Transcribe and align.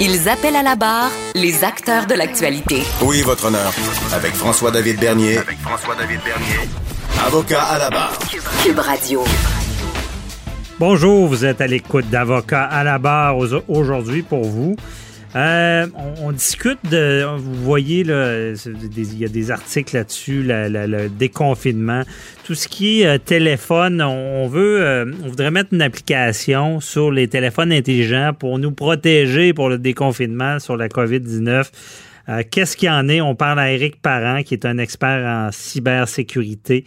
Ils 0.00 0.28
appellent 0.28 0.56
à 0.56 0.62
la 0.62 0.76
barre 0.76 1.10
les 1.34 1.64
acteurs 1.64 2.06
de 2.06 2.14
l'actualité. 2.14 2.82
Oui, 3.02 3.22
votre 3.22 3.46
honneur. 3.46 3.72
Avec 4.12 4.34
François-David 4.34 4.98
Bernier. 4.98 5.38
Avec 5.38 5.58
François-David 5.58 6.20
Bernier. 6.24 6.68
Avocat 7.26 7.62
à 7.62 7.78
la 7.78 7.90
barre. 7.90 8.18
Cube 8.64 8.78
Radio. 8.78 9.24
Bonjour, 10.78 11.28
vous 11.28 11.44
êtes 11.44 11.60
à 11.60 11.66
l'écoute 11.66 12.08
d'Avocat 12.10 12.64
à 12.64 12.82
la 12.84 12.98
barre 12.98 13.36
aujourd'hui 13.68 14.22
pour 14.22 14.44
vous. 14.44 14.76
Euh, 15.34 15.86
on, 16.20 16.32
discute 16.32 16.78
de, 16.90 17.24
vous 17.36 17.54
voyez, 17.54 18.04
là, 18.04 18.52
il 18.52 19.18
y 19.18 19.24
a 19.24 19.28
des 19.28 19.50
articles 19.50 19.96
là-dessus, 19.96 20.42
le 20.44 21.08
déconfinement, 21.08 22.02
tout 22.44 22.54
ce 22.54 22.68
qui 22.68 23.02
est 23.02 23.06
euh, 23.06 23.18
téléphone. 23.18 24.02
On, 24.02 24.46
veut, 24.48 24.82
euh, 24.82 25.10
on 25.24 25.28
voudrait 25.28 25.50
mettre 25.50 25.70
une 25.72 25.82
application 25.82 26.80
sur 26.80 27.10
les 27.10 27.28
téléphones 27.28 27.72
intelligents 27.72 28.32
pour 28.38 28.58
nous 28.58 28.72
protéger 28.72 29.54
pour 29.54 29.68
le 29.70 29.78
déconfinement 29.78 30.58
sur 30.58 30.76
la 30.76 30.88
COVID-19. 30.88 31.70
Qu'est-ce 32.50 32.76
qu'il 32.76 32.86
y 32.86 32.90
en 32.90 33.08
est? 33.08 33.20
On 33.20 33.34
parle 33.34 33.58
à 33.58 33.72
Eric 33.72 34.00
Parent, 34.00 34.42
qui 34.44 34.54
est 34.54 34.64
un 34.64 34.78
expert 34.78 35.26
en 35.26 35.50
cybersécurité. 35.50 36.84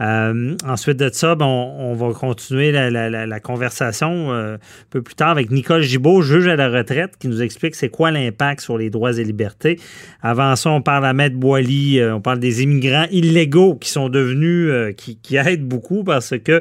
Euh, 0.00 0.56
ensuite 0.66 0.98
de 0.98 1.10
ça, 1.12 1.34
ben, 1.34 1.46
on, 1.46 1.94
va 1.94 2.12
continuer 2.12 2.72
la, 2.72 3.40
conversation 3.40 4.32
euh, 4.32 4.54
un 4.54 4.58
peu 4.90 5.02
plus 5.02 5.14
tard 5.14 5.30
avec 5.30 5.50
Nicole 5.50 5.82
Gibault, 5.82 6.22
juge 6.22 6.48
à 6.48 6.56
la 6.56 6.68
retraite, 6.68 7.12
qui 7.18 7.28
nous 7.28 7.42
explique 7.42 7.74
c'est 7.74 7.88
quoi 7.88 8.10
l'impact 8.10 8.60
sur 8.60 8.78
les 8.78 8.90
droits 8.90 9.18
et 9.18 9.24
libertés. 9.24 9.78
Avant 10.22 10.56
ça, 10.56 10.70
on 10.70 10.82
parle 10.82 11.06
à 11.06 11.12
Maître 11.12 11.36
Boily, 11.36 12.00
euh, 12.00 12.16
on 12.16 12.20
parle 12.20 12.40
des 12.40 12.62
immigrants 12.62 13.06
illégaux 13.10 13.76
qui 13.76 13.90
sont 13.90 14.08
devenus, 14.08 14.94
qui, 14.96 15.36
aident 15.36 15.66
beaucoup 15.66 16.04
parce 16.04 16.34
que 16.38 16.60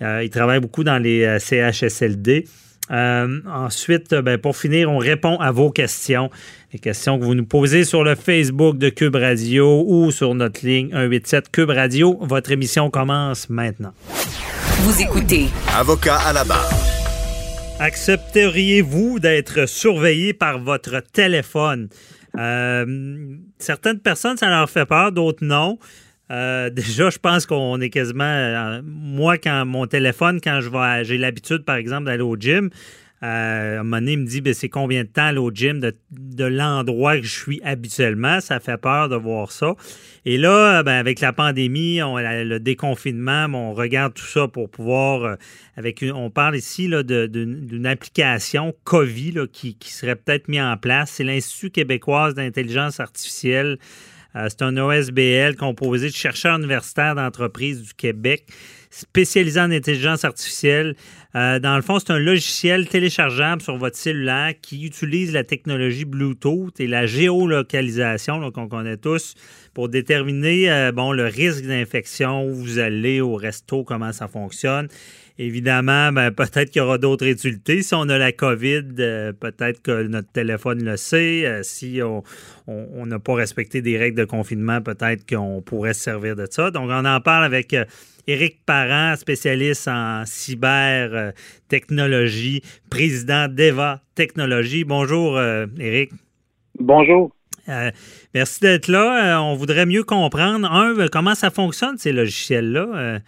ils 0.00 0.30
travaillent 0.30 0.60
beaucoup 0.60 0.84
dans 0.84 0.98
les 0.98 1.38
CHSLD. 1.38 2.44
Ensuite, 2.90 4.14
ben, 4.14 4.38
pour 4.38 4.56
finir, 4.56 4.90
on 4.90 4.98
répond 4.98 5.36
à 5.38 5.50
vos 5.50 5.70
questions. 5.70 6.30
Les 6.76 6.80
questions 6.80 7.18
que 7.18 7.24
vous 7.24 7.34
nous 7.34 7.46
posez 7.46 7.84
sur 7.84 8.04
le 8.04 8.14
Facebook 8.14 8.76
de 8.76 8.90
Cube 8.90 9.16
Radio 9.16 9.82
ou 9.88 10.10
sur 10.10 10.34
notre 10.34 10.66
ligne 10.66 10.90
187 10.90 11.50
Cube 11.50 11.70
Radio. 11.70 12.18
Votre 12.20 12.50
émission 12.50 12.90
commence 12.90 13.48
maintenant. 13.48 13.94
Vous 14.80 15.00
écoutez. 15.00 15.46
Avocat 15.74 16.18
à 16.18 16.34
la 16.34 16.44
barre. 16.44 16.68
Accepteriez-vous 17.80 19.20
d'être 19.20 19.66
surveillé 19.66 20.34
par 20.34 20.58
votre 20.58 21.00
téléphone? 21.00 21.88
Euh, 22.36 22.84
certaines 23.58 24.00
personnes, 24.00 24.36
ça 24.36 24.50
leur 24.50 24.68
fait 24.68 24.84
peur, 24.84 25.12
d'autres 25.12 25.46
non. 25.46 25.78
Euh, 26.30 26.68
déjà, 26.70 27.08
je 27.08 27.16
pense 27.16 27.46
qu'on 27.46 27.80
est 27.80 27.88
quasiment. 27.88 28.24
Euh, 28.24 28.82
moi, 28.84 29.38
quand 29.38 29.64
mon 29.64 29.86
téléphone, 29.86 30.40
quand 30.44 30.60
je 30.60 30.68
vais, 30.68 31.04
j'ai 31.04 31.16
l'habitude, 31.16 31.64
par 31.64 31.76
exemple, 31.76 32.04
d'aller 32.04 32.20
au 32.22 32.36
gym, 32.36 32.68
euh, 33.22 33.80
un 33.80 34.06
il 34.06 34.18
me 34.18 34.26
dit 34.26 34.40
ben, 34.40 34.52
c'est 34.52 34.68
combien 34.68 35.04
de 35.04 35.08
temps 35.08 35.34
au 35.36 35.50
gym 35.50 35.80
de, 35.80 36.44
l'endroit 36.44 37.16
que 37.16 37.22
je 37.22 37.34
suis 37.34 37.60
habituellement? 37.64 38.40
Ça 38.40 38.60
fait 38.60 38.76
peur 38.76 39.08
de 39.08 39.16
voir 39.16 39.52
ça. 39.52 39.74
Et 40.24 40.36
là, 40.38 40.82
ben, 40.82 40.92
avec 40.94 41.20
la 41.20 41.32
pandémie, 41.32 41.98
le 41.98 42.58
déconfinement, 42.58 43.46
on 43.52 43.72
regarde 43.72 44.14
tout 44.14 44.26
ça 44.26 44.48
pour 44.48 44.70
pouvoir. 44.70 45.36
avec 45.76 46.04
On 46.14 46.30
parle 46.30 46.56
ici 46.56 46.88
d'une 46.88 47.86
application 47.86 48.74
COVID 48.84 49.48
qui 49.52 49.76
serait 49.82 50.16
peut-être 50.16 50.48
mise 50.48 50.60
en 50.60 50.76
place. 50.76 51.12
C'est 51.12 51.24
l'Institut 51.24 51.70
québécois 51.70 52.32
d'intelligence 52.32 53.00
artificielle. 53.00 53.78
Euh, 54.36 54.48
c'est 54.48 54.62
un 54.62 54.76
OSBL 54.76 55.56
composé 55.56 56.08
de 56.08 56.14
chercheurs 56.14 56.58
universitaires 56.58 57.14
d'entreprises 57.14 57.82
du 57.82 57.94
Québec 57.94 58.46
spécialisé 58.90 59.60
en 59.60 59.70
intelligence 59.70 60.24
artificielle. 60.24 60.94
Euh, 61.34 61.58
dans 61.58 61.76
le 61.76 61.82
fond, 61.82 61.98
c'est 61.98 62.10
un 62.10 62.18
logiciel 62.18 62.88
téléchargeable 62.88 63.60
sur 63.60 63.76
votre 63.76 63.96
cellulaire 63.96 64.54
qui 64.60 64.84
utilise 64.84 65.32
la 65.32 65.44
technologie 65.44 66.04
Bluetooth 66.04 66.78
et 66.80 66.86
la 66.86 67.06
géolocalisation 67.06 68.50
qu'on 68.50 68.68
connaît 68.68 68.96
tous 68.96 69.34
pour 69.74 69.88
déterminer 69.88 70.70
euh, 70.70 70.92
bon, 70.92 71.12
le 71.12 71.26
risque 71.26 71.66
d'infection, 71.66 72.46
où 72.46 72.54
vous 72.54 72.78
allez 72.78 73.20
au 73.20 73.34
resto, 73.34 73.84
comment 73.84 74.12
ça 74.12 74.28
fonctionne. 74.28 74.88
Évidemment, 75.38 76.12
ben, 76.12 76.30
peut-être 76.30 76.70
qu'il 76.70 76.80
y 76.80 76.84
aura 76.84 76.98
d'autres 76.98 77.26
utilités. 77.26 77.82
Si 77.82 77.94
on 77.94 78.08
a 78.08 78.16
la 78.16 78.32
COVID, 78.32 78.84
euh, 78.98 79.32
peut-être 79.32 79.82
que 79.82 80.06
notre 80.06 80.30
téléphone 80.32 80.82
le 80.82 80.96
sait. 80.96 81.60
si 81.62 82.00
on 82.02 83.06
n'a 83.06 83.18
pas 83.18 83.34
respecté 83.34 83.82
des 83.82 83.98
règles 83.98 84.18
de 84.18 84.24
confinement, 84.24 84.80
peut-être 84.80 85.28
qu'on 85.28 85.60
pourrait 85.60 85.94
se 85.94 86.00
servir 86.00 86.36
de 86.36 86.46
ça. 86.50 86.70
Donc, 86.70 86.88
on 86.90 87.04
en 87.04 87.20
parle 87.20 87.44
avec 87.44 87.74
Éric 88.28 88.64
Parent, 88.66 89.14
spécialiste 89.16 89.86
en 89.86 90.24
cybertechnologie, 90.26 92.60
président 92.90 93.46
d'EVA 93.46 94.00
Technologie. 94.16 94.82
Bonjour, 94.82 95.36
euh, 95.36 95.66
Éric. 95.78 96.10
Bonjour. 96.78 97.30
Euh, 97.68 97.92
merci 98.34 98.60
d'être 98.60 98.88
là. 98.88 99.36
Euh, 99.36 99.42
on 99.42 99.54
voudrait 99.54 99.86
mieux 99.86 100.02
comprendre, 100.02 100.68
un, 100.70 101.06
comment 101.06 101.36
ça 101.36 101.50
fonctionne, 101.50 101.98
ces 101.98 102.10
logiciels-là? 102.12 103.20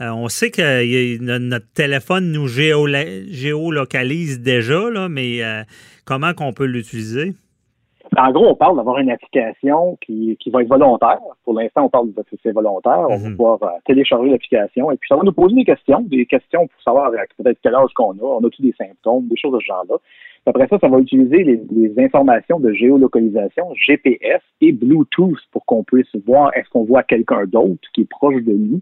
On 0.00 0.28
sait 0.28 0.50
que 0.50 1.18
notre 1.20 1.72
téléphone 1.72 2.32
nous 2.32 2.46
géolocalise 2.48 4.40
déjà, 4.40 4.90
là, 4.90 5.08
mais 5.08 5.40
comment 6.04 6.32
qu'on 6.34 6.52
peut 6.52 6.66
l'utiliser? 6.66 7.34
En 8.16 8.32
gros, 8.32 8.48
on 8.48 8.54
parle 8.54 8.76
d'avoir 8.76 8.98
une 8.98 9.10
application 9.10 9.98
qui, 10.00 10.36
qui 10.40 10.50
va 10.50 10.62
être 10.62 10.68
volontaire. 10.68 11.18
Pour 11.44 11.54
l'instant, 11.54 11.84
on 11.84 11.88
parle 11.90 12.12
de 12.12 12.22
c'est 12.42 12.52
volontaire. 12.52 13.06
On 13.08 13.16
va 13.16 13.28
mhm. 13.28 13.36
pouvoir 13.36 13.62
euh, 13.62 13.68
télécharger 13.84 14.30
l'application 14.30 14.90
et 14.90 14.96
puis 14.96 15.08
ça 15.08 15.16
va 15.16 15.22
nous 15.22 15.32
poser 15.32 15.54
des 15.54 15.64
questions, 15.64 16.00
des 16.00 16.24
questions 16.24 16.66
pour 16.66 16.82
savoir 16.82 17.12
euh, 17.12 17.16
peut-être 17.36 17.58
quel 17.62 17.74
âge 17.74 17.92
qu'on 17.94 18.12
a, 18.12 18.22
on 18.22 18.38
a 18.38 18.50
tous 18.50 18.62
des 18.62 18.74
symptômes, 18.78 19.28
des 19.28 19.36
choses 19.36 19.52
de 19.52 19.60
ce 19.60 19.66
genre-là. 19.66 19.96
Après 20.46 20.66
ça, 20.68 20.78
ça 20.78 20.88
va 20.88 20.98
utiliser 20.98 21.44
les, 21.44 21.60
les, 21.70 21.92
informations 22.02 22.58
de 22.58 22.72
géolocalisation, 22.72 23.66
GPS 23.74 24.40
et 24.62 24.72
Bluetooth 24.72 25.38
pour 25.52 25.66
qu'on 25.66 25.84
puisse 25.84 26.08
voir 26.26 26.50
est-ce 26.56 26.70
qu'on 26.70 26.84
voit 26.84 27.02
quelqu'un 27.02 27.44
d'autre 27.44 27.86
qui 27.92 28.02
est 28.02 28.08
proche 28.08 28.42
de 28.42 28.52
nous, 28.52 28.76
euh, 28.76 28.80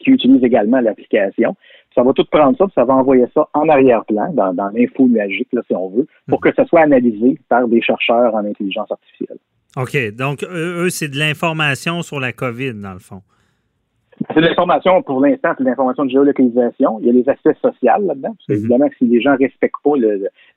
qui 0.00 0.10
utilise 0.10 0.42
également 0.42 0.80
l'application 0.80 1.56
ça 1.96 2.02
va 2.02 2.12
tout 2.12 2.26
prendre 2.30 2.56
ça, 2.58 2.64
puis 2.66 2.74
ça 2.74 2.84
va 2.84 2.94
envoyer 2.94 3.24
ça 3.32 3.48
en 3.54 3.68
arrière-plan, 3.68 4.32
dans, 4.34 4.52
dans 4.52 4.68
l'info 4.68 5.06
magique, 5.06 5.48
là, 5.52 5.62
si 5.66 5.74
on 5.74 5.88
veut, 5.88 6.06
pour 6.28 6.40
que 6.40 6.52
ça 6.54 6.66
soit 6.66 6.82
analysé 6.82 7.38
par 7.48 7.66
des 7.66 7.80
chercheurs 7.80 8.34
en 8.34 8.44
intelligence 8.44 8.90
artificielle. 8.90 9.38
OK. 9.76 10.14
Donc, 10.14 10.44
eux, 10.44 10.90
c'est 10.90 11.08
de 11.08 11.18
l'information 11.18 12.02
sur 12.02 12.20
la 12.20 12.32
COVID, 12.32 12.74
dans 12.74 12.92
le 12.92 12.98
fond. 12.98 13.22
C'est 14.30 14.40
de 14.40 14.46
l'information, 14.46 15.02
pour 15.02 15.20
l'instant, 15.20 15.50
c'est 15.56 15.64
de 15.64 15.68
l'information 15.68 16.04
de 16.04 16.10
géolocalisation. 16.10 16.98
Il 17.00 17.06
y 17.06 17.10
a 17.10 17.12
les 17.12 17.28
aspects 17.28 17.52
sociaux 17.60 18.06
là-dedans. 18.06 18.34
Parce 18.34 18.48
mhm. 18.48 18.56
évidemment, 18.56 18.88
si 18.98 19.04
les 19.04 19.20
gens 19.20 19.32
ne 19.32 19.38
respectent 19.38 19.82
pas 19.84 19.92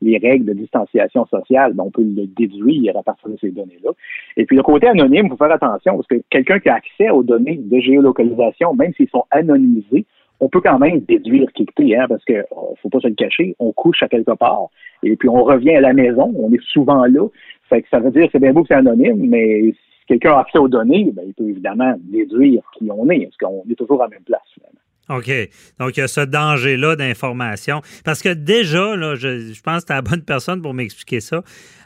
les 0.02 0.18
règles 0.18 0.46
de 0.46 0.54
distanciation 0.54 1.26
sociale, 1.26 1.74
ben, 1.74 1.84
on 1.86 1.92
peut 1.92 2.04
le 2.04 2.26
déduire 2.28 2.98
à 2.98 3.04
partir 3.04 3.30
de 3.30 3.38
ces 3.40 3.52
données-là. 3.52 3.92
Et 4.38 4.46
puis, 4.46 4.56
le 4.56 4.64
côté 4.64 4.88
anonyme, 4.88 5.26
il 5.26 5.30
faut 5.30 5.38
faire 5.38 5.52
attention, 5.52 5.96
parce 5.96 6.08
que 6.08 6.22
quelqu'un 6.30 6.60
qui 6.60 6.70
a 6.70 6.76
accès 6.76 7.10
aux 7.10 7.24
données 7.24 7.60
de 7.62 7.80
géolocalisation, 7.80 8.74
même 8.74 8.94
s'ils 8.94 9.10
sont 9.10 9.26
anonymisés, 9.32 10.06
on 10.40 10.48
peut 10.48 10.62
quand 10.62 10.80
même 10.80 11.00
déduire 11.02 11.52
qui 11.54 11.68
est, 11.80 11.96
hein, 11.98 12.06
parce 12.08 12.24
que 12.24 12.46
oh, 12.52 12.76
faut 12.82 12.90
pas 12.90 13.00
se 13.02 13.08
le 13.08 13.16
cacher, 13.16 13.56
on 13.60 13.74
couche 13.74 14.02
à 14.04 14.08
quelque 14.08 14.32
part, 14.32 14.68
et 15.04 15.16
puis 15.16 15.28
on 15.28 15.44
revient 15.44 15.76
à 15.76 15.82
la 15.82 15.94
maison, 15.94 16.34
on 16.38 16.52
est 16.54 16.62
souvent 16.62 17.06
là. 17.06 17.28
Fait 17.68 17.82
que 17.82 17.90
ça 17.90 18.00
veut 18.00 18.12
dire 18.12 18.30
c'est 18.32 18.40
bien 18.40 18.54
beau 18.54 18.62
que 18.62 18.70
c'est 18.70 18.76
anonyme, 18.76 19.18
mais 19.28 19.74
quelqu'un 20.10 20.34
a 20.34 20.40
accès 20.40 20.58
aux 20.58 20.68
données, 20.68 21.12
ben, 21.14 21.24
il 21.26 21.34
peut 21.34 21.48
évidemment 21.48 21.96
déduire 22.00 22.64
qui 22.78 22.90
on 22.92 23.08
est, 23.10 23.26
parce 23.26 23.38
qu'on 23.38 23.64
est 23.70 23.76
toujours 23.76 24.02
à 24.02 24.06
la 24.06 24.10
même 24.10 24.24
place 24.24 24.42
finalement? 24.54 24.80
OK. 25.10 25.50
Donc, 25.80 25.98
il 25.98 26.00
y 26.02 26.04
a 26.04 26.08
ce 26.08 26.22
danger-là 26.22 26.96
d'information. 26.96 27.82
Parce 28.06 28.22
que 28.22 28.30
déjà, 28.30 28.96
là, 28.96 29.16
je, 29.16 29.60
pense 29.62 29.82
que 29.82 29.88
tu 29.88 29.94
es 29.94 29.96
la 29.96 30.02
bonne 30.02 30.22
personne 30.22 30.62
pour 30.62 30.74
m'expliquer 30.74 31.20
ça. 31.20 31.44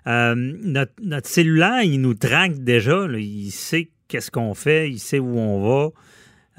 Euh, 0.08 0.36
notre, 0.36 1.28
cellulaire, 1.28 1.84
il 1.84 2.02
nous 2.02 2.16
traque 2.16 2.58
déjà. 2.60 3.06
Il 3.14 3.52
sait 3.52 3.90
qu'est-ce 4.08 4.32
qu'on 4.32 4.54
fait, 4.54 4.90
il 4.90 5.00
sait 5.00 5.20
où 5.20 5.38
on 5.38 5.62
va, 5.62 5.90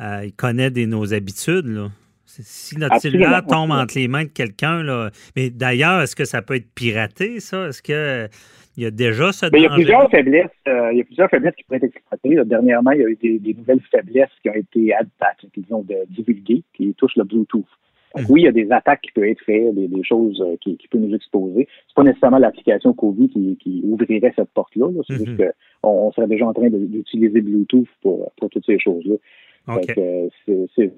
euh, 0.01 0.25
il 0.25 0.33
connaît 0.33 0.71
des, 0.71 0.87
nos 0.87 1.13
habitudes. 1.13 1.67
Là. 1.67 1.89
Si 2.27 2.79
notre 2.79 2.99
cellulaire 2.99 3.45
tombe 3.47 3.71
entre 3.71 3.95
les 3.97 4.09
mains 4.09 4.25
de 4.25 4.31
quelqu'un, 4.31 4.83
là. 4.83 5.11
Mais 5.37 5.51
d'ailleurs, 5.51 6.01
est-ce 6.01 6.17
que 6.17 6.25
ça 6.25 6.43
peut 6.43 6.57
être 6.57 6.73
piraté, 6.75 7.41
ça? 7.41 7.69
Est-ce 7.69 7.83
que 7.83 8.29
il 8.77 8.83
y 8.83 8.87
a 8.87 8.91
déjà 8.91 9.33
ce 9.33 9.47
Il 9.53 9.63
y 9.63 9.67
a 9.67 9.71
plusieurs 9.71 10.11
faiblesses. 10.11 10.51
Euh, 10.67 10.93
il 10.93 10.99
y 10.99 11.01
a 11.01 11.05
plusieurs 11.05 11.31
faiblesses 11.31 11.55
qui 11.55 11.65
pourraient 11.65 11.79
être 11.79 11.97
exploitées. 11.97 12.37
dernièrement, 12.45 12.91
il 12.91 13.01
y 13.01 13.05
a 13.05 13.09
eu 13.09 13.39
des, 13.39 13.55
nouvelles 13.55 13.81
faiblesses 13.91 14.31
qui 14.43 14.51
ont 14.51 14.55
été 14.55 14.93
disons, 15.57 15.83
de, 15.83 15.95
divulguées, 16.11 16.63
qui 16.75 16.95
touchent 16.95 17.17
le 17.17 17.25
Bluetooth. 17.25 17.67
Mhm. 18.17 18.27
oui, 18.29 18.43
il 18.43 18.45
y 18.45 18.49
a 18.49 18.53
des 18.53 18.71
attaques 18.71 19.01
qui 19.03 19.11
peuvent 19.11 19.25
être 19.25 19.43
faites, 19.45 19.75
des, 19.75 20.05
choses 20.05 20.41
euh, 20.41 20.57
qui, 20.61 20.79
peuvent 20.89 21.01
nous 21.01 21.15
exposer. 21.15 21.67
C'est 21.89 21.95
pas 21.97 22.05
nécessairement 22.05 22.39
l'application 22.39 22.93
COVID 22.93 23.29
qui, 23.59 23.81
ouvrirait 23.85 24.33
cette 24.37 24.51
porte-là. 24.51 24.87
C'est 25.07 25.17
juste 25.17 25.39
mhm. 25.39 25.51
qu'on 25.83 26.13
serait 26.13 26.29
déjà 26.29 26.47
en 26.47 26.53
train 26.53 26.69
d'utiliser 26.71 27.41
Bluetooth 27.41 27.89
pour, 28.03 28.33
pour 28.37 28.51
toutes 28.51 28.67
ces 28.67 28.79
choses-là. 28.79 29.17
Okay. 29.67 30.31
c'est 30.45 30.91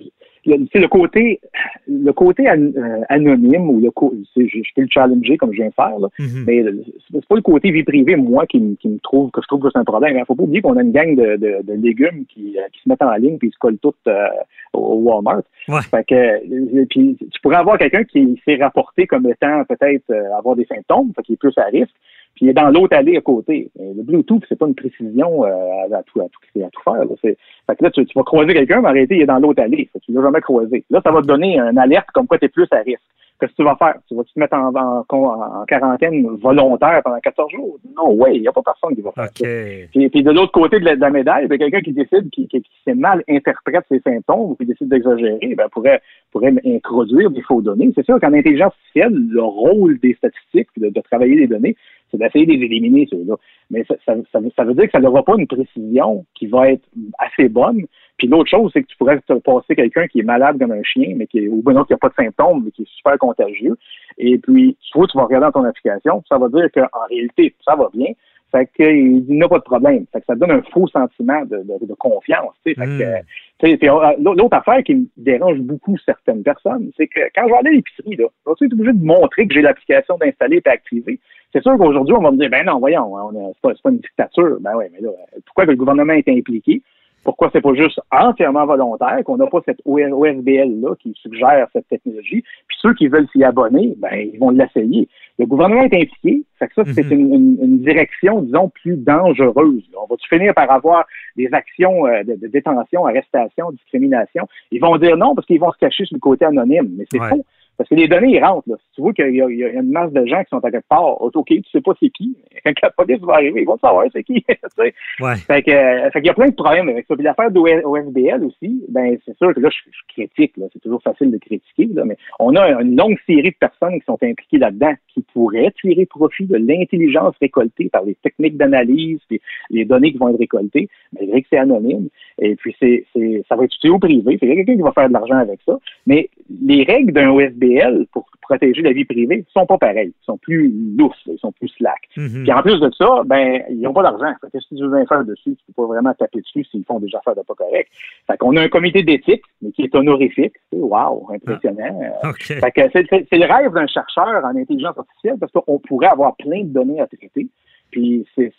c'est 0.73 0.79
le 0.79 0.89
côté 0.89 1.41
le 1.87 2.13
côté 2.13 2.49
euh, 2.49 3.01
anonyme 3.09 3.71
ou 3.71 3.81
le 3.81 3.91
je, 4.37 4.75
peux 4.75 4.83
le 4.83 4.89
challenger 4.91 5.37
comme 5.37 5.53
je 5.53 5.59
viens 5.59 5.69
de 5.69 5.75
faire 5.75 5.99
là, 5.99 6.09
mm-hmm. 6.19 6.45
mais 6.47 6.65
c'est 7.11 7.27
pas 7.27 7.37
le 7.37 7.43
côté 7.43 7.71
vie 7.71 7.85
privée 7.85 8.17
moi 8.17 8.47
qui, 8.47 8.59
me 8.59 8.99
trouve 8.99 9.31
que 9.31 9.41
je 9.41 9.47
trouve 9.47 9.61
que 9.61 9.69
c'est 9.73 9.79
un 9.79 9.85
problème. 9.85 10.17
Il 10.17 10.25
faut 10.27 10.35
pas 10.35 10.43
oublier 10.43 10.63
qu'on 10.63 10.77
a 10.77 10.83
une 10.83 10.93
gang 10.93 11.15
de, 11.15 11.37
de, 11.37 11.73
légumes 11.75 12.25
qui, 12.27 12.59
euh, 12.59 12.63
qui, 12.73 12.83
se 12.83 12.89
mettent 12.89 13.03
en 13.03 13.15
ligne 13.15 13.39
puis 13.39 13.51
se 13.51 13.59
collent 13.59 13.79
toutes 13.79 13.97
euh, 14.09 14.29
au 14.73 14.97
Walmart. 14.97 15.43
Fait 15.91 16.05
que 16.05 16.85
puis 16.87 17.17
tu 17.19 17.41
pourrais 17.43 17.57
avoir 17.57 17.79
quelqu'un 17.79 18.05
qui 18.05 18.41
s'est 18.45 18.57
rapporté 18.57 19.07
comme 19.07 19.29
étant 19.29 19.65
peut-être 19.65 20.13
avoir 20.37 20.57
des 20.57 20.67
symptômes, 20.67 21.13
fait 21.15 21.23
qu'il 21.23 21.35
est 21.35 21.39
plus 21.39 21.57
à 21.57 21.65
risque 21.65 21.95
puis 22.37 22.45
il 22.45 22.49
est 22.51 22.55
dans 22.55 22.69
l'autre 22.69 22.95
allée 22.95 23.17
à 23.17 23.23
côté. 23.23 23.71
Le 23.79 24.03
Bluetooth, 24.03 24.45
c'est 24.49 24.59
pas 24.59 24.67
une 24.67 24.75
précision 24.75 25.45
à, 25.45 26.03
tout, 26.05 26.21
à, 26.21 26.25
tout, 26.25 26.61
à 26.63 26.69
tout 26.71 26.83
faire. 26.85 27.05
Là. 27.05 27.15
Fait 27.23 27.37
que 27.77 27.83
là, 27.83 27.91
tu, 27.91 28.05
vas 28.15 28.23
croiser 28.25 28.53
quelqu'un, 28.53 28.83
mais 28.83 28.89
arrêter, 28.89 29.17
il 29.17 29.23
est 29.23 29.27
dans 29.27 29.39
l'autre 29.39 29.63
allée. 29.63 29.89
tu 30.03 30.13
l'as 30.13 30.23
jamais 30.23 30.43
croisé. 30.43 30.85
Là, 30.91 31.01
ça 31.03 31.11
va 31.11 31.23
te 31.23 31.27
donner 31.27 31.59
une 31.59 31.79
alerte 31.79 32.11
comme 32.13 32.27
quoi 32.27 32.39
tu 32.39 32.45
es 32.45 32.49
plus 32.49 32.69
à 32.73 32.81
risque. 32.81 33.01
Qu'est-ce 33.39 33.53
que 33.53 33.57
tu 33.57 33.65
vas 33.65 33.77
faire? 33.77 33.95
Tu 34.09 34.15
vas 34.15 34.25
te 34.25 34.31
mettre 34.37 34.57
en, 34.57 34.73
en, 34.75 35.65
quarantaine 35.67 36.27
volontaire 36.37 37.03
pendant 37.03 37.21
14 37.21 37.51
jours? 37.53 37.79
Non, 37.97 38.15
ouais, 38.15 38.37
il 38.37 38.43
n'y 38.43 38.49
a 38.49 38.53
pas 38.53 38.63
personne 38.63 38.95
qui 38.95 39.03
va 39.03 39.13
faire 39.13 39.27
ça. 39.27 39.45
Puis, 39.93 40.09
puis, 40.09 40.23
de 40.23 40.31
l'autre 40.31 40.53
côté 40.53 40.79
de 40.81 40.85
la, 40.85 41.11
médaille, 41.11 41.45
a 41.45 41.59
quelqu'un 41.59 41.81
qui 41.81 41.93
décide, 41.93 42.31
qui, 42.31 42.49
qui, 42.49 42.63
qui 42.63 42.93
mal 42.95 43.23
interprète 43.29 43.85
ses 43.91 44.01
symptômes 44.01 44.53
ou 44.53 44.57
qui 44.57 44.67
décide 44.67 44.89
d'exagérer, 44.89 45.55
ben, 45.57 45.69
pourrait, 45.71 46.01
pourrait 46.33 46.55
introduire 46.65 47.31
des 47.31 47.43
faux 47.43 47.61
données. 47.61 47.93
C'est 47.95 48.05
sûr 48.05 48.19
qu'en 48.21 48.33
intelligence 48.33 48.73
artificielle, 48.73 49.13
le 49.13 49.43
rôle 49.43 49.99
des 50.01 50.15
statistiques, 50.15 50.69
de, 50.77 50.89
de 50.89 51.01
travailler 51.01 51.37
les 51.37 51.47
données, 51.47 51.77
c'est 52.11 52.19
d'essayer 52.19 52.47
de 52.47 52.53
les 52.53 52.65
éliminer, 52.65 53.07
ceux-là. 53.11 53.37
Mais 53.71 53.85
ça, 53.85 53.95
ça, 54.07 54.15
ça, 54.33 54.65
veut 54.65 54.75
dire 54.75 54.85
que 54.85 54.93
ça 54.93 55.01
n'aura 55.01 55.25
pas 55.25 55.35
une 55.39 55.47
précision 55.47 56.25
qui 56.35 56.47
va 56.47 56.71
être 56.71 56.87
assez 57.19 57.49
bonne. 57.49 57.87
Puis 58.19 58.29
l'autre 58.29 58.51
chose, 58.51 58.71
c'est 58.73 58.83
que 58.83 58.87
tu 58.87 58.97
pourrais 58.97 59.21
te 59.21 59.33
passer 59.35 59.75
quelqu'un 59.75 60.07
qui 60.07 60.21
est 60.21 60.25
malade 60.25 60.59
comme 60.59 60.73
un 60.73 60.83
chien, 60.83 61.15
mais 61.17 61.27
qui 61.27 61.39
est, 61.39 61.49
ou 61.49 61.63
bien 61.63 61.85
qui 61.85 61.93
n'a 61.93 61.99
pas 61.99 62.09
de 62.09 62.15
symptômes, 62.15 62.63
mais 62.65 62.71
qui 62.71 62.83
est 62.83 62.97
super 62.97 63.19
contagieux. 63.19 63.77
Et 64.19 64.39
puis, 64.39 64.77
soit 64.81 65.07
tu 65.07 65.19
vas 65.19 65.25
regarder 65.25 65.47
dans 65.47 65.61
ton 65.61 65.65
application, 65.65 66.23
ça 66.29 66.39
va 66.39 66.49
dire 66.49 66.69
qu'en 66.73 67.07
réalité, 67.11 67.55
ça 67.65 67.77
va 67.77 67.89
bien. 67.93 68.13
Fait 68.53 68.71
qu'il 68.77 69.25
n'a 69.29 69.49
pas 69.49 69.59
de 69.59 69.65
problème. 69.65 70.07
Fait 70.13 70.21
que 70.21 70.27
ça 70.27 70.35
donne 70.37 70.53
un 70.53 70.63
faux 70.73 70.87
sentiment 70.87 71.45
de, 71.45 71.65
de, 71.67 71.95
confiance. 71.95 72.55
Fait 72.65 72.75
que, 72.75 72.81
hmm. 72.83 73.23
Euh, 73.65 74.13
l'autre 74.19 74.57
affaire 74.57 74.83
qui 74.83 74.95
me 74.95 75.07
dérange 75.17 75.59
beaucoup 75.59 75.97
certaines 76.05 76.43
personnes, 76.43 76.91
c'est 76.97 77.07
que 77.07 77.21
quand 77.35 77.43
je 77.47 77.53
vais 77.53 77.59
aller 77.59 77.69
à 77.71 77.73
l'épicerie, 77.73 78.17
là, 78.17 78.27
je 78.47 78.53
suis 78.57 78.67
obligé 78.73 78.93
de 78.93 79.05
montrer 79.05 79.47
que 79.47 79.55
j'ai 79.55 79.63
l'application 79.63 80.17
d'installer 80.19 80.63
et 80.65 80.69
activée. 80.69 81.19
C'est 81.53 81.63
sûr 81.63 81.77
qu'aujourd'hui, 81.79 82.15
on 82.15 82.23
va 82.23 82.31
me 82.31 82.37
dire, 82.37 82.51
ben 82.51 82.65
non, 82.67 82.79
voyons, 82.79 83.13
c'est 83.55 83.63
pas, 83.63 83.73
pas 83.83 83.91
une 83.91 83.99
dictature. 83.99 84.59
Ben 84.61 84.73
oui, 84.77 84.85
mais 84.93 85.01
là, 85.01 85.11
pourquoi 85.47 85.65
que 85.65 85.71
le 85.71 85.77
gouvernement 85.77 86.13
est 86.13 86.29
impliqué? 86.29 86.83
Pourquoi 87.27 87.51
c'est 87.53 87.61
pas 87.61 87.75
juste 87.75 88.01
entièrement 88.13 88.65
volontaire, 88.67 89.19
qu'on 89.25 89.37
n'a 89.37 89.49
pas 89.49 89.59
cette 89.67 89.81
OSBL-là 89.85 90.95
qui 91.01 91.13
suggère 91.21 91.67
cette 91.73 91.89
technologie, 91.89 92.45
puis 92.69 92.77
ceux 92.81 92.95
qui 92.95 93.09
veulent 93.09 93.27
s'y 93.33 93.43
abonner, 93.43 93.95
ben, 93.99 94.31
ils 94.33 94.39
vont 94.39 94.51
l'essayer. 94.51 95.09
Le 95.37 95.45
gouvernement 95.45 95.83
est 95.83 95.93
impliqué, 95.93 96.45
fait 96.61 96.69
que 96.69 96.75
ça, 96.75 96.85
c'est 96.85 97.05
mhm. 97.05 97.59
une, 97.61 97.79
direction, 97.81 98.43
disons, 98.43 98.69
plus 98.69 98.97
dangereuse. 98.97 99.83
On 100.01 100.07
va-tu 100.07 100.29
finir 100.29 100.55
par 100.55 100.71
avoir 100.71 101.05
des 101.37 101.49
actions 101.51 102.07
euh, 102.07 102.23
de, 102.23 102.47
détention, 102.47 103.07
arrestation, 103.07 103.73
discrimination? 103.73 104.47
Ils 104.71 104.81
vont 104.81 104.97
dire 104.97 105.17
non 105.17 105.35
parce 105.35 105.49
qu'ils 105.49 105.59
vont 105.59 105.73
se 105.73 105.79
cacher 105.79 106.05
sur 106.05 106.15
le 106.15 106.21
côté 106.21 106.45
anonyme, 106.45 106.95
mais 106.97 107.07
c'est 107.11 107.19
faux. 107.19 107.45
Parce 107.77 107.89
que 107.89 107.95
les 107.95 108.09
données, 108.09 108.37
ils 108.37 108.45
rentrent. 108.45 108.69
Là. 108.69 108.77
Si 108.79 108.95
tu 108.95 109.01
vois 109.03 109.13
qu'il 109.13 109.29
y, 109.29 109.39
y, 109.39 109.65
a 109.65 109.69
une 109.69 109.91
masse 109.91 110.13
de 110.13 110.25
gens 110.27 110.43
qui 110.43 110.51
sont 110.51 110.65
à 110.65 110.71
quelque 110.71 110.89
part, 110.89 111.21
OK, 111.21 111.47
tu 111.47 111.63
sais 111.71 111.81
pas 111.81 111.93
c'est 112.01 112.11
qui. 112.11 112.37
Quand 112.65 112.73
la 112.83 112.91
police 112.91 113.21
va 113.21 113.35
arriver, 113.35 113.63
ils 113.63 113.67
vont 113.67 113.79
savoir 113.79 114.05
c'est 114.13 114.25
qui. 114.25 114.45
ouais. 115.21 115.37
Fait 115.37 115.63
que, 115.63 115.71
euh, 115.71 116.11
fait 116.11 116.21
qu'il 116.21 116.27
y 116.27 116.31
a 116.31 116.35
plein 116.35 116.49
de 116.49 116.55
problèmes 116.55 116.89
avec 116.89 117.07
ça. 117.07 117.15
Puis 117.15 117.25
l'affaire 117.25 117.51
d'OSBL 117.51 118.45
aussi, 118.45 118.85
ben 118.89 119.17
c'est 119.25 119.37
sûr 119.37 119.55
que 119.55 119.61
là, 119.61 119.69
je, 119.71 119.91
je 119.91 120.15
critique. 120.15 120.57
Là. 120.57 120.67
C'est 120.73 120.81
toujours 120.81 121.03
facile 121.03 121.31
de 121.31 121.39
critiquer, 121.39 121.89
là, 121.95 122.05
mais 122.05 122.17
on 122.39 122.55
a 122.57 122.81
une 122.81 122.97
longue 122.97 123.19
série 123.27 123.51
de 123.51 123.57
personnes 123.59 123.99
qui 123.99 124.07
sont 124.07 124.19
impliquées 124.23 124.59
là-dedans 124.59 124.95
qui 125.13 125.25
pourraient 125.33 125.73
tirer 125.81 126.07
profit 126.07 126.45
de 126.45 126.57
l'intelligence 126.57 127.35
récoltée 127.41 127.89
par 127.89 128.05
les 128.05 128.15
techniques 128.17 128.57
d'analyse, 128.57 129.19
et 129.31 129.41
les 129.71 129.85
données 129.85 130.13
qui 130.13 130.19
vont 130.19 130.29
être 130.29 130.39
récoltées, 130.39 130.89
malgré 131.13 131.43
que 131.43 131.49
c'est 131.51 131.59
anonyme. 131.59 132.09
Et 132.39 132.55
puis 132.57 132.77
c'est, 132.79 133.05
ça 133.49 133.57
va 133.57 133.65
être 133.65 133.75
utilisé 133.75 133.95
au 133.95 133.99
privé. 133.99 134.37
C'est 134.39 134.47
quelqu'un 134.47 134.77
qui 134.77 134.83
va 134.83 134.93
faire 134.93 135.09
de 135.09 135.15
l'argent 135.15 135.37
avec 135.37 135.61
ça. 135.65 135.79
Mais 136.07 136.29
les 136.63 136.85
règles 136.85 137.13
d'un 137.13 137.31
OSBL 137.31 137.66
pour 138.13 138.27
protéger 138.41 138.83
la 138.83 138.93
vie 138.93 139.05
privée 139.05 139.45
sont 139.53 139.67
pas 139.67 139.79
pareils. 139.79 140.13
Ils 140.21 140.25
sont 140.25 140.39
plus 140.39 140.73
lousses, 140.97 141.23
ils 141.27 141.39
sont 141.39 141.53
plus 141.53 141.69
slack. 141.69 142.01
Mm-hmm. 142.17 142.43
Puis 142.43 142.53
en 142.53 142.63
plus 142.63 142.81
de 142.81 142.91
ça, 142.97 143.23
ben 143.25 143.63
ils 143.71 143.81
n'ont 143.81 143.93
pas 143.93 144.03
d'argent. 144.03 144.33
Qu'est-ce 144.53 144.69
que 144.69 144.75
tu 144.77 144.83
veux 144.83 145.07
faire 145.07 145.25
dessus? 145.25 145.57
Tu 145.57 145.65
peux 145.69 145.83
pas 145.83 145.87
vraiment 145.87 146.15
taper 146.15 146.41
dessus 146.41 146.65
s'ils 146.65 146.85
font 146.85 147.01
des 147.01 147.15
affaires 147.15 147.35
de 147.35 147.43
pas 147.43 147.55
correct. 147.55 147.91
Fait 148.27 148.37
qu'on 148.37 148.57
a 148.57 148.63
un 148.63 148.69
comité 148.69 149.03
d'éthique, 149.03 149.43
mais 149.63 149.71
qui 149.73 149.83
est 149.83 149.95
honorifique. 149.95 150.55
Wow, 150.73 151.29
impressionnant. 151.33 152.01
Ah, 152.23 152.33
fait 152.39 152.71
que 152.73 152.83
c'est, 152.93 153.37
le 153.37 153.53
rêve 153.53 153.73
d'un 153.73 153.87
chercheur 153.87 154.45
en 154.45 154.57
intelligence 154.57 154.99
artificielle 154.99 155.37
parce 155.39 155.53
qu'on 155.53 155.79
pourrait 155.79 156.09
avoir 156.09 156.37
plein 156.37 156.63
de 156.63 156.73
données 156.73 157.01
à 157.01 157.07
traiter. 157.07 157.49
Puis 157.91 158.27
c'est 158.37 158.53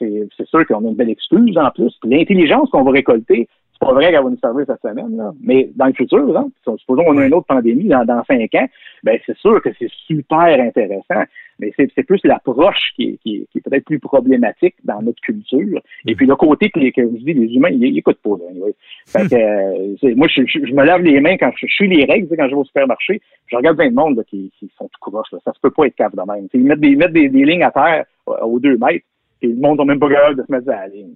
sûr 0.45 0.65
qu'on 0.65 0.85
a 0.85 0.89
une 0.89 0.95
belle 0.95 1.09
excuse 1.09 1.57
en 1.57 1.69
plus. 1.71 1.97
L'intelligence 2.03 2.69
qu'on 2.69 2.83
va 2.83 2.91
récolter, 2.91 3.47
c'est 3.79 3.85
pas 3.85 3.93
vrai 3.93 4.11
qu'elle 4.11 4.23
va 4.23 4.29
nous 4.29 4.39
servir 4.39 4.65
cette 4.65 4.81
semaine, 4.81 5.15
là. 5.15 5.31
mais 5.41 5.69
dans 5.75 5.85
le 5.85 5.93
futur, 5.93 6.37
hein, 6.37 6.47
supposons 6.77 7.03
qu'on 7.03 7.17
a 7.17 7.25
une 7.25 7.33
autre 7.33 7.47
pandémie 7.47 7.87
dans, 7.87 8.23
cinq 8.25 8.55
ans, 8.55 8.67
ben 9.03 9.19
c'est 9.25 9.37
sûr 9.37 9.61
que 9.61 9.69
c'est 9.77 9.91
super 10.07 10.59
intéressant. 10.59 11.23
Mais 11.59 11.73
c'est 11.75 12.03
plus 12.03 12.23
l'approche 12.23 12.91
qui, 12.95 13.19
est 13.25 13.61
peut-être 13.61 13.85
plus 13.85 13.99
problématique 13.99 14.75
dans 14.83 15.01
notre 15.01 15.19
culture. 15.21 15.81
Et 16.05 16.13
puis 16.13 16.27
le 16.27 16.35
côté 16.35 16.69
que, 16.69 16.79
que 16.91 17.01
je 17.01 17.23
dis, 17.23 17.33
les 17.33 17.51
humains, 17.55 17.69
ils, 17.71 17.79
n'écoutent 17.79 18.21
pas. 18.21 18.29
Là, 18.29 18.71
fait 19.07 19.27
que, 19.27 19.35
euh, 19.35 20.15
moi, 20.15 20.27
je, 20.27 20.43
je, 20.45 20.71
me 20.71 20.85
lave 20.85 21.01
les 21.01 21.19
mains 21.19 21.35
quand 21.37 21.51
je, 21.55 21.65
suis 21.65 21.87
les 21.87 22.05
règles, 22.05 22.27
quand 22.37 22.45
je 22.45 22.51
vais 22.51 22.61
au 22.61 22.63
supermarché. 22.63 23.21
Je 23.47 23.55
regarde 23.55 23.75
plein 23.75 23.89
de 23.89 23.95
monde 23.95 24.17
là, 24.17 24.23
qui, 24.23 24.51
sont 24.77 24.87
tout 24.87 24.99
croches. 24.99 25.29
Ça 25.43 25.51
se 25.51 25.59
peut 25.59 25.71
pas 25.71 25.87
être 25.87 25.95
capable 25.95 26.21
de 26.21 26.31
même. 26.31 26.47
ils 26.53 26.63
mettent 26.63 26.79
des, 26.79 26.95
mettent 26.95 27.13
des, 27.13 27.29
des 27.29 27.43
lignes 27.43 27.63
à 27.63 27.71
terre 27.71 28.05
euh, 28.29 28.45
aux 28.45 28.59
deux 28.59 28.77
mètres. 28.77 29.05
Et 29.41 29.47
le 29.47 29.55
monde 29.55 29.79
n'a 29.79 29.85
même 29.85 29.99
pas 29.99 30.09
capable 30.09 30.35
de 30.35 30.45
se 30.45 30.51
mettre 30.51 30.69
à 30.69 30.81
la 30.81 30.87
ligne. 30.89 31.13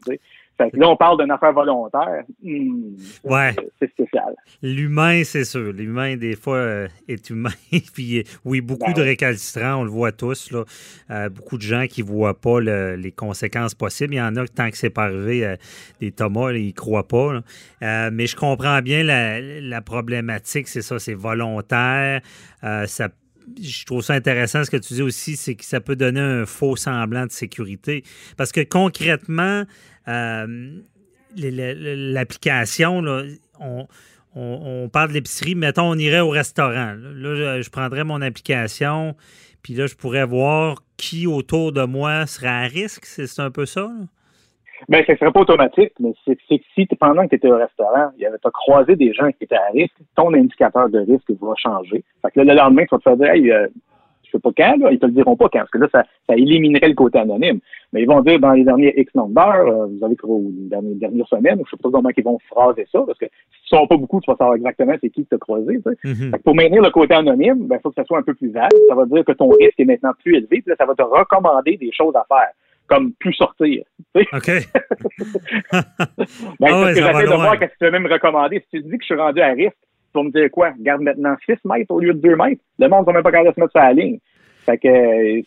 Là, 0.74 0.89
on 0.89 0.96
parle 0.96 1.22
d'une 1.22 1.32
affaire 1.32 1.53
volontaire. 1.53 2.24
Hmm, 2.44 2.96
ouais. 3.24 3.56
C'est 3.80 3.89
spécial. 3.91 4.36
L'humain, 4.62 5.24
c'est 5.24 5.44
sûr. 5.44 5.72
L'humain, 5.74 6.18
des 6.18 6.36
fois, 6.36 6.58
euh, 6.58 6.88
est 7.08 7.30
humain. 7.30 7.50
Puis, 7.94 8.20
euh, 8.20 8.24
oui, 8.46 8.62
beaucoup 8.62 8.94
de 8.94 9.01
récalcitrants, 9.01 9.82
on 9.82 9.84
le 9.84 9.89
voit 9.89 10.12
tous. 10.12 10.51
Là. 10.51 10.63
Euh, 11.10 11.30
beaucoup 11.30 11.58
de 11.58 11.63
gens 11.63 11.86
qui 11.88 12.03
ne 12.03 12.08
voient 12.08 12.39
pas 12.39 12.60
les 12.60 13.13
conséquences 13.15 13.75
possibles. 13.75 14.13
Il 14.13 14.18
y 14.18 14.22
en 14.22 14.36
a, 14.36 14.48
tant 14.48 14.70
que 14.70 14.77
c'est 14.77 14.89
pas 14.89 15.06
arrivé, 15.06 15.56
des 16.00 16.12
Thomas, 16.12 16.51
ils 16.51 16.68
ne 16.68 16.72
croient 16.72 17.08
pas. 17.08 17.41
mais 17.82 18.27
je 18.27 18.36
comprends 18.36 18.82
bien 18.82 19.03
la, 19.03 19.39
la 19.39 19.82
problématique. 19.82 20.68
C'est 20.68 20.82
ça, 20.82 21.00
c'est 21.00 21.13
volontaire. 21.13 22.22
ça 22.62 23.10
je 23.62 23.86
trouve 23.86 24.01
ça 24.01 24.13
intéressant 24.13 24.63
ce 24.63 24.72
que 24.72 24.77
tu 24.77 24.96
dis 24.96 25.01
aussi, 25.01 25.36
c'est 25.36 25.56
que 25.56 25.65
ça 25.65 25.80
peut 25.80 25.96
donner 25.96 26.20
un 26.20 26.46
faux 26.46 26.75
semblant 26.75 27.25
de 27.25 27.32
sécurité. 27.32 28.03
Parce 28.38 28.51
que 28.51 28.62
concrètement, 28.62 29.65
l'application, 31.36 33.03
on, 33.60 33.88
on, 34.36 34.89
parle 34.89 35.10
de 35.10 35.13
l'épicerie, 35.15 35.55
mettons, 35.55 35.89
on 35.89 35.96
irait 35.96 36.20
au 36.20 36.29
restaurant. 36.29 36.93
Là, 36.96 37.62
je, 37.62 37.70
prendrais 37.70 38.03
mon 38.03 38.22
application, 38.22 39.15
puis 39.62 39.74
là, 39.74 39.88
je 39.88 39.96
pourrais 39.96 40.25
voir 40.25 40.84
qui 40.98 41.27
autour 41.27 41.72
de 41.72 41.84
moi 41.84 42.25
serait 42.27 42.48
à 42.48 42.62
risque. 42.62 43.05
C'est 43.05 43.41
un 43.41 43.51
peu 43.51 43.65
ça? 43.65 43.89
Bien, 44.89 45.03
ce 45.05 45.12
ne 45.12 45.17
serait 45.17 45.31
pas 45.31 45.41
automatique, 45.41 45.93
mais 46.00 46.13
c'est 46.25 46.36
que 46.36 46.63
si 46.74 46.88
pendant 47.00 47.24
que 47.24 47.29
tu 47.29 47.36
étais 47.36 47.50
au 47.50 47.58
restaurant, 47.58 48.10
il 48.17 48.24
y 48.24 48.25
avait 48.25 48.39
pas 48.39 48.50
croisé 48.50 48.96
des 48.96 49.13
gens 49.13 49.31
qui 49.31 49.43
étaient 49.43 49.55
à 49.55 49.70
risque, 49.74 49.93
ton 50.15 50.34
indicateur 50.34 50.89
de 50.89 51.00
risque 51.00 51.29
va 51.39 51.53
changer. 51.55 52.03
Fait 52.22 52.31
que 52.31 52.39
là, 52.39 52.53
le 52.53 52.60
lendemain, 52.60 52.84
tu 52.84 52.96
vas 52.96 52.98
te 52.98 53.03
faire 53.03 53.17
dire, 53.17 53.29
hey, 53.29 53.51
euh, 53.51 53.67
sais 54.31 54.39
pas 54.39 54.51
quand, 54.55 54.77
là, 54.77 54.91
ils 54.91 55.00
te 55.00 55.05
le 55.05 55.11
diront 55.11 55.35
pas 55.35 55.50
quand, 55.50 55.59
parce 55.59 55.71
que 55.71 55.77
là, 55.77 55.88
ça, 55.91 56.03
ça 56.27 56.35
éliminerait 56.35 56.89
le 56.89 56.95
côté 56.95 57.19
anonyme. 57.19 57.59
Mais 57.93 58.01
ils 58.01 58.07
vont 58.07 58.21
dire 58.21 58.39
dans 58.39 58.53
les 58.53 58.63
derniers 58.63 58.93
X 59.00 59.13
nombre 59.15 59.33
d'heures, 59.33 59.67
euh, 59.67 59.88
vous 59.88 60.03
avez 60.03 60.15
les 60.15 60.69
dernières, 60.69 60.95
dernières 60.95 61.27
semaines, 61.27 61.61
je 61.65 61.69
sais 61.69 61.81
pas 61.81 61.89
comment 61.91 62.09
ils 62.15 62.23
vont 62.23 62.39
phraser 62.50 62.88
ça, 62.91 63.03
parce 63.05 63.17
que 63.17 63.25
si 63.25 63.73
ne 63.75 63.79
sont 63.79 63.88
pas 63.88 63.97
beaucoup, 63.97 64.21
tu 64.21 64.31
vas 64.31 64.38
savoir 64.38 64.55
exactement 64.55 64.93
c'est 65.01 65.09
qui 65.09 65.23
que 65.23 65.29
tu 65.29 65.35
as 65.35 65.39
croisé. 65.39 65.79
Mm 66.03 66.31
Pour 66.43 66.55
maintenir 66.55 66.81
le 66.81 66.89
côté 66.89 67.13
anonyme, 67.13 67.59
il 67.61 67.67
ben, 67.67 67.79
faut 67.81 67.89
que 67.89 67.95
ça 67.95 68.05
soit 68.05 68.19
un 68.19 68.23
peu 68.23 68.33
plus 68.33 68.51
vague. 68.51 68.71
Ça 68.88 68.95
va 68.95 69.05
dire 69.05 69.25
que 69.25 69.33
ton 69.33 69.50
risque 69.50 69.79
est 69.79 69.85
maintenant 69.85 70.11
plus 70.21 70.35
élevé, 70.35 70.61
puis 70.61 70.63
là, 70.67 70.75
ça 70.77 70.85
va 70.85 70.95
te 70.95 71.03
recommander 71.03 71.77
des 71.77 71.91
choses 71.91 72.15
à 72.15 72.25
faire 72.27 72.51
comme 72.88 73.13
plus 73.13 73.33
sortir. 73.33 73.83
OK. 74.15 74.23
ben, 75.71 75.83
ah 76.61 76.81
ouais, 76.81 76.93
que 76.93 77.01
j'essaie 77.01 77.23
de 77.23 77.35
voir 77.35 77.57
qu'est-ce 77.57 77.73
que 77.73 77.77
tu 77.79 77.85
veux 77.85 77.91
même 77.91 78.07
recommander. 78.07 78.59
Si 78.59 78.81
tu 78.81 78.83
dis 78.83 78.97
que 78.97 79.01
je 79.01 79.05
suis 79.05 79.15
rendu 79.15 79.39
à 79.39 79.53
risque, 79.53 79.77
vas 80.13 80.24
me 80.24 80.32
dire 80.32 80.50
quoi? 80.51 80.72
Garde 80.80 81.01
maintenant 81.01 81.36
6 81.46 81.53
mètres 81.65 81.91
au 81.91 82.00
lieu 82.00 82.13
de 82.13 82.20
2 82.20 82.36
mètres. 82.36 82.62
Le 82.80 82.88
monde 82.88 83.08
ne 83.08 83.13
même 83.13 83.24
pas 83.24 83.32
garder 83.32 83.51
se 83.53 83.60
mettre 83.60 83.72
sur 83.72 83.82
la 83.82 83.94
ligne. 83.94 84.20
Fait 84.65 84.77
que 84.77 85.41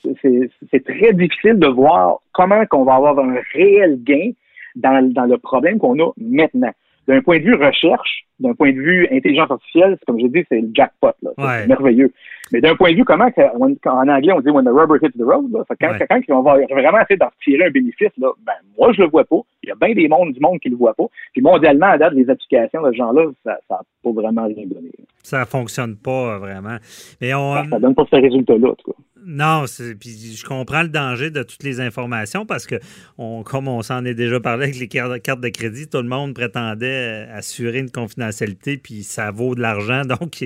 c'est 0.70 0.84
très 0.84 1.12
difficile 1.12 1.58
de 1.58 1.68
voir 1.68 2.18
comment 2.32 2.66
qu'on 2.66 2.84
va 2.84 2.96
avoir 2.96 3.18
un 3.18 3.36
réel 3.52 4.02
gain 4.02 4.32
dans 4.74 5.26
le 5.28 5.36
problème 5.36 5.78
qu'on 5.78 5.98
a 6.00 6.10
maintenant. 6.18 6.72
D'un 7.06 7.20
point 7.20 7.38
de 7.38 7.44
vue 7.44 7.54
recherche, 7.54 8.24
d'un 8.40 8.54
point 8.54 8.72
de 8.72 8.80
vue 8.80 9.06
intelligence 9.12 9.50
artificielle, 9.50 9.98
comme 10.06 10.18
je 10.18 10.26
dis, 10.26 10.44
c'est 10.48 10.60
le 10.60 10.70
jackpot. 10.74 11.12
C'est 11.22 11.66
merveilleux. 11.66 12.12
Mais 12.52 12.60
d'un 12.60 12.74
point 12.74 12.92
de 12.92 12.96
vue, 12.96 13.04
comment, 13.04 13.28
en 13.36 14.08
anglais, 14.08 14.32
on 14.32 14.40
dit 14.40 14.50
when 14.50 14.64
the 14.64 14.68
rubber 14.68 14.96
hits 15.02 15.12
the 15.18 15.22
road, 15.22 15.50
là, 15.52 15.64
quand, 15.80 15.96
quand 16.08 16.20
on 16.36 16.42
va 16.42 16.58
vraiment 16.70 17.00
essayer 17.00 17.16
d'en 17.16 17.30
tirer 17.42 17.66
un 17.66 17.70
bénéfice, 17.70 18.12
là, 18.18 18.30
ben, 18.44 18.52
moi, 18.78 18.92
je 18.92 19.02
le 19.02 19.08
vois 19.08 19.24
pas. 19.24 19.40
Il 19.62 19.68
y 19.68 19.72
a 19.72 19.74
bien 19.74 19.94
des 19.94 20.08
mondes 20.08 20.32
du 20.32 20.40
monde 20.40 20.58
qui 20.60 20.68
le 20.68 20.76
voient 20.76 20.94
pas. 20.94 21.06
Puis 21.32 21.42
mondialement, 21.42 21.86
à 21.86 21.98
date, 21.98 22.12
les 22.14 22.28
applications 22.28 22.82
de 22.82 22.92
ce 22.92 22.96
genre-là, 22.96 23.30
ça 23.44 23.58
n'a 23.70 23.80
pas 24.02 24.10
vraiment 24.10 24.44
rien 24.46 24.66
donné. 24.66 24.90
Ça 25.22 25.46
fonctionne 25.46 25.96
pas 25.96 26.38
vraiment. 26.38 26.76
Mais 27.20 27.32
on, 27.34 27.54
ça, 27.54 27.64
ça 27.70 27.78
donne 27.78 27.94
pas 27.94 28.04
ce 28.10 28.16
résultat-là, 28.16 28.68
en 28.70 28.74
tout 28.74 28.92
cas. 28.92 28.98
Non, 29.26 29.64
puis 29.98 30.36
je 30.36 30.44
comprends 30.44 30.82
le 30.82 30.88
danger 30.88 31.30
de 31.30 31.42
toutes 31.42 31.62
les 31.62 31.80
informations 31.80 32.44
parce 32.44 32.66
que, 32.66 32.76
on, 33.16 33.42
comme 33.42 33.68
on 33.68 33.80
s'en 33.82 34.04
est 34.04 34.14
déjà 34.14 34.38
parlé 34.38 34.64
avec 34.64 34.78
les 34.78 34.88
cartes 34.88 35.40
de 35.40 35.48
crédit, 35.48 35.88
tout 35.88 36.02
le 36.02 36.08
monde 36.08 36.34
prétendait 36.34 37.26
assurer 37.32 37.78
une 37.78 37.90
confidentialité, 37.90 38.76
puis 38.76 39.02
ça 39.02 39.30
vaut 39.30 39.54
de 39.54 39.62
l'argent. 39.62 40.02
Donc, 40.04 40.44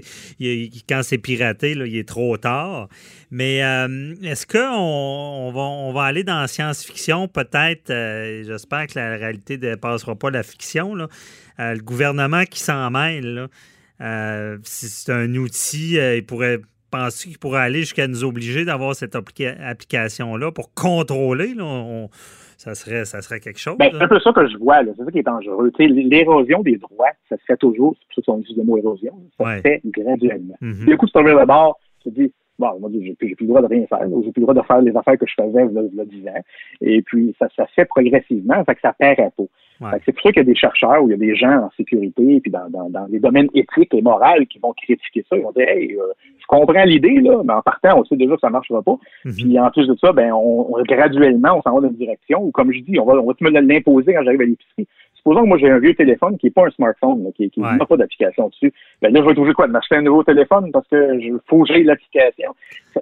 quand 0.88 1.00
c'est 1.02 1.18
piraté, 1.18 1.72
il 1.72 1.96
est 1.96 2.08
trop 2.08 2.36
tard. 2.36 2.88
Mais 3.30 3.64
euh, 3.64 4.14
est-ce 4.22 4.46
qu'on 4.46 4.68
on 4.68 5.92
va, 5.92 6.04
aller 6.04 6.22
dans 6.22 6.40
la 6.40 6.48
science-fiction? 6.48 7.28
Peut-être, 7.28 7.90
euh, 7.90 8.44
j'espère 8.44 8.86
que 8.86 8.98
la 8.98 9.16
réalité 9.16 9.56
ne 9.56 9.62
dépassera 9.62 10.14
pas 10.14 10.30
la 10.30 10.42
fiction. 10.42 10.96
Euh, 10.96 11.74
le 11.74 11.80
gouvernement 11.80 12.44
qui 12.44 12.60
s'en 12.60 12.90
mêle, 12.90 13.48
c'est 14.62 15.12
un 15.12 15.34
outil, 15.34 15.96
il 15.96 16.24
pourrait 16.24 16.60
penses 16.90 17.24
qu'il 17.24 17.38
pourrait 17.38 17.60
aller 17.60 17.80
jusqu'à 17.80 18.06
nous 18.06 18.24
obliger 18.24 18.64
d'avoir 18.64 18.94
cette 18.94 19.14
application-là 19.16 20.52
pour 20.52 20.72
contrôler? 20.74 21.54
ça, 22.56 22.74
serait, 22.74 23.04
ça 23.04 23.22
serait 23.22 23.40
quelque 23.40 23.60
chose? 23.60 23.76
Ben, 23.78 23.90
c'est 23.92 24.02
un 24.02 24.08
peu 24.08 24.20
ça 24.20 24.32
que 24.32 24.46
je 24.48 24.56
vois. 24.58 24.80
C'est 24.84 25.04
ça 25.04 25.10
qui 25.10 25.18
est 25.18 25.22
dangereux. 25.22 25.70
L'érosion 25.78 26.62
des 26.62 26.76
droits, 26.76 27.12
ça 27.28 27.36
se 27.36 27.42
fait 27.46 27.56
toujours. 27.56 27.94
C'est 27.98 28.14
pour 28.14 28.24
ça 28.24 28.32
qu'on 28.32 28.40
utilise 28.40 28.58
le 28.58 28.64
mot 28.64 28.76
érosion. 28.76 29.12
Ça 29.38 29.56
se 29.56 29.60
fait 29.62 29.80
graduellement. 29.84 30.56
Mm 30.60 30.86
Du 30.86 30.96
coup, 30.96 31.06
tu 31.06 31.12
te 31.12 31.18
le 31.18 31.46
bord, 31.46 31.78
tu 32.02 32.10
te 32.10 32.20
dis, 32.20 32.32
bon, 32.58 32.78
moi, 32.80 32.90
j'ai 32.92 33.14
plus, 33.14 33.36
plus 33.36 33.44
le 33.44 33.48
droit 33.48 33.62
de 33.62 33.66
rien 33.68 33.86
faire. 33.86 34.00
J'ai 34.02 34.32
plus 34.32 34.40
le 34.40 34.42
droit 34.42 34.54
de 34.54 34.62
faire 34.62 34.80
les 34.80 34.96
affaires 34.96 35.18
que 35.18 35.26
je 35.26 35.34
faisais 35.34 35.66
il 35.66 35.96
y 35.96 36.00
a 36.00 36.04
10 36.04 36.28
ans. 36.28 36.42
Et 36.80 37.02
puis, 37.02 37.34
ça, 37.38 37.48
ça 37.56 37.66
se 37.66 37.72
fait 37.74 37.84
progressivement. 37.84 38.64
Fait 38.64 38.74
que 38.74 38.80
ça 38.80 38.92
perd 38.92 39.20
un 39.20 39.30
C'est 40.04 40.12
pour 40.12 40.22
ça 40.22 40.32
qu'il 40.32 40.38
y 40.38 40.40
a 40.40 40.44
des 40.44 40.54
chercheurs 40.54 41.02
ou 41.02 41.08
il 41.08 41.12
y 41.12 41.14
a 41.14 41.16
des 41.16 41.36
gens 41.36 41.64
en 41.64 41.70
sécurité 41.76 42.40
puis 42.40 42.50
dans, 42.50 42.68
dans, 42.68 42.90
dans 42.90 43.06
les 43.06 43.20
domaines 43.20 43.48
éthiques 43.54 43.94
et 43.94 44.02
moraux 44.02 44.44
qui 44.50 44.58
vont 44.58 44.72
critiquer 44.72 45.24
ça. 45.28 45.36
Ils 45.36 45.42
vont 45.42 45.52
dire 45.52 45.68
Hey, 45.68 45.94
euh, 45.94 46.12
je 46.38 46.46
comprends 46.46 46.84
l'idée, 46.84 47.20
là, 47.20 47.40
mais 47.44 47.52
en 47.52 47.62
partant, 47.62 48.00
on 48.00 48.04
sait 48.04 48.16
déjà 48.16 48.34
que 48.34 48.40
ça 48.40 48.48
ne 48.48 48.52
marchera 48.52 48.82
pas. 48.82 48.96
Mhm. 49.24 49.32
Puis 49.32 49.58
en 49.58 49.70
plus 49.70 49.86
de 49.86 49.96
ça, 49.96 50.12
ben 50.12 50.32
on, 50.32 50.82
graduellement, 50.82 51.58
on 51.58 51.62
s'en 51.62 51.74
va 51.74 51.80
dans 51.82 51.90
une 51.90 51.96
direction 51.96 52.42
où, 52.42 52.50
comme 52.50 52.72
je 52.72 52.80
dis, 52.80 52.98
on 52.98 53.04
va, 53.04 53.14
on 53.14 53.26
va 53.26 53.34
me 53.40 53.60
l'imposer 53.60 54.14
quand 54.14 54.24
j'arrive 54.24 54.40
à 54.40 54.44
l'épicerie 54.44 54.88
supposons 55.18 55.42
que 55.42 55.48
moi 55.48 55.58
j'ai 55.58 55.70
un 55.70 55.78
vieux 55.78 55.94
téléphone 55.94 56.38
qui 56.38 56.46
n'est 56.46 56.50
pas 56.50 56.66
un 56.66 56.70
smartphone, 56.70 57.30
qui 57.34 57.50
n'a 57.56 57.84
pas 57.86 57.96
d'application 57.96 58.48
dessus. 58.48 58.72
Ben 59.02 59.12
là, 59.12 59.20
je 59.20 59.28
vais 59.28 59.34
toujours 59.34 59.54
quoi? 59.54 59.66
De 59.66 59.72
m'acheter 59.72 59.96
un 59.96 60.02
nouveau 60.02 60.22
téléphone 60.22 60.70
parce 60.72 60.86
que 60.88 61.20
je 61.20 61.34
faut 61.46 61.64
que 61.64 61.72
l'application. 61.72 62.54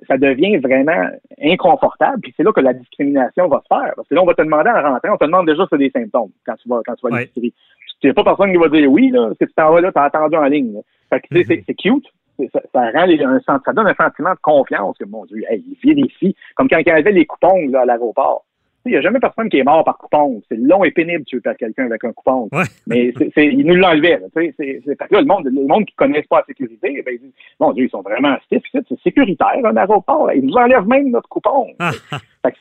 Ça, 0.08 0.18
devient 0.18 0.58
vraiment 0.58 1.08
inconfortable. 1.42 2.20
Puis 2.22 2.34
c'est 2.36 2.42
là 2.42 2.52
que 2.52 2.60
la 2.60 2.74
discrimination 2.74 3.48
va 3.48 3.62
se 3.62 3.74
faire. 3.74 3.92
Parce 3.94 4.08
que 4.08 4.14
là, 4.14 4.22
on 4.22 4.26
va 4.26 4.34
te 4.34 4.42
demander 4.42 4.68
à 4.68 4.82
rentrer, 4.82 5.10
on 5.10 5.16
te 5.16 5.24
demande 5.24 5.46
déjà 5.46 5.62
si 5.62 5.68
tu 5.70 5.78
des 5.78 5.90
symptômes 5.90 6.30
quand 6.44 6.54
tu 6.56 6.68
vas 6.68 6.80
quand 6.84 6.94
tu 6.94 7.08
vas 7.08 7.16
à 7.16 7.20
l'épicerie. 7.20 7.54
Il 8.02 8.06
n'y 8.08 8.10
a 8.10 8.14
pas 8.14 8.24
personne 8.24 8.52
qui 8.52 8.58
va 8.58 8.68
dire 8.68 8.90
oui, 8.90 9.10
là, 9.10 9.30
si 9.40 9.46
tu 9.46 9.54
t'en 9.54 9.72
vas 9.72 9.80
là, 9.80 9.92
tu 9.92 9.98
as 9.98 10.04
attendu 10.04 10.36
en 10.36 10.44
ligne. 10.44 10.80
Fait 11.08 11.20
que 11.20 11.34
mm-hmm. 11.34 11.64
c'est 11.66 11.74
cute. 11.74 12.06
Ça, 12.52 12.60
ça, 12.72 12.90
rend 12.90 13.08
un, 13.08 13.40
ça 13.40 13.72
donne 13.72 13.86
un 13.86 13.94
sentiment 13.94 14.32
de 14.32 14.38
confiance 14.42 14.98
que, 14.98 15.06
mon 15.06 15.24
Dieu, 15.24 15.42
hey, 15.48 15.64
il 15.66 15.94
vérifie. 15.94 16.36
Comme 16.54 16.68
quand 16.68 16.78
il 16.78 16.86
y 16.86 16.90
avait 16.90 17.12
les 17.12 17.24
coupons 17.24 17.66
là, 17.70 17.80
à 17.80 17.84
l'aéroport. 17.86 18.44
Il 18.86 18.92
n'y 18.92 18.96
a 18.96 19.02
jamais 19.02 19.18
personne 19.18 19.48
qui 19.48 19.58
est 19.58 19.64
mort 19.64 19.84
par 19.84 19.98
coupon. 19.98 20.42
C'est 20.48 20.56
long 20.56 20.84
et 20.84 20.90
pénible 20.90 21.20
de 21.20 21.24
tuer 21.24 21.40
quelqu'un 21.58 21.86
avec 21.86 22.04
un 22.04 22.12
coupon. 22.12 22.48
Mais 22.86 23.12
c'est, 23.34 23.46
il 23.46 23.66
nous 23.66 23.74
l'enlevait. 23.74 24.20
C'est, 24.34 24.54
c'est, 24.56 24.96
parce 24.96 25.10
que 25.10 25.16
le 25.16 25.24
monde, 25.24 25.44
le 25.44 25.66
monde 25.66 25.84
qui 25.84 25.94
ne 25.98 26.06
connaissent 26.06 26.26
pas 26.26 26.38
la 26.38 26.44
sécurité, 26.46 27.02
ben, 27.04 27.14
ils 27.14 27.20
disent, 27.20 27.32
mon 27.60 27.72
Dieu, 27.72 27.84
ils 27.84 27.90
sont 27.90 28.02
vraiment 28.02 28.36
stiff. 28.44 28.62
C'est 28.72 29.00
sécuritaire, 29.02 29.64
un 29.64 29.76
aéroport. 29.76 30.30
Ils 30.32 30.44
nous 30.44 30.54
enlèvent 30.54 30.86
même 30.86 31.10
notre 31.10 31.28
coupon. 31.28 31.66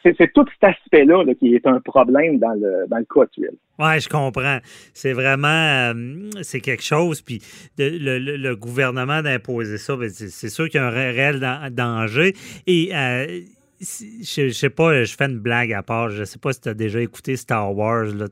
c'est, 0.04 0.34
tout 0.34 0.46
cet 0.60 0.76
aspect-là 0.76 1.24
qui 1.40 1.56
est 1.56 1.68
un 1.68 1.80
problème 1.80 2.40
dans 2.40 2.54
le, 2.54 2.88
dans 2.88 2.98
le 2.98 3.06
cas 3.06 3.24
actuel. 3.24 3.52
Oui, 3.78 4.00
je 4.00 4.10
comprends. 4.10 4.58
C'est 4.94 5.14
vraiment 5.14 5.48
euh, 5.48 5.94
c'est 6.42 6.62
quelque 6.62 6.84
chose. 6.84 7.22
Puis 7.22 7.42
le, 7.78 8.56
gouvernement 8.56 9.22
d'imposer 9.22 9.78
ça, 9.78 9.96
ben, 9.96 10.10
c'est, 10.10 10.50
sûr 10.50 10.70
qu'il 10.70 10.80
y 10.80 10.84
a 10.84 10.88
un 10.88 10.90
réel 10.90 11.40
danger. 11.72 12.34
Et 12.68 12.92
euh, 12.94 13.42
je, 13.86 14.50
sais 14.50 14.70
pas, 14.70 15.04
je 15.04 15.16
fais 15.16 15.26
une 15.26 15.40
blague 15.40 15.74
à 15.74 15.84
part. 15.84 16.10
Je 16.10 16.24
sais 16.24 16.40
pas 16.40 16.54
si 16.54 16.62
tu 16.62 16.70
as 16.70 16.74
déjà 16.74 17.02
écouté 17.02 17.38
Star 17.38 17.76
Wars. 17.76 18.06
Là, 18.06 18.28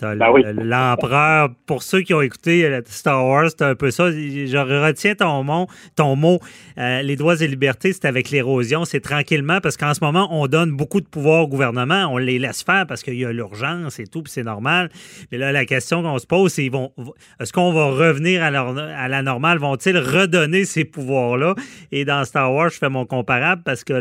ben 0.00 0.14
l'empereur. 0.62 1.50
Pour 1.66 1.82
ceux 1.82 2.02
qui 2.02 2.14
ont 2.14 2.20
écouté 2.20 2.80
Star 2.86 3.26
Wars, 3.26 3.48
c'est 3.50 3.62
un 3.62 3.74
peu 3.74 3.90
ça. 3.90 4.10
Je 4.10 4.56
retiens 4.56 5.14
ton 5.14 5.42
mot. 5.42 5.66
Ton 5.94 6.16
mot 6.16 6.40
euh, 6.78 7.02
les 7.02 7.16
droits 7.16 7.40
et 7.40 7.46
libertés, 7.46 7.92
c'est 7.92 8.04
avec 8.04 8.30
l'érosion. 8.30 8.84
C'est 8.84 9.00
tranquillement 9.00 9.60
parce 9.60 9.76
qu'en 9.76 9.94
ce 9.94 10.00
moment, 10.02 10.28
on 10.30 10.46
donne 10.46 10.72
beaucoup 10.72 11.00
de 11.00 11.06
pouvoir 11.06 11.44
au 11.44 11.48
gouvernement. 11.48 12.06
On 12.10 12.18
les 12.18 12.38
laisse 12.38 12.62
faire 12.62 12.86
parce 12.86 13.02
qu'il 13.02 13.14
y 13.14 13.24
a 13.24 13.32
l'urgence 13.32 13.98
et 13.98 14.06
tout, 14.06 14.22
puis 14.22 14.32
c'est 14.32 14.42
normal. 14.42 14.90
Mais 15.32 15.38
là, 15.38 15.52
la 15.52 15.64
question 15.64 16.02
qu'on 16.02 16.18
se 16.18 16.26
pose, 16.26 16.52
c'est 16.52 16.68
vont, 16.68 16.92
est-ce 17.40 17.52
qu'on 17.52 17.72
va 17.72 17.86
revenir 17.86 18.42
à, 18.42 18.48
à 18.48 19.08
la 19.08 19.22
normale? 19.22 19.58
Vont-ils 19.58 19.96
redonner 19.96 20.64
ces 20.64 20.84
pouvoirs-là? 20.84 21.54
Et 21.92 22.04
dans 22.04 22.24
Star 22.24 22.52
Wars, 22.52 22.70
je 22.70 22.78
fais 22.78 22.88
mon 22.88 23.06
comparable 23.06 23.62
parce 23.64 23.84
que 23.84 23.92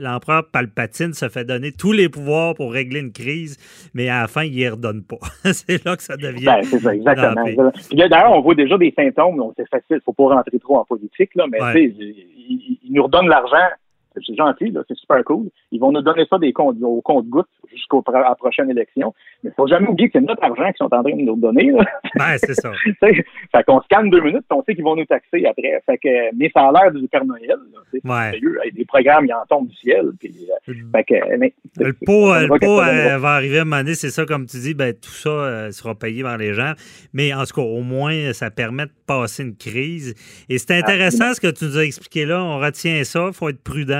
l'empereur 0.00 0.48
Palpatine 0.50 1.14
se 1.14 1.28
fait 1.28 1.44
donner 1.44 1.72
tous 1.72 1.92
les 1.92 2.08
pouvoirs 2.08 2.54
pour 2.54 2.72
régler 2.72 3.00
une 3.00 3.12
crise, 3.12 3.56
mais 3.94 4.08
à 4.08 4.22
la 4.22 4.28
fin, 4.28 4.44
il 4.44 4.64
ne 4.64 4.70
redonne 4.70 4.99
pas. 5.02 5.18
c'est 5.52 5.84
là 5.84 5.96
que 5.96 6.02
ça 6.02 6.16
devient. 6.16 6.44
Ben, 6.44 6.62
c'est 6.62 6.78
ça, 6.78 6.94
exactement. 6.94 7.44
D'ailleurs, 7.92 8.32
on 8.32 8.40
voit 8.40 8.54
déjà 8.54 8.78
des 8.78 8.92
symptômes. 8.96 9.42
C'est 9.56 9.68
facile, 9.68 9.86
il 9.90 9.94
ne 9.96 10.00
faut 10.00 10.12
pas 10.12 10.34
rentrer 10.34 10.58
trop 10.58 10.78
en 10.78 10.84
politique, 10.84 11.34
là, 11.34 11.46
mais 11.48 11.58
il, 11.82 12.78
nous 12.90 13.02
redonne 13.04 13.28
l'argent 13.28 13.68
c'est 14.14 14.36
gentil, 14.36 14.74
c'est 14.88 14.96
super 14.96 15.22
cool. 15.24 15.48
Ils 15.70 15.80
vont 15.80 15.92
nous 15.92 16.02
donner 16.02 16.26
ça 16.28 16.38
des 16.38 16.52
comptes, 16.52 16.76
au 16.82 17.00
compte-gouttes 17.00 17.48
jusqu'à 17.72 17.98
la 18.12 18.34
prochaine 18.34 18.70
élection. 18.70 19.14
Mais 19.42 19.50
il 19.50 19.54
faut 19.54 19.66
jamais 19.66 19.88
oublier 19.88 20.08
que 20.08 20.18
c'est 20.18 20.24
notre 20.24 20.42
argent 20.42 20.66
qu'ils 20.66 20.76
sont 20.78 20.94
en 20.94 21.02
train 21.02 21.16
de 21.16 21.22
nous 21.22 21.36
donner. 21.36 21.72
Ben, 22.16 22.36
c'est 22.38 22.54
ça. 22.54 22.72
fait 23.00 23.62
qu'on 23.66 23.80
scanne 23.82 24.10
deux 24.10 24.20
minutes, 24.20 24.44
on 24.50 24.62
sait 24.64 24.74
qu'ils 24.74 24.84
vont 24.84 24.96
nous 24.96 25.04
taxer 25.04 25.44
après. 25.46 25.80
Fait 25.86 25.98
que, 25.98 26.34
mais 26.36 26.50
ça 26.54 26.68
a 26.68 26.72
l'air 26.72 26.92
du 26.92 27.06
Père 27.08 27.24
Noël. 27.24 27.56
Ouais. 28.04 28.40
Des 28.72 28.84
programmes, 28.84 29.26
ils 29.26 29.32
en 29.32 29.44
tombent 29.48 29.68
du 29.68 29.76
ciel. 29.76 30.10
Puis, 30.18 30.34
euh, 30.68 30.74
fait 30.92 31.04
que, 31.04 31.14
le 31.14 31.92
pot, 31.92 32.34
le 32.34 32.58
pot 32.58 32.80
euh, 32.80 33.18
va 33.18 33.30
arriver 33.30 33.58
à 33.58 33.62
un 33.62 33.64
moment 33.64 33.82
donné, 33.82 33.94
c'est 33.94 34.10
ça, 34.10 34.26
comme 34.26 34.46
tu 34.46 34.58
dis, 34.58 34.74
ben, 34.74 34.92
tout 34.92 35.10
ça 35.10 35.30
euh, 35.30 35.70
sera 35.70 35.94
payé 35.94 36.22
par 36.22 36.36
les 36.36 36.52
gens. 36.52 36.72
Mais 37.12 37.32
en 37.32 37.44
tout 37.44 37.54
cas, 37.54 37.62
au 37.62 37.82
moins, 37.82 38.32
ça 38.32 38.50
permet 38.50 38.86
de 38.86 38.92
passer 39.06 39.44
une 39.44 39.56
crise. 39.56 40.14
Et 40.48 40.58
c'est 40.58 40.76
intéressant 40.76 41.32
ce 41.34 41.40
que 41.40 41.50
tu 41.50 41.64
nous 41.64 41.78
as 41.78 41.84
expliqué 41.84 42.26
là. 42.26 42.42
On 42.42 42.58
retient 42.58 43.02
ça, 43.04 43.26
il 43.28 43.34
faut 43.34 43.48
être 43.48 43.62
prudent. 43.62 43.99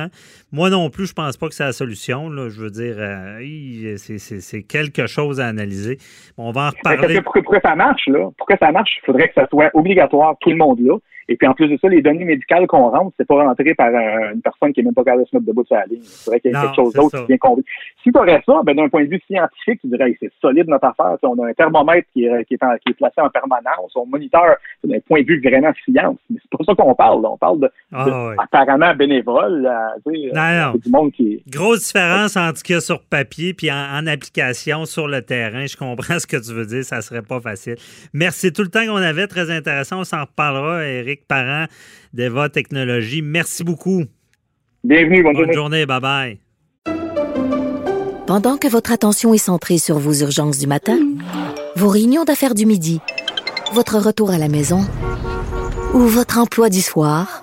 Moi 0.53 0.71
non 0.71 0.91
plus, 0.91 1.07
je 1.07 1.15
pense 1.15 1.37
pas 1.37 1.49
que 1.49 1.55
c'est 1.55 1.65
la 1.65 1.73
solution. 1.73 2.29
Là. 2.31 2.49
Je 2.49 2.61
veux 2.61 2.71
dire, 2.71 2.97
euh, 2.99 3.97
c'est 3.97 4.63
quelque 4.63 5.07
chose 5.07 5.41
à 5.41 5.47
analyser. 5.47 5.99
on 6.37 6.53
va 6.53 6.69
en 6.69 6.71
reparler. 6.71 7.21
Pour 7.23 7.33
que, 7.33 7.41
pour 7.41 7.55
que, 7.55 7.61
ça 7.63 7.75
marche, 7.75 8.07
là, 8.07 8.31
pour 8.37 8.47
que 8.47 8.55
ça 8.59 8.73
marche, 8.73 8.91
il 9.03 9.07
faudrait 9.07 9.29
que 9.29 9.35
ça 9.35 9.47
soit 9.49 9.71
obligatoire, 9.75 10.37
tout 10.41 10.51
le 10.51 10.57
monde 10.57 10.81
là. 10.81 10.97
Et 11.29 11.37
puis 11.37 11.47
en 11.47 11.55
plus 11.55 11.69
de 11.69 11.77
ça, 11.77 11.89
les 11.89 12.03
données 12.03 12.25
médicales 12.25 12.67
qu'on 12.67 12.89
rentre, 12.91 13.13
c'est 13.17 13.27
pas 13.27 13.45
rentré 13.45 13.75
par 13.75 13.89
euh, 13.89 14.35
une 14.35 14.43
personne 14.43 14.73
qui 14.73 14.81
n'est 14.81 14.87
même 14.87 14.95
pas 14.95 15.05
capable 15.05 15.25
de 15.25 15.29
se 15.29 15.37
mettre 15.37 15.47
debout 15.47 15.65
sur 15.65 15.77
la 15.77 15.87
ligne. 15.87 16.01
Il 16.03 16.25
faudrait 16.25 16.41
qu'il 16.41 16.53
y 16.53 16.55
ait 16.55 16.61
quelque 16.61 16.75
chose 16.75 16.93
d'autre 16.93 17.21
qui 17.21 17.27
vient 17.27 17.39
convaincre. 17.39 17.69
Si 18.03 18.11
tu 18.11 18.19
aurais 18.19 18.43
ça, 18.45 18.61
ben, 18.65 18.75
d'un 18.75 18.89
point 18.89 19.05
de 19.05 19.11
vue 19.11 19.21
scientifique, 19.27 19.81
tu 19.81 19.89
dirais 19.89 20.17
c'est 20.21 20.33
solide 20.41 20.69
notre 20.69 20.87
affaire. 20.87 21.17
on 21.23 21.39
a 21.43 21.49
un 21.49 21.53
thermomètre 21.53 22.09
qui 22.13 22.25
est, 22.25 22.45
qui, 22.45 22.55
est 22.55 22.59
qui 22.59 22.91
est 22.91 22.95
placé 22.95 23.21
en 23.21 23.31
permanence, 23.31 23.95
on 23.95 24.07
moniteur 24.07 24.57
d'un 24.85 25.01
point 25.01 25.23
de 25.23 25.27
vue 25.27 25.41
vraiment 25.41 25.73
science. 25.85 26.19
Mais 26.29 26.39
c'est 26.43 26.59
pas 26.59 26.65
ça 26.65 26.75
qu'on 26.75 26.95
parle. 26.95 27.25
On 27.25 27.37
parle 27.37 27.61
de, 27.61 27.71
ah, 27.93 28.33
apparemment 28.39 28.95
bénévole. 28.95 29.71
non, 30.07 30.13
non. 30.35 30.73
Du 30.83 30.91
monde 30.91 31.13
qui 31.13 31.43
Grosse 31.49 31.87
différence 31.87 32.37
entre 32.37 32.59
ce 32.59 32.65
qu'il 32.65 32.75
y 32.75 32.79
a 32.79 32.81
sur 32.81 33.03
papier 33.03 33.55
puis 33.55 33.71
en, 33.71 34.07
application 34.07 34.85
sur 34.85 35.07
le 35.07 35.23
terrain. 35.23 35.67
Je 35.67 35.77
comprends 35.77 36.19
ce 36.19 36.27
que 36.27 36.37
tu 36.37 36.53
veux 36.53 36.67
dire. 36.67 36.85
Ça 36.85 37.01
serait 37.03 37.23
pas 37.23 37.41
facile. 37.41 37.77
Merci 38.13 38.53
tout 38.53 38.63
le 38.63 38.69
temps 38.69 38.85
qu'on 38.87 38.97
avait. 38.97 39.27
Très 39.27 39.51
intéressant. 39.51 40.01
On 40.01 40.05
s'en 40.05 40.23
reparlera, 40.23 40.85
Eric 40.85 41.20
Parent 41.27 41.67
d'Eva 42.13 42.49
Technologies. 42.49 43.23
Merci 43.23 43.65
beaucoup. 43.65 44.05
Bienvenue, 44.85 45.23
bonne, 45.23 45.35
Bonne 45.35 45.53
journée. 45.53 45.85
journée, 45.85 45.87
bye-bye. 45.87 46.39
Pendant 48.27 48.57
que 48.57 48.69
votre 48.69 48.93
attention 48.93 49.35
est 49.35 49.39
centrée 49.39 49.79
sur 49.79 49.99
vos 49.99 50.13
urgences 50.15 50.59
du 50.59 50.67
matin, 50.67 50.99
vos 51.77 51.89
réunions 51.89 52.25
d'affaires 52.25 52.55
du 52.55 52.65
midi, 52.65 53.01
votre 53.73 53.99
retour 53.99 54.31
à 54.31 54.39
la 54.39 54.49
maison 54.49 54.81
ou 55.95 55.99
votre 56.01 56.39
emploi 56.39 56.69
du 56.71 56.81
soir, 56.81 57.43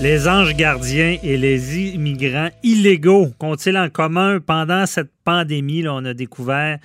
Les 0.00 0.28
anges 0.28 0.54
gardiens 0.54 1.18
et 1.24 1.36
les 1.36 1.76
immigrants 1.76 2.50
illégaux 2.62 3.30
qu'ont-ils 3.36 3.76
en 3.76 3.90
commun? 3.90 4.38
Pendant 4.38 4.86
cette 4.86 5.10
pandémie? 5.24 5.82
Là, 5.82 5.94
on 5.94 6.04
a 6.04 6.14
découvert 6.14 6.78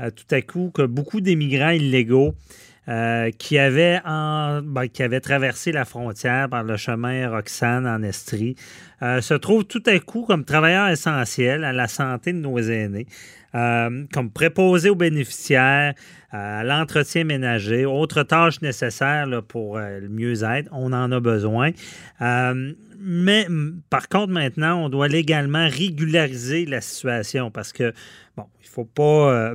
euh, 0.00 0.10
tout 0.10 0.34
à 0.34 0.42
coup 0.42 0.72
que 0.74 0.82
beaucoup 0.82 1.20
d'immigrants 1.20 1.70
illégaux 1.70 2.34
euh, 2.88 3.30
qui, 3.32 3.58
avaient 3.58 4.00
en, 4.06 4.62
ben, 4.62 4.88
qui 4.88 5.02
avaient 5.02 5.20
traversé 5.20 5.72
la 5.72 5.84
frontière 5.84 6.48
par 6.48 6.62
le 6.62 6.78
chemin 6.78 7.28
Roxane 7.28 7.86
en 7.86 8.02
Estrie 8.02 8.56
euh, 9.02 9.20
se 9.20 9.34
trouvent 9.34 9.66
tout 9.66 9.82
à 9.84 9.98
coup 9.98 10.24
comme 10.26 10.46
travailleurs 10.46 10.88
essentiels 10.88 11.64
à 11.64 11.74
la 11.74 11.86
santé 11.86 12.32
de 12.32 12.38
nos 12.38 12.58
aînés, 12.58 13.06
euh, 13.54 14.04
comme 14.14 14.30
préposés 14.30 14.88
aux 14.88 14.94
bénéficiaires, 14.94 15.92
à 16.30 16.64
l'entretien 16.64 17.24
ménager, 17.24 17.84
autres 17.84 18.22
tâches 18.22 18.62
nécessaires 18.62 19.26
pour 19.46 19.78
le 19.78 20.08
mieux-être. 20.08 20.70
On 20.72 20.94
en 20.94 21.12
a 21.12 21.20
besoin. 21.20 21.72
Mais 22.20 23.46
par 23.90 24.08
contre, 24.08 24.32
maintenant, 24.32 24.84
on 24.84 24.88
doit 24.88 25.08
légalement 25.08 25.68
régulariser 25.68 26.64
la 26.64 26.80
situation 26.80 27.50
parce 27.50 27.72
que, 27.72 27.92
bon, 28.36 28.46
il 28.62 28.68
faut 28.68 28.84
pas. 28.84 29.54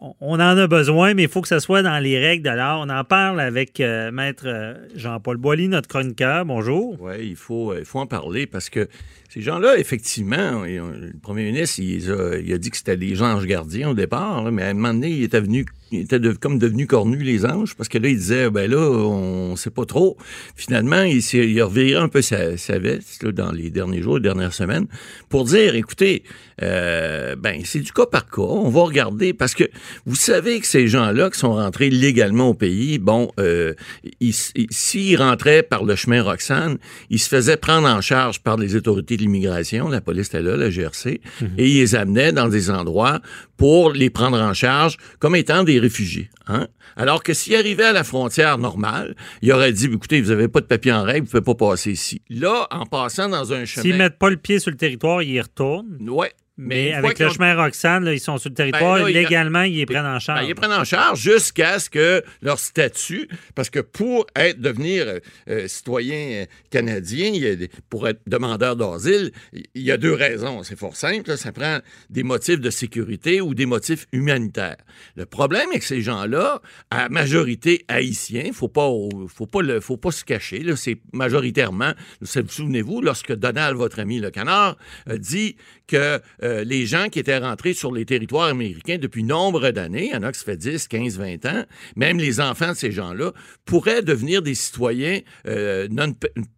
On- 0.00 0.14
on 0.20 0.34
en 0.34 0.40
a 0.40 0.66
besoin, 0.66 1.14
mais 1.14 1.24
il 1.24 1.28
faut 1.28 1.40
que 1.40 1.48
ce 1.48 1.58
soit 1.58 1.82
dans 1.82 1.98
les 1.98 2.18
règles 2.18 2.44
de 2.44 2.50
l'art. 2.54 2.80
On 2.80 2.88
en 2.88 3.04
parle 3.04 3.40
avec 3.40 3.80
euh, 3.80 4.10
Maître 4.10 4.44
euh, 4.46 4.74
Jean-Paul 4.94 5.36
Boilly, 5.36 5.68
notre 5.68 5.88
chroniqueur. 5.88 6.44
Bonjour. 6.44 6.96
Oui, 7.00 7.14
il 7.20 7.36
faut, 7.36 7.72
euh, 7.72 7.78
il 7.80 7.84
faut 7.84 7.98
en 7.98 8.06
parler 8.06 8.46
parce 8.46 8.70
que 8.70 8.88
ces 9.28 9.42
gens-là, 9.42 9.78
effectivement, 9.78 10.62
euh, 10.64 11.10
le 11.12 11.18
premier 11.20 11.44
ministre, 11.44 11.80
il, 11.80 12.10
a, 12.52 12.58
dit 12.58 12.70
que 12.70 12.76
c'était 12.78 12.96
des 12.96 13.20
anges 13.20 13.44
gardiens 13.46 13.90
au 13.90 13.94
départ, 13.94 14.42
là, 14.42 14.50
mais 14.50 14.62
à 14.62 14.68
un 14.68 14.74
moment 14.74 14.94
donné, 14.94 15.10
il 15.10 15.22
était 15.22 15.40
venu, 15.40 15.66
il 15.92 16.00
était 16.00 16.18
comme 16.40 16.58
devenu 16.58 16.86
cornu, 16.86 17.18
les 17.22 17.44
anges, 17.44 17.74
parce 17.76 17.90
que 17.90 17.98
là, 17.98 18.08
il 18.08 18.16
disait, 18.16 18.48
ben 18.48 18.70
là, 18.70 18.78
on 18.78 19.54
sait 19.56 19.68
pas 19.70 19.84
trop. 19.84 20.16
Finalement, 20.56 21.02
il, 21.02 21.18
il 21.34 21.60
a 21.60 21.66
reviré 21.66 21.94
un 22.00 22.08
peu 22.08 22.22
sa, 22.22 22.56
sa 22.56 22.78
veste 22.78 23.22
là, 23.22 23.32
dans 23.32 23.52
les 23.52 23.68
derniers 23.68 24.00
jours, 24.00 24.16
les 24.16 24.22
dernières 24.22 24.54
semaines, 24.54 24.86
pour 25.28 25.44
dire, 25.44 25.74
écoutez, 25.74 26.22
euh, 26.62 27.36
ben 27.36 27.60
c'est 27.64 27.80
du 27.80 27.92
cas 27.92 28.06
par 28.06 28.26
cas, 28.30 28.40
on 28.42 28.70
va 28.70 28.80
regarder, 28.82 29.34
parce 29.34 29.54
que 29.54 29.64
vous 30.06 30.16
savez 30.16 30.58
que 30.58 30.66
ces 30.66 30.88
gens-là 30.88 31.28
qui 31.28 31.38
sont 31.38 31.52
rentrés 31.54 31.90
légalement 31.90 32.48
au 32.48 32.54
pays, 32.54 32.98
bon, 32.98 33.30
euh, 33.38 33.74
ils- 34.20 34.34
ils- 34.56 34.66
s'ils 34.70 35.18
rentraient 35.18 35.62
par 35.62 35.84
le 35.84 35.94
chemin 35.96 36.22
Roxane, 36.22 36.78
ils 37.10 37.18
se 37.20 37.28
faisaient 37.28 37.58
prendre 37.58 37.86
en 37.88 38.00
charge 38.00 38.40
par 38.40 38.56
les 38.56 38.74
autorités 38.74 39.17
de 39.18 39.22
l'immigration, 39.22 39.88
la 39.88 40.00
police 40.00 40.28
était 40.28 40.40
là, 40.40 40.56
la 40.56 40.70
GRC, 40.70 41.20
et 41.58 41.68
ils 41.68 41.78
les 41.78 41.94
amenaient 41.94 42.32
dans 42.32 42.48
des 42.48 42.70
endroits 42.70 43.20
pour 43.56 43.92
les 43.92 44.08
prendre 44.08 44.40
en 44.40 44.54
charge 44.54 44.96
comme 45.18 45.36
étant 45.36 45.64
des 45.64 45.78
réfugiés. 45.78 46.30
Hein? 46.46 46.68
Alors 46.96 47.22
que 47.22 47.34
s'ils 47.34 47.56
arrivaient 47.56 47.84
à 47.84 47.92
la 47.92 48.04
frontière 48.04 48.58
normale, 48.58 49.14
ils 49.42 49.52
auraient 49.52 49.72
dit, 49.72 49.86
écoutez, 49.86 50.20
vous 50.20 50.30
n'avez 50.30 50.48
pas 50.48 50.60
de 50.60 50.66
papier 50.66 50.92
en 50.92 51.02
règle, 51.02 51.26
vous 51.26 51.36
ne 51.36 51.42
pouvez 51.42 51.56
pas 51.56 51.70
passer 51.70 51.92
ici. 51.92 52.22
Là, 52.30 52.66
en 52.70 52.86
passant 52.86 53.28
dans 53.28 53.52
un 53.52 53.64
chemin... 53.64 53.82
S'ils 53.82 53.96
mettent 53.96 54.18
pas 54.18 54.30
le 54.30 54.36
pied 54.36 54.58
sur 54.58 54.70
le 54.70 54.76
territoire, 54.76 55.22
ils 55.22 55.32
y 55.32 55.40
retournent. 55.40 55.98
Ouais. 56.08 56.32
Mais, 56.60 56.92
avec 56.92 57.20
le 57.20 57.28
chemin 57.30 57.54
Roxane, 57.54 58.04
là, 58.04 58.12
ils 58.12 58.18
sont 58.20 58.36
sur 58.36 58.50
le 58.50 58.54
territoire. 58.56 58.96
Ben 58.96 59.02
là, 59.04 59.10
il 59.10 59.14
légalement, 59.14 59.62
ils 59.62 59.76
les 59.76 59.86
prennent 59.86 60.04
en 60.04 60.18
charge. 60.18 60.40
Ben, 60.40 60.44
ils 60.44 60.48
les 60.48 60.54
prennent 60.54 60.72
en 60.72 60.82
charge 60.84 61.20
jusqu'à 61.20 61.78
ce 61.78 61.88
que 61.88 62.22
leur 62.42 62.58
statut, 62.58 63.28
parce 63.54 63.70
que 63.70 63.78
pour 63.78 64.26
être 64.34 64.60
devenir 64.60 65.04
euh, 65.06 65.18
euh, 65.48 65.68
citoyen 65.68 66.42
euh, 66.42 66.46
canadien, 66.70 67.30
il 67.32 67.42
y 67.42 67.46
a 67.46 67.54
des- 67.54 67.70
pour 67.88 68.08
être 68.08 68.20
demandeur 68.26 68.74
d'asile, 68.74 69.30
il 69.52 69.82
y 69.82 69.92
a 69.92 69.96
deux 69.96 70.12
raisons. 70.12 70.64
C'est 70.64 70.76
fort 70.76 70.96
simple. 70.96 71.28
là. 71.30 71.36
Ça 71.36 71.52
prend 71.52 71.78
des 72.10 72.24
motifs 72.24 72.60
de 72.60 72.70
sécurité 72.70 73.40
ou 73.40 73.54
des 73.54 73.66
motifs 73.66 74.06
humanitaires. 74.12 74.76
Le 75.14 75.26
problème 75.26 75.68
est 75.72 75.78
que 75.78 75.84
ces 75.84 76.02
gens-là, 76.02 76.60
à 76.90 77.08
majorité 77.08 77.84
haïtiens, 77.86 78.50
faut 78.52 78.68
pas, 78.68 78.88
faut 79.28 79.46
pas 79.46 79.62
le, 79.62 79.78
faut 79.80 79.96
pas 79.96 80.10
se 80.10 80.24
cacher. 80.24 80.64
C'est 80.74 80.98
majoritairement, 81.12 81.92
vous 82.20 82.26
souvenez-vous, 82.48 83.00
lorsque 83.00 83.32
Donald, 83.32 83.76
votre 83.76 84.00
ami 84.00 84.18
le 84.18 84.30
canard, 84.30 84.76
dit 85.06 85.56
que 85.86 86.20
euh, 86.42 86.47
les 86.64 86.86
gens 86.86 87.08
qui 87.08 87.18
étaient 87.18 87.38
rentrés 87.38 87.74
sur 87.74 87.92
les 87.92 88.04
territoires 88.04 88.48
américains 88.48 88.98
depuis 88.98 89.24
nombre 89.24 89.70
d'années, 89.70 90.06
il 90.06 90.12
y 90.12 90.16
en 90.16 90.22
a 90.22 90.32
qui 90.32 90.38
se 90.38 90.44
fait 90.44 90.56
10, 90.56 90.88
15, 90.88 91.18
20 91.18 91.46
ans, 91.46 91.64
même 91.96 92.18
les 92.18 92.40
enfants 92.40 92.72
de 92.72 92.76
ces 92.76 92.92
gens-là, 92.92 93.32
pourraient 93.64 94.02
devenir 94.02 94.42
des 94.42 94.54
citoyens 94.54 95.20
euh, 95.46 95.88
non 95.90 96.14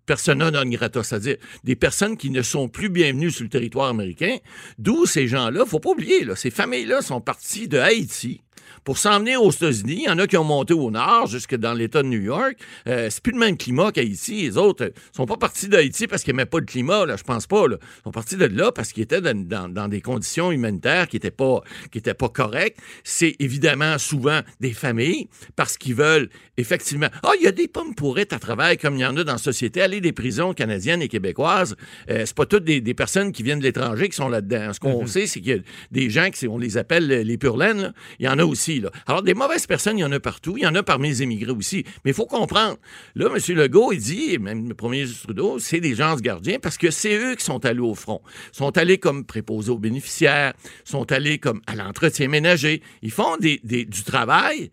persona 0.06 0.50
non 0.50 0.64
grata, 0.64 1.02
c'est-à-dire 1.02 1.36
des 1.64 1.76
personnes 1.76 2.16
qui 2.16 2.30
ne 2.30 2.42
sont 2.42 2.68
plus 2.68 2.88
bienvenues 2.88 3.30
sur 3.30 3.44
le 3.44 3.48
territoire 3.48 3.88
américain, 3.88 4.36
d'où 4.78 5.06
ces 5.06 5.28
gens-là, 5.28 5.64
faut 5.64 5.80
pas 5.80 5.90
oublier, 5.90 6.24
là, 6.24 6.34
ces 6.36 6.50
familles-là 6.50 7.02
sont 7.02 7.20
parties 7.20 7.68
de 7.68 7.78
Haïti 7.78 8.42
pour 8.84 8.98
s'emmener 8.98 9.36
aux 9.36 9.50
États-Unis. 9.50 10.02
Il 10.04 10.08
y 10.08 10.08
en 10.10 10.18
a 10.18 10.26
qui 10.26 10.36
ont 10.36 10.44
monté 10.44 10.74
au 10.74 10.90
nord, 10.90 11.26
jusque 11.26 11.54
dans 11.56 11.74
l'État 11.74 12.02
de 12.02 12.08
New 12.08 12.20
York. 12.20 12.56
Euh, 12.86 13.08
c'est 13.10 13.22
plus 13.22 13.32
le 13.32 13.38
même 13.38 13.56
climat 13.56 13.92
qu'Haïti. 13.92 14.42
Les 14.42 14.56
autres 14.56 14.84
euh, 14.84 14.90
sont 15.14 15.26
pas 15.26 15.36
partis 15.36 15.68
d'Haïti 15.68 16.06
parce 16.06 16.22
qu'ils 16.22 16.34
n'aimaient 16.34 16.46
pas 16.46 16.58
le 16.60 16.66
climat, 16.66 17.06
là, 17.06 17.16
je 17.16 17.22
pense 17.22 17.46
pas. 17.46 17.68
Là. 17.68 17.76
Ils 17.80 18.02
sont 18.04 18.10
partis 18.10 18.36
de 18.36 18.46
là 18.46 18.72
parce 18.72 18.92
qu'ils 18.92 19.02
étaient 19.02 19.20
dans, 19.20 19.36
dans- 19.46 19.68
dans 19.68 19.88
des 19.88 20.00
conditions 20.00 20.50
humanitaires 20.52 21.08
qui 21.08 21.16
n'étaient 21.16 21.30
pas, 21.30 21.60
qui 21.90 21.98
étaient 21.98 22.14
pas 22.14 22.28
correctes. 22.28 22.78
C'est 23.04 23.36
évidemment 23.38 23.98
souvent 23.98 24.40
des 24.60 24.72
familles 24.72 25.28
parce 25.56 25.76
qu'ils 25.76 25.94
veulent 25.94 26.28
effectivement... 26.56 27.08
Ah, 27.22 27.32
il 27.38 27.44
y 27.44 27.48
a 27.48 27.52
des 27.52 27.68
pommes 27.68 27.94
pourrites 27.94 28.32
à 28.32 28.38
travail 28.38 28.78
comme 28.78 28.96
il 28.96 29.00
y 29.00 29.06
en 29.06 29.16
a 29.16 29.24
dans 29.24 29.32
la 29.32 29.38
société. 29.38 29.82
Aller 29.82 30.00
des 30.00 30.12
prisons 30.12 30.54
canadiennes 30.54 31.02
et 31.02 31.08
québécoises, 31.08 31.76
euh, 32.10 32.24
c'est 32.26 32.36
pas 32.36 32.46
toutes 32.46 32.64
des, 32.64 32.80
des 32.80 32.94
personnes 32.94 33.32
qui 33.32 33.42
viennent 33.42 33.58
de 33.60 33.64
l'étranger 33.64 34.08
qui 34.08 34.16
sont 34.16 34.28
là-dedans. 34.28 34.72
Ce 34.72 34.80
qu'on 34.80 35.06
sait, 35.06 35.26
c'est 35.26 35.40
qu'il 35.40 35.56
y 35.56 35.58
a 35.58 35.62
des 35.90 36.10
gens 36.10 36.30
qui, 36.30 36.46
on 36.48 36.58
les 36.58 36.76
appelle 36.76 37.06
les 37.08 37.38
purlaines, 37.38 37.92
il 38.18 38.26
y 38.26 38.28
en 38.28 38.38
a 38.38 38.44
aussi. 38.44 38.69
Là. 38.78 38.90
Alors, 39.06 39.22
des 39.22 39.34
mauvaises 39.34 39.66
personnes, 39.66 39.98
il 39.98 40.02
y 40.02 40.04
en 40.04 40.12
a 40.12 40.20
partout. 40.20 40.54
Il 40.56 40.62
y 40.62 40.66
en 40.66 40.74
a 40.76 40.82
parmi 40.82 41.08
les 41.08 41.22
émigrés 41.22 41.50
aussi. 41.50 41.84
Mais 42.04 42.12
il 42.12 42.14
faut 42.14 42.26
comprendre. 42.26 42.76
Là, 43.16 43.26
M. 43.34 43.56
Legault, 43.56 43.90
il 43.92 43.98
dit, 44.00 44.34
et 44.34 44.38
même 44.38 44.68
le 44.68 44.74
premier 44.74 44.98
ministre 44.98 45.24
Trudeau, 45.24 45.58
c'est 45.58 45.80
des 45.80 45.94
gens 45.94 46.14
gardiens 46.16 46.58
parce 46.60 46.76
que 46.78 46.90
c'est 46.90 47.16
eux 47.16 47.34
qui 47.34 47.44
sont 47.44 47.64
allés 47.64 47.80
au 47.80 47.94
front. 47.94 48.20
Ils 48.52 48.56
sont 48.58 48.76
allés 48.78 48.98
comme 48.98 49.24
préposés 49.24 49.70
aux 49.70 49.78
bénéficiaires, 49.78 50.52
sont 50.84 51.10
allés 51.10 51.38
comme 51.38 51.60
à 51.66 51.74
l'entretien 51.74 52.28
ménager. 52.28 52.82
Ils 53.02 53.10
font 53.10 53.36
des, 53.38 53.60
des- 53.64 53.84
du 53.86 54.02
travail 54.04 54.70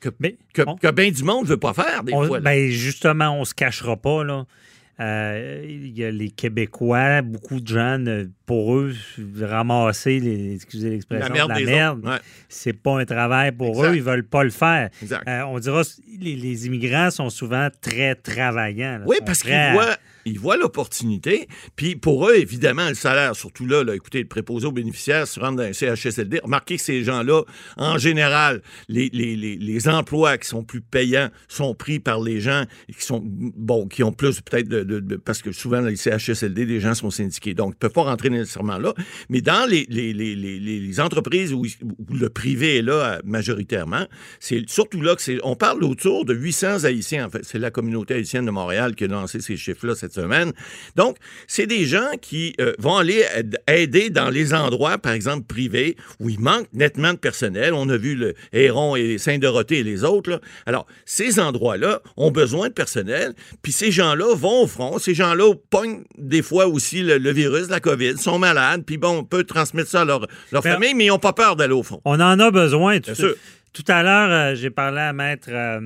que, 0.00 0.10
Mais 0.20 0.36
que, 0.52 0.62
on- 0.66 0.76
que 0.76 0.90
bien 0.90 1.10
du 1.10 1.24
monde 1.24 1.44
ne 1.44 1.48
veut 1.50 1.56
pas 1.56 1.72
faire, 1.72 2.04
des 2.04 2.12
On- 2.12 2.26
fois. 2.26 2.38
là. 2.38 2.44
ben, 2.50 2.68
justement, 2.70 3.38
on 3.40 3.44
se 3.44 3.54
cachera 3.54 3.96
pas, 3.96 4.22
là. 4.24 4.44
Euh, 5.00 5.64
Il 5.64 5.98
y 5.98 6.04
a 6.04 6.10
les 6.10 6.30
Québécois, 6.30 7.22
beaucoup 7.22 7.60
de 7.60 7.66
gens, 7.66 7.98
ne- 7.98 8.26
pour 8.46 8.76
eux, 8.76 8.94
ramasser, 9.40 10.20
les, 10.20 10.54
excusez 10.54 10.90
l'expression, 10.90 11.28
La 11.28 11.32
merde 11.34 11.48
de 11.48 11.54
la 11.54 11.58
des 11.60 11.64
merde. 11.66 12.04
Ouais. 12.04 12.18
c'est 12.48 12.72
pas 12.74 13.00
un 13.00 13.04
travail 13.04 13.52
pour 13.52 13.70
Exact. 13.70 13.88
eux, 13.88 13.96
ils 13.96 14.02
veulent 14.02 14.24
pas 14.26 14.44
le 14.44 14.50
faire. 14.50 14.90
Exact. 15.00 15.26
Euh, 15.26 15.42
on 15.44 15.58
dira, 15.58 15.82
les, 16.20 16.36
les 16.36 16.66
immigrants 16.66 17.10
sont 17.10 17.30
souvent 17.30 17.68
très 17.80 18.14
travaillants. 18.14 18.98
là. 18.98 19.04
Oui, 19.06 19.16
parce 19.24 19.42
qu'ils 19.42 19.52
voient, 19.72 19.96
ils 20.24 20.38
voient 20.38 20.56
l'opportunité. 20.56 21.48
Puis 21.76 21.96
pour 21.96 22.28
eux, 22.28 22.36
évidemment, 22.36 22.88
le 22.88 22.94
salaire, 22.94 23.34
surtout 23.36 23.66
là, 23.66 23.82
écoutez, 23.94 24.20
le 24.20 24.28
préposé 24.28 24.66
aux 24.66 24.72
bénéficiaires 24.72 25.26
se 25.26 25.40
rendre 25.40 25.58
dans 25.58 25.64
un 25.64 25.72
CHSLD. 25.72 26.40
Remarquez 26.42 26.76
que 26.76 26.82
ces 26.82 27.04
gens-là, 27.04 27.42
en 27.76 27.98
général, 27.98 28.62
les, 28.88 29.88
emplois 29.88 30.38
qui 30.38 30.48
sont 30.48 30.62
plus 30.62 30.80
payants 30.80 31.28
sont 31.48 31.74
pris 31.74 31.98
par 31.98 32.20
les 32.20 32.40
gens 32.40 32.64
qui 32.86 33.04
sont, 33.04 33.20
bon, 33.24 33.88
qui 33.88 34.02
ont 34.02 34.12
plus 34.12 34.40
peut-être 34.40 34.68
de, 34.68 35.16
parce 35.16 35.42
que 35.42 35.50
souvent, 35.52 35.80
les 35.80 35.96
CHSLD, 35.96 36.66
les 36.66 36.80
gens 36.80 36.94
sont 36.94 37.10
syndiqués. 37.10 37.54
Donc, 37.54 37.72
ils 37.72 37.76
ne 37.76 37.78
peuvent 37.78 37.92
pas 37.92 38.02
rentrer 38.02 38.30
nécessairement 38.30 38.78
là. 38.78 38.94
Mais 39.28 39.40
dans 39.40 39.68
les, 39.68 41.00
entreprises 41.00 41.52
où, 41.52 41.62
où 41.62 42.14
le 42.14 42.28
privé 42.28 42.78
est 42.78 42.82
là 42.82 42.92
euh, 42.92 43.18
majoritairement, 43.24 44.06
c'est 44.38 44.68
surtout 44.68 45.00
là 45.00 45.16
que 45.16 45.22
c'est, 45.22 45.38
on 45.42 45.56
parle 45.56 45.82
autour 45.84 46.24
de 46.24 46.34
800 46.34 46.84
Haïtiens, 46.84 47.26
en 47.26 47.30
fait. 47.30 47.44
C'est 47.44 47.58
la 47.58 47.70
communauté 47.70 48.14
haïtienne 48.14 48.46
de 48.46 48.50
Montréal 48.50 48.94
qui 48.94 49.04
a 49.04 49.06
lancé 49.08 49.40
ces 49.40 49.56
chiffres-là 49.56 49.94
cette 49.94 50.11
cette 50.12 50.24
semaine. 50.24 50.52
Donc, 50.96 51.16
c'est 51.46 51.66
des 51.66 51.84
gens 51.84 52.10
qui 52.20 52.54
euh, 52.60 52.72
vont 52.78 52.96
aller 52.96 53.24
aider 53.68 54.10
dans 54.10 54.30
les 54.30 54.54
endroits, 54.54 54.98
par 54.98 55.12
exemple, 55.12 55.46
privés, 55.46 55.96
où 56.20 56.28
il 56.28 56.40
manque 56.40 56.66
nettement 56.72 57.12
de 57.12 57.18
personnel. 57.18 57.74
On 57.74 57.88
a 57.88 57.96
vu 57.96 58.14
le 58.14 58.34
Héron 58.52 58.96
et 58.96 59.18
Saint-Dorothée 59.18 59.78
et 59.78 59.82
les 59.82 60.04
autres. 60.04 60.40
Alors, 60.66 60.86
ces 61.04 61.40
endroits-là 61.40 62.00
ont 62.16 62.30
besoin 62.30 62.68
de 62.68 62.72
personnel, 62.72 63.34
puis 63.62 63.72
ces 63.72 63.90
gens-là 63.90 64.34
vont 64.34 64.62
au 64.62 64.66
front. 64.66 64.98
Ces 64.98 65.14
gens-là 65.14 65.54
pognent 65.70 66.04
des 66.18 66.42
fois 66.42 66.66
aussi 66.66 67.02
le, 67.02 67.32
virus, 67.32 67.68
la 67.68 67.80
COVID, 67.80 68.18
sont 68.18 68.38
malades, 68.38 68.82
puis 68.84 68.98
bon, 68.98 69.18
on 69.18 69.24
peut 69.24 69.44
transmettre 69.44 69.90
ça 69.90 70.02
à 70.02 70.04
leur, 70.04 70.26
leur 70.50 70.62
famille, 70.62 70.94
mais 70.94 71.06
ils 71.06 71.08
n'ont 71.08 71.18
pas 71.18 71.32
peur 71.32 71.56
d'aller 71.56 71.74
au 71.74 71.82
front. 71.82 72.00
On 72.04 72.20
en 72.20 72.38
a 72.38 72.50
besoin. 72.50 72.98
Bien 72.98 73.14
sûr. 73.14 73.34
Tout 73.72 73.84
à 73.88 74.02
l'heure, 74.02 74.30
euh, 74.30 74.54
j'ai 74.54 74.68
parlé 74.68 75.00
à 75.00 75.14
Maître 75.14 75.48
euh, 75.50 75.80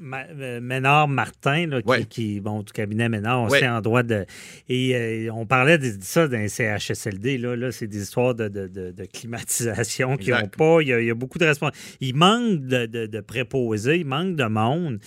euh, 0.00 0.60
Ménard 0.60 1.08
Martin, 1.08 1.80
qui, 2.08 2.38
bon, 2.38 2.62
du 2.62 2.72
cabinet 2.72 3.08
Ménard, 3.08 3.42
on 3.42 3.48
sait 3.48 3.68
en 3.68 3.80
droit 3.80 4.04
de. 4.04 4.24
Et 4.68 5.28
on 5.32 5.44
parlait 5.44 5.76
de, 5.76 5.92
ça 6.00 6.26
les 6.26 6.48
CHSLD. 6.48 7.38
Là, 7.38 7.56
là 7.56 7.72
c'est 7.72 7.88
des 7.88 8.02
histoires 8.02 8.36
de, 8.36 9.06
climatisation 9.12 10.16
qui 10.16 10.30
n'ont 10.30 10.46
pas. 10.46 10.82
Il 10.82 10.88
y, 10.88 11.10
a, 11.10 11.14
beaucoup 11.14 11.38
de 11.38 11.46
responsabilités. 11.46 11.96
Il 12.00 12.14
manque 12.14 12.60
de, 12.60 13.20
préposés, 13.20 13.98
il 13.98 14.06
manque 14.06 14.36
de 14.36 14.44
monde. 14.44 15.00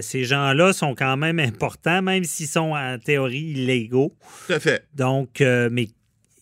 ces 0.00 0.24
gens-là 0.24 0.72
sont 0.72 0.96
quand 0.96 1.16
même 1.16 1.38
importants, 1.38 2.02
même 2.02 2.24
s'ils 2.24 2.48
sont 2.48 2.72
en 2.72 2.98
théorie 2.98 3.52
illégaux. 3.52 4.12
Tout 4.48 4.54
à 4.54 4.58
fait. 4.58 4.84
Donc, 4.94 5.40
mais 5.40 5.86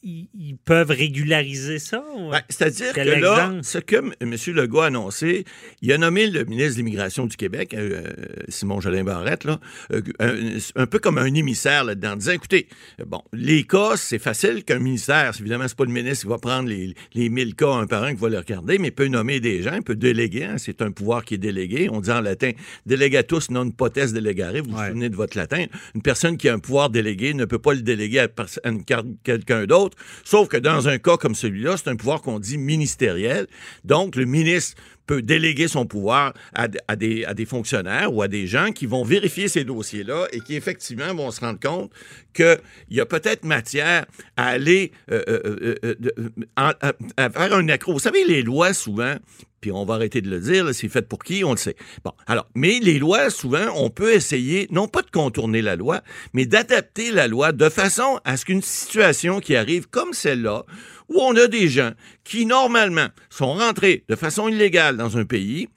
ils 0.03 0.57
peuvent 0.65 0.91
régulariser 0.91 1.79
ça? 1.79 2.05
Ben, 2.31 2.41
c'est-à-dire 2.49 2.93
que 2.93 3.01
là, 3.01 3.53
ce 3.63 3.79
que 3.79 3.97
M. 4.21 4.35
Legault 4.55 4.81
a 4.81 4.87
annoncé, 4.87 5.45
il 5.83 5.93
a 5.93 5.99
nommé 5.99 6.27
le 6.29 6.45
ministre 6.45 6.73
de 6.73 6.77
l'Immigration 6.79 7.27
du 7.27 7.37
Québec, 7.37 7.75
euh, 7.75 8.03
Simon 8.49 8.81
Jolin 8.81 9.05
Barrette, 9.05 9.45
là, 9.45 9.61
euh, 9.93 10.01
un, 10.77 10.87
peu 10.87 10.99
comme 10.99 11.19
un 11.19 11.33
émissaire 11.35 11.85
là-dedans, 11.85 12.13
en 12.13 12.17
disant, 12.17 12.33
écoutez, 12.33 12.69
bon, 13.07 13.23
les 13.33 13.65
cas, 13.65 13.97
c'est 13.97 14.19
facile 14.19 14.65
qu'un 14.65 14.79
ministère, 14.79 15.33
évidemment, 15.39 15.67
c'est 15.69 15.77
pas 15.77 15.85
le 15.85 15.93
ministre 15.93 16.25
qui 16.25 16.31
va 16.31 16.39
prendre 16.39 16.69
les, 16.69 16.95
les 17.15 17.29
1000 17.29 17.55
cas 17.55 17.73
un 17.73 17.87
par 17.87 18.05
un 18.05 18.15
qui 18.15 18.21
va 18.21 18.29
les 18.29 18.39
regarder, 18.39 18.79
mais 18.79 18.89
il 18.89 18.95
peut 18.95 19.09
nommer 19.09 19.41
des 19.41 19.63
gens, 19.63 19.75
il 19.75 19.83
peut 19.83 19.97
déléguer, 19.97 20.45
hein, 20.45 20.57
c'est 20.59 20.83
un 20.83 20.91
pouvoir 20.91 21.25
qui 21.25 21.35
est 21.35 21.39
délégué. 21.39 21.89
On 21.91 22.01
dit 22.01 22.11
en 22.11 22.21
latin, 22.21 22.53
delegatus 22.87 23.51
non 23.51 23.71
potest 23.71 24.15
delegare, 24.15 24.53
vous 24.65 24.71
vous 24.71 24.79
souvenez 24.79 25.09
de 25.09 25.17
votre 25.17 25.37
latin. 25.37 25.65
Une 25.95 26.03
personne 26.03 26.37
qui 26.37 26.49
a 26.49 26.55
un 26.55 26.59
pouvoir 26.59 26.91
délégué 26.91 27.35
ne 27.35 27.45
peut 27.45 27.59
pas 27.59 27.75
le 27.75 27.83
déléguer 27.83 28.21
à 28.21 28.29
quelqu'un 29.25 29.67
d'autre 29.67 29.88
Sauf 30.25 30.49
que 30.49 30.57
dans 30.57 30.89
un 30.89 30.99
cas 30.99 31.17
comme 31.17 31.35
celui-là, 31.35 31.77
c'est 31.77 31.89
un 31.89 31.97
pouvoir 31.97 32.23
qu'on 32.23 32.39
dit 32.39 32.59
ministériel. 32.59 33.47
Donc, 33.85 34.17
le 34.17 34.25
ministre 34.25 34.77
peut 35.09 35.23
déléguer 35.23 35.69
son 35.69 35.87
pouvoir 35.87 36.35
à, 36.55 36.69
des, 36.69 37.47
fonctionnaires 37.47 38.15
ou 38.15 38.23
à 38.23 38.29
des 38.29 38.47
gens 38.47 38.71
qui 38.73 38.87
vont 38.87 39.03
vérifier 39.03 39.49
ces 39.49 39.65
dossiers-là 39.65 40.27
et 40.33 40.41
qui 40.41 40.55
effectivement 40.55 41.13
vont 41.15 41.31
se 41.31 41.41
rendre 41.41 41.59
compte 41.59 41.91
qu'il 42.35 42.61
y 42.91 43.01
a 43.01 43.07
peut-être 43.07 43.45
matière 43.45 44.05
à 44.37 44.49
aller 44.49 44.93
euh, 45.11 45.23
euh, 45.27 45.75
euh, 45.83 46.31
à, 46.57 46.75
faire 47.31 47.55
un 47.55 47.69
accro. 47.71 47.95
Vous 47.95 47.99
savez, 47.99 48.25
les 48.25 48.43
lois, 48.43 48.75
souvent, 48.75 49.17
puis 49.61 49.73
on 49.73 49.85
va 49.85 49.95
arrêter 49.95 50.21
de 50.21 50.31
le 50.31 50.41
dire, 50.41 50.69
c'est 50.73 50.89
fait 50.89 51.09
pour 51.09 51.23
qui, 51.23 51.45
on 51.45 51.53
le 51.53 51.57
sait. 51.57 51.77
Bon, 52.05 52.13
alors, 52.27 52.49
mais 52.55 52.79
les 52.81 52.99
lois, 52.99 53.31
souvent, 53.31 53.67
on 53.75 53.91
peut 53.91 54.13
essayer, 54.13 54.69
non 54.71 54.89
pas 54.89 55.03
de 55.03 55.11
contourner 55.11 55.63
la 55.63 55.77
loi, 55.77 56.03
mais 56.33 56.47
d'adapter 56.47 57.11
la 57.11 57.29
loi 57.29 57.53
de 57.53 57.69
façon 57.69 58.21
à 58.25 58.37
ce 58.37 58.45
qu'une 58.45 58.63
situation 58.63 59.41
qui 59.41 59.57
arrive 59.57 59.89
comme 59.89 60.13
celle-là, 60.13 60.65
où 61.09 61.21
on 61.21 61.35
a 61.37 61.47
des 61.47 61.69
gens 61.69 61.93
qui, 62.25 62.47
normalement, 62.47 63.09
sont 63.31 63.55
rentrés 63.55 64.05
de 64.09 64.17
façon 64.17 64.49
illégale 64.49 64.97
dans 64.97 65.17
un 65.17 65.25
pays, 65.25 65.69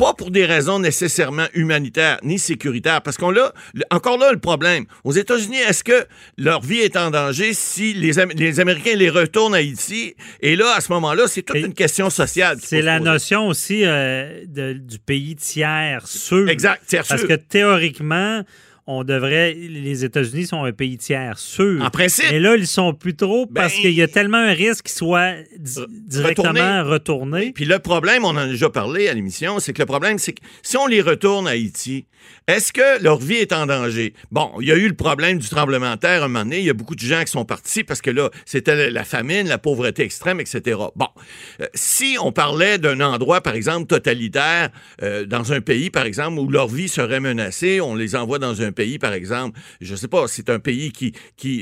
pas 0.00 0.14
pour 0.14 0.30
des 0.30 0.46
raisons 0.46 0.78
nécessairement 0.78 1.46
humanitaires 1.52 2.18
ni 2.22 2.38
sécuritaires, 2.38 3.02
parce 3.02 3.18
qu'on 3.18 3.36
a 3.36 3.52
encore 3.90 4.16
là 4.16 4.32
le 4.32 4.38
problème. 4.38 4.86
Aux 5.04 5.12
États-Unis, 5.12 5.58
est-ce 5.58 5.84
que 5.84 6.06
leur 6.38 6.62
vie 6.62 6.78
est 6.78 6.96
en 6.96 7.10
danger 7.10 7.52
si 7.52 7.92
les, 7.92 8.12
les 8.34 8.60
Américains 8.60 8.96
les 8.96 9.10
retournent 9.10 9.54
à 9.54 9.58
Haïti? 9.58 10.14
Et 10.40 10.56
là, 10.56 10.72
à 10.74 10.80
ce 10.80 10.90
moment-là, 10.92 11.24
c'est 11.26 11.42
toute 11.42 11.58
une 11.58 11.74
question 11.74 12.08
sociale. 12.08 12.56
C'est 12.62 12.80
la 12.80 12.98
notion 12.98 13.46
aussi 13.46 13.82
euh, 13.84 14.42
du 14.46 14.98
pays 14.98 15.36
tiers 15.36 16.06
sûr. 16.06 16.48
Exact, 16.48 16.82
tiers 16.86 17.04
sûr. 17.04 17.16
Parce 17.16 17.28
que 17.28 17.34
théoriquement, 17.34 18.42
on 18.90 19.04
devrait. 19.04 19.54
Les 19.54 20.04
États-Unis 20.04 20.46
sont 20.46 20.64
un 20.64 20.72
pays 20.72 20.98
tiers 20.98 21.38
sûr. 21.38 21.82
En 21.82 21.90
principe. 21.90 22.32
Et 22.32 22.40
là, 22.40 22.56
ils 22.56 22.66
sont 22.66 22.92
plus 22.92 23.14
trop 23.14 23.46
parce 23.46 23.74
ben, 23.74 23.82
qu'il 23.82 23.92
y 23.92 24.02
a 24.02 24.08
tellement 24.08 24.38
un 24.38 24.52
risque 24.52 24.86
qu'ils 24.86 24.96
soient 24.96 25.34
directement 25.58 26.84
retournés. 26.84 27.52
Puis 27.52 27.64
le 27.64 27.78
problème, 27.78 28.24
on 28.24 28.30
en 28.30 28.36
a 28.36 28.46
déjà 28.46 28.68
parlé 28.68 29.08
à 29.08 29.14
l'émission, 29.14 29.58
c'est 29.60 29.72
que 29.72 29.82
le 29.82 29.86
problème, 29.86 30.18
c'est 30.18 30.32
que 30.32 30.42
si 30.62 30.76
on 30.76 30.86
les 30.86 31.00
retourne 31.00 31.46
à 31.46 31.52
Haïti, 31.52 32.06
est-ce 32.46 32.72
que 32.72 33.02
leur 33.02 33.18
vie 33.18 33.36
est 33.36 33.52
en 33.52 33.66
danger? 33.66 34.12
Bon, 34.32 34.52
il 34.60 34.68
y 34.68 34.72
a 34.72 34.76
eu 34.76 34.88
le 34.88 34.94
problème 34.94 35.38
du 35.38 35.48
tremblement 35.48 35.94
de 35.94 36.00
terre 36.00 36.24
un 36.24 36.28
moment 36.28 36.44
donné. 36.44 36.58
Il 36.58 36.64
y 36.64 36.70
a 36.70 36.74
beaucoup 36.74 36.96
de 36.96 37.00
gens 37.00 37.20
qui 37.20 37.30
sont 37.30 37.44
partis 37.44 37.84
parce 37.84 38.02
que 38.02 38.10
là, 38.10 38.30
c'était 38.44 38.90
la 38.90 39.04
famine, 39.04 39.46
la 39.46 39.58
pauvreté 39.58 40.02
extrême, 40.02 40.40
etc. 40.40 40.78
Bon, 40.96 41.08
euh, 41.60 41.66
si 41.74 42.16
on 42.20 42.32
parlait 42.32 42.78
d'un 42.78 43.00
endroit, 43.00 43.40
par 43.40 43.54
exemple, 43.54 43.86
totalitaire, 43.86 44.70
euh, 45.02 45.24
dans 45.26 45.52
un 45.52 45.60
pays, 45.60 45.90
par 45.90 46.06
exemple, 46.06 46.40
où 46.40 46.48
leur 46.48 46.66
vie 46.66 46.88
serait 46.88 47.20
menacée, 47.20 47.80
on 47.80 47.94
les 47.94 48.16
envoie 48.16 48.38
dans 48.38 48.62
un 48.62 48.72
pays, 48.72 48.79
par 48.98 49.12
exemple, 49.12 49.58
je 49.80 49.92
ne 49.92 49.96
sais 49.96 50.08
pas, 50.08 50.26
c'est 50.28 50.50
un 50.50 50.58
pays 50.58 50.92
qui, 50.92 51.14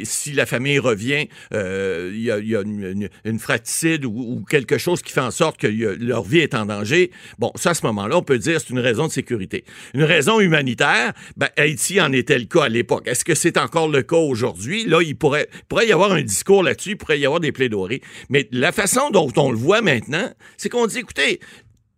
si 0.04 0.32
la 0.32 0.46
famille 0.46 0.78
revient, 0.78 1.28
euh, 1.52 2.10
il 2.12 2.22
y 2.22 2.30
a, 2.56 2.62
une, 2.62 3.38
fratricide 3.38 4.04
ou, 4.04 4.44
quelque 4.48 4.78
chose 4.78 5.02
qui 5.02 5.12
fait 5.12 5.20
en 5.20 5.30
sorte 5.30 5.58
que 5.58 5.66
leur 5.66 6.22
vie 6.22 6.38
est 6.38 6.54
en 6.54 6.66
danger. 6.66 7.10
Bon, 7.38 7.52
ça, 7.56 7.70
à 7.70 7.74
ce 7.74 7.84
moment-là, 7.86 8.16
on 8.16 8.22
peut 8.22 8.38
dire 8.38 8.60
c'est 8.60 8.70
une 8.70 8.78
raison 8.78 9.06
de 9.06 9.12
sécurité. 9.12 9.64
Une 9.94 10.04
raison 10.04 10.40
humanitaire, 10.40 11.12
ben, 11.36 11.48
Haïti 11.56 12.00
en 12.00 12.12
était 12.12 12.38
le 12.38 12.46
cas 12.46 12.64
à 12.64 12.68
l'époque. 12.68 13.06
Est-ce 13.06 13.24
que 13.24 13.34
c'est 13.34 13.58
encore 13.58 13.88
le 13.88 14.02
cas 14.02 14.16
aujourd'hui? 14.16 14.84
Là, 14.86 15.00
il 15.02 15.16
pourrait, 15.16 15.48
pourrait 15.68 15.88
y 15.88 15.92
avoir 15.92 16.12
un 16.12 16.22
discours 16.22 16.62
là-dessus, 16.62 16.90
il 16.90 16.96
pourrait 16.96 17.18
y 17.18 17.26
avoir 17.26 17.40
des 17.40 17.52
plaidoiries. 17.52 18.00
Mais 18.28 18.48
la 18.52 18.72
façon 18.72 19.10
dont 19.10 19.32
on 19.36 19.50
le 19.50 19.58
voit 19.58 19.82
maintenant, 19.82 20.30
c'est 20.56 20.68
qu'on 20.68 20.86
dit, 20.86 20.98
écoutez, 20.98 21.40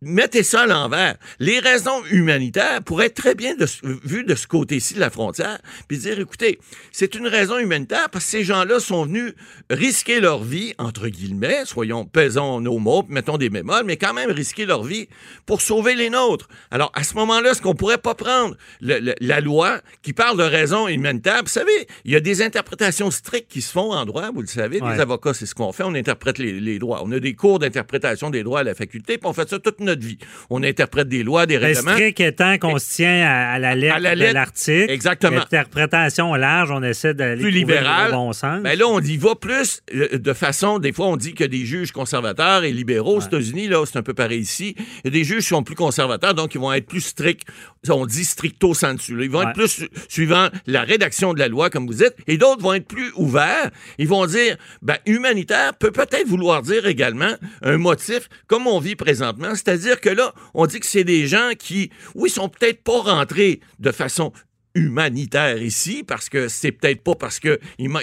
mettez 0.03 0.43
ça 0.43 0.63
à 0.63 0.67
l'envers. 0.67 1.17
Les 1.39 1.59
raisons 1.59 2.05
humanitaires 2.11 2.83
pourraient 2.83 3.07
être 3.07 3.15
très 3.15 3.35
bien 3.35 3.55
de, 3.55 3.67
vues 4.05 4.25
de 4.25 4.35
ce 4.35 4.47
côté-ci 4.47 4.95
de 4.95 5.01
la 5.01 5.11
frontière, 5.11 5.59
puis 5.89 5.99
dire, 5.99 6.19
écoutez, 6.19 6.59
c'est 6.93 7.15
une 7.15 7.27
raison 7.27 7.59
humanitaire 7.59 8.09
parce 8.11 8.25
que 8.25 8.31
ces 8.31 8.45
gens-là 8.45 8.81
sont 8.81 9.05
venus 9.05 9.35
risquer 9.69 10.21
leur 10.21 10.43
vie, 10.43 10.75
entre 10.79 11.09
guillemets, 11.09 11.65
soyons, 11.65 12.05
pesons 12.05 12.61
nos 12.61 12.79
mots, 12.79 13.05
mettons 13.09 13.39
des 13.39 13.51
mémoires, 13.51 13.85
mais 13.85 13.97
quand 13.97 14.15
même 14.15 14.31
risquer 14.31 14.67
leur 14.67 14.83
vie 14.83 15.09
pour 15.47 15.61
sauver 15.61 15.95
les 15.95 16.11
nôtres. 16.11 16.49
Alors, 16.71 16.91
à 16.95 17.05
ce 17.05 17.15
moment-là, 17.15 17.51
est-ce 17.51 17.63
qu'on 17.63 17.75
pourrait 17.75 17.99
pas 17.99 18.15
prendre 18.15 18.57
la 18.81 19.41
loi 19.41 19.81
qui 20.03 20.13
parle 20.13 20.39
de 20.39 20.43
raison 20.43 20.89
humanitaire? 20.89 21.41
Vous 21.43 21.49
savez, 21.49 21.87
il 22.05 22.13
y 22.13 22.17
a 22.17 22.21
des 22.21 22.43
interprétations 22.43 23.11
strictes 23.11 23.51
qui 23.51 23.63
se 23.63 23.73
font 23.73 23.93
en 23.93 24.05
droit, 24.05 24.31
vous 24.31 24.43
le 24.43 24.47
savez, 24.47 24.81
les 24.81 25.01
avocats, 25.01 25.35
c'est 25.35 25.47
ce 25.47 25.55
qu'on 25.55 25.73
fait, 25.73 25.85
on 25.85 25.95
interprète 25.95 26.39
les, 26.39 26.79
droits. 26.79 27.03
On 27.05 27.13
a 27.13 27.21
des 27.21 27.35
cours 27.35 27.59
d'interprétation 27.59 28.31
des 28.31 28.43
droits 28.43 28.61
à 28.61 28.65
la 28.65 28.75
faculté, 28.75 29.19
puis 29.19 29.29
on 29.29 29.33
fait 29.33 29.49
ça 29.49 29.59
toute 29.59 29.81
notre 29.91 30.07
vie. 30.07 30.19
On 30.49 30.63
interprète 30.63 31.09
des 31.09 31.23
lois, 31.23 31.47
des 31.47 31.57
règlements. 31.57 31.93
Strict 31.93 32.21
étant 32.21 32.59
qu'on 32.59 32.79
se 32.79 32.97
tient 32.97 33.27
à, 33.27 33.59
la 33.59 33.75
lettre, 33.75 34.01
de 34.01 34.33
l'article. 34.33 34.91
Exactement. 34.91 35.41
Interprétation 35.41 36.35
large, 36.35 36.71
on 36.71 36.83
essaie 36.83 37.15
d'aller 37.15 37.41
plus 37.41 37.51
libéral. 37.51 38.13
bon 38.13 38.33
sens. 38.33 38.61
Mais 38.63 38.71
ben 38.71 38.79
là, 38.81 38.87
on 38.89 39.01
y 39.01 39.17
va 39.17 39.35
plus 39.35 39.83
euh, 39.95 40.19
de 40.19 40.33
façon. 40.33 40.79
Des 40.79 40.93
fois, 40.93 41.07
on 41.07 41.17
dit 41.17 41.35
que 41.35 41.45
des 41.45 41.65
juges 41.65 41.93
conservateurs 41.93 42.65
et 42.65 42.73
libéraux 42.73 43.19
aux 43.19 43.21
États-Unis, 43.21 43.69
là, 43.69 43.85
c'est 43.87 43.99
un 43.99 44.03
peu 44.03 44.15
pareil 44.15 44.41
ici. 44.41 44.75
Des 45.05 45.25
juges 45.25 45.47
sont 45.47 45.63
plus 45.63 45.75
conservateurs, 45.75 46.35
donc 46.35 46.55
ils 46.55 46.61
vont 46.61 46.73
être 46.73 46.87
plus 46.87 47.01
stricts. 47.01 47.47
On 47.89 48.07
dit 48.07 48.25
stricto 48.25 48.75
sensu. 48.75 49.17
Ils 49.21 49.31
vont 49.31 49.43
être 49.43 49.55
plus 49.55 49.85
suivant 50.09 50.49
la 50.67 50.83
rédaction 50.83 51.35
de 51.35 51.39
la 51.39 51.49
loi, 51.49 51.71
comme 51.71 51.87
vous 51.87 51.95
dites, 51.95 52.15
et 52.27 52.37
d'autres 52.37 52.63
vont 52.63 52.75
être 52.75 52.87
plus 52.87 53.11
ouverts. 53.17 53.71
Ils 53.99 54.09
vont 54.09 54.27
dire, 54.27 54.57
ben, 54.83 54.97
humanitaire 55.07 55.75
peut 55.75 55.91
peut-être 55.91 56.27
vouloir 56.27 56.63
dire 56.63 56.87
également 56.87 57.35
un 57.63 57.79
motif 57.79 58.29
comme 58.47 58.67
on 58.67 58.79
vit 58.79 58.97
présentement, 58.97 59.55
c'est-à-dire 59.55 59.80
dire 59.81 60.01
que 60.01 60.11
là, 60.11 60.35
on 60.55 60.67
dit 60.67 60.81
que 60.81 60.87
c'est 60.87 61.05
des 61.05 61.27
gens 61.27 61.51
qui, 61.59 61.91
oui, 62.15 62.31
sont 62.31 62.49
peut-être 62.49 62.83
pas 62.83 63.01
rentrés 63.01 63.61
de 63.79 63.93
façon 63.93 64.33
humanitaire 64.75 65.61
ici, 65.61 66.05
parce 66.07 66.29
que 66.29 66.49
c'est 66.49 66.73
peut-être 66.73 67.03
pas 67.03 67.15
parce 67.15 67.41
qu'ils 67.41 67.59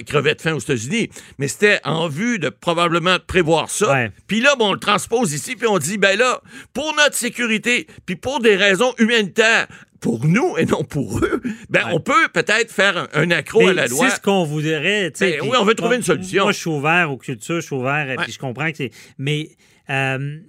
crevaient 0.06 0.36
de 0.36 0.42
faim 0.42 0.54
aux 0.54 0.60
États-Unis, 0.60 1.10
mais 1.38 1.48
c'était 1.48 1.80
en 1.86 2.10
vue 2.10 2.40
de 2.40 2.50
probablement 2.50 3.18
prévoir 3.26 3.70
ça. 3.70 4.10
Puis 4.28 4.42
là, 4.42 4.56
bon, 4.58 4.70
on 4.70 4.74
le 4.74 4.80
transpose 4.80 5.34
ici, 5.34 5.56
puis 5.56 5.68
on 5.68 5.78
dit, 5.78 5.98
ben 5.98 6.18
là, 6.18 6.42
pour 6.74 6.94
notre 6.96 7.16
sécurité, 7.16 7.88
puis 8.06 8.16
pour 8.16 8.40
des 8.40 8.56
raisons 8.56 8.94
humanitaires, 9.00 9.68
pour 10.00 10.26
nous 10.26 10.56
et 10.58 10.66
non 10.66 10.84
pour 10.84 11.20
eux, 11.20 11.42
ben 11.70 11.86
on 11.92 12.00
peut 12.00 12.28
peut-être 12.32 12.72
faire 12.72 13.08
un, 13.13 13.32
accro 13.32 13.68
à 13.68 13.74
la 13.74 13.88
loi. 13.88 14.10
C'est 14.10 14.18
ce 14.18 14.22
qu'on 14.22 14.44
voudrait. 14.44 15.12
Ben, 15.20 15.42
oui, 15.42 15.58
on 15.60 15.63
veut 15.63 15.74
trouver 15.74 15.96
une 15.96 16.04
solution. 16.04 16.44
Moi, 16.44 16.52
je 16.52 16.60
suis 16.60 16.70
ouvert 16.70 17.12
aux 17.12 17.18
cultures, 17.18 17.62
je 17.62 17.66
suis 17.66 17.76
ouvert, 17.76 18.12
et 18.12 18.16
puis 18.18 18.32
je 18.32 18.40
comprends 18.40 18.70
que 18.70 18.78
c'est... 18.78 18.92
Mais... 19.18 19.50
Euh, 19.90 20.40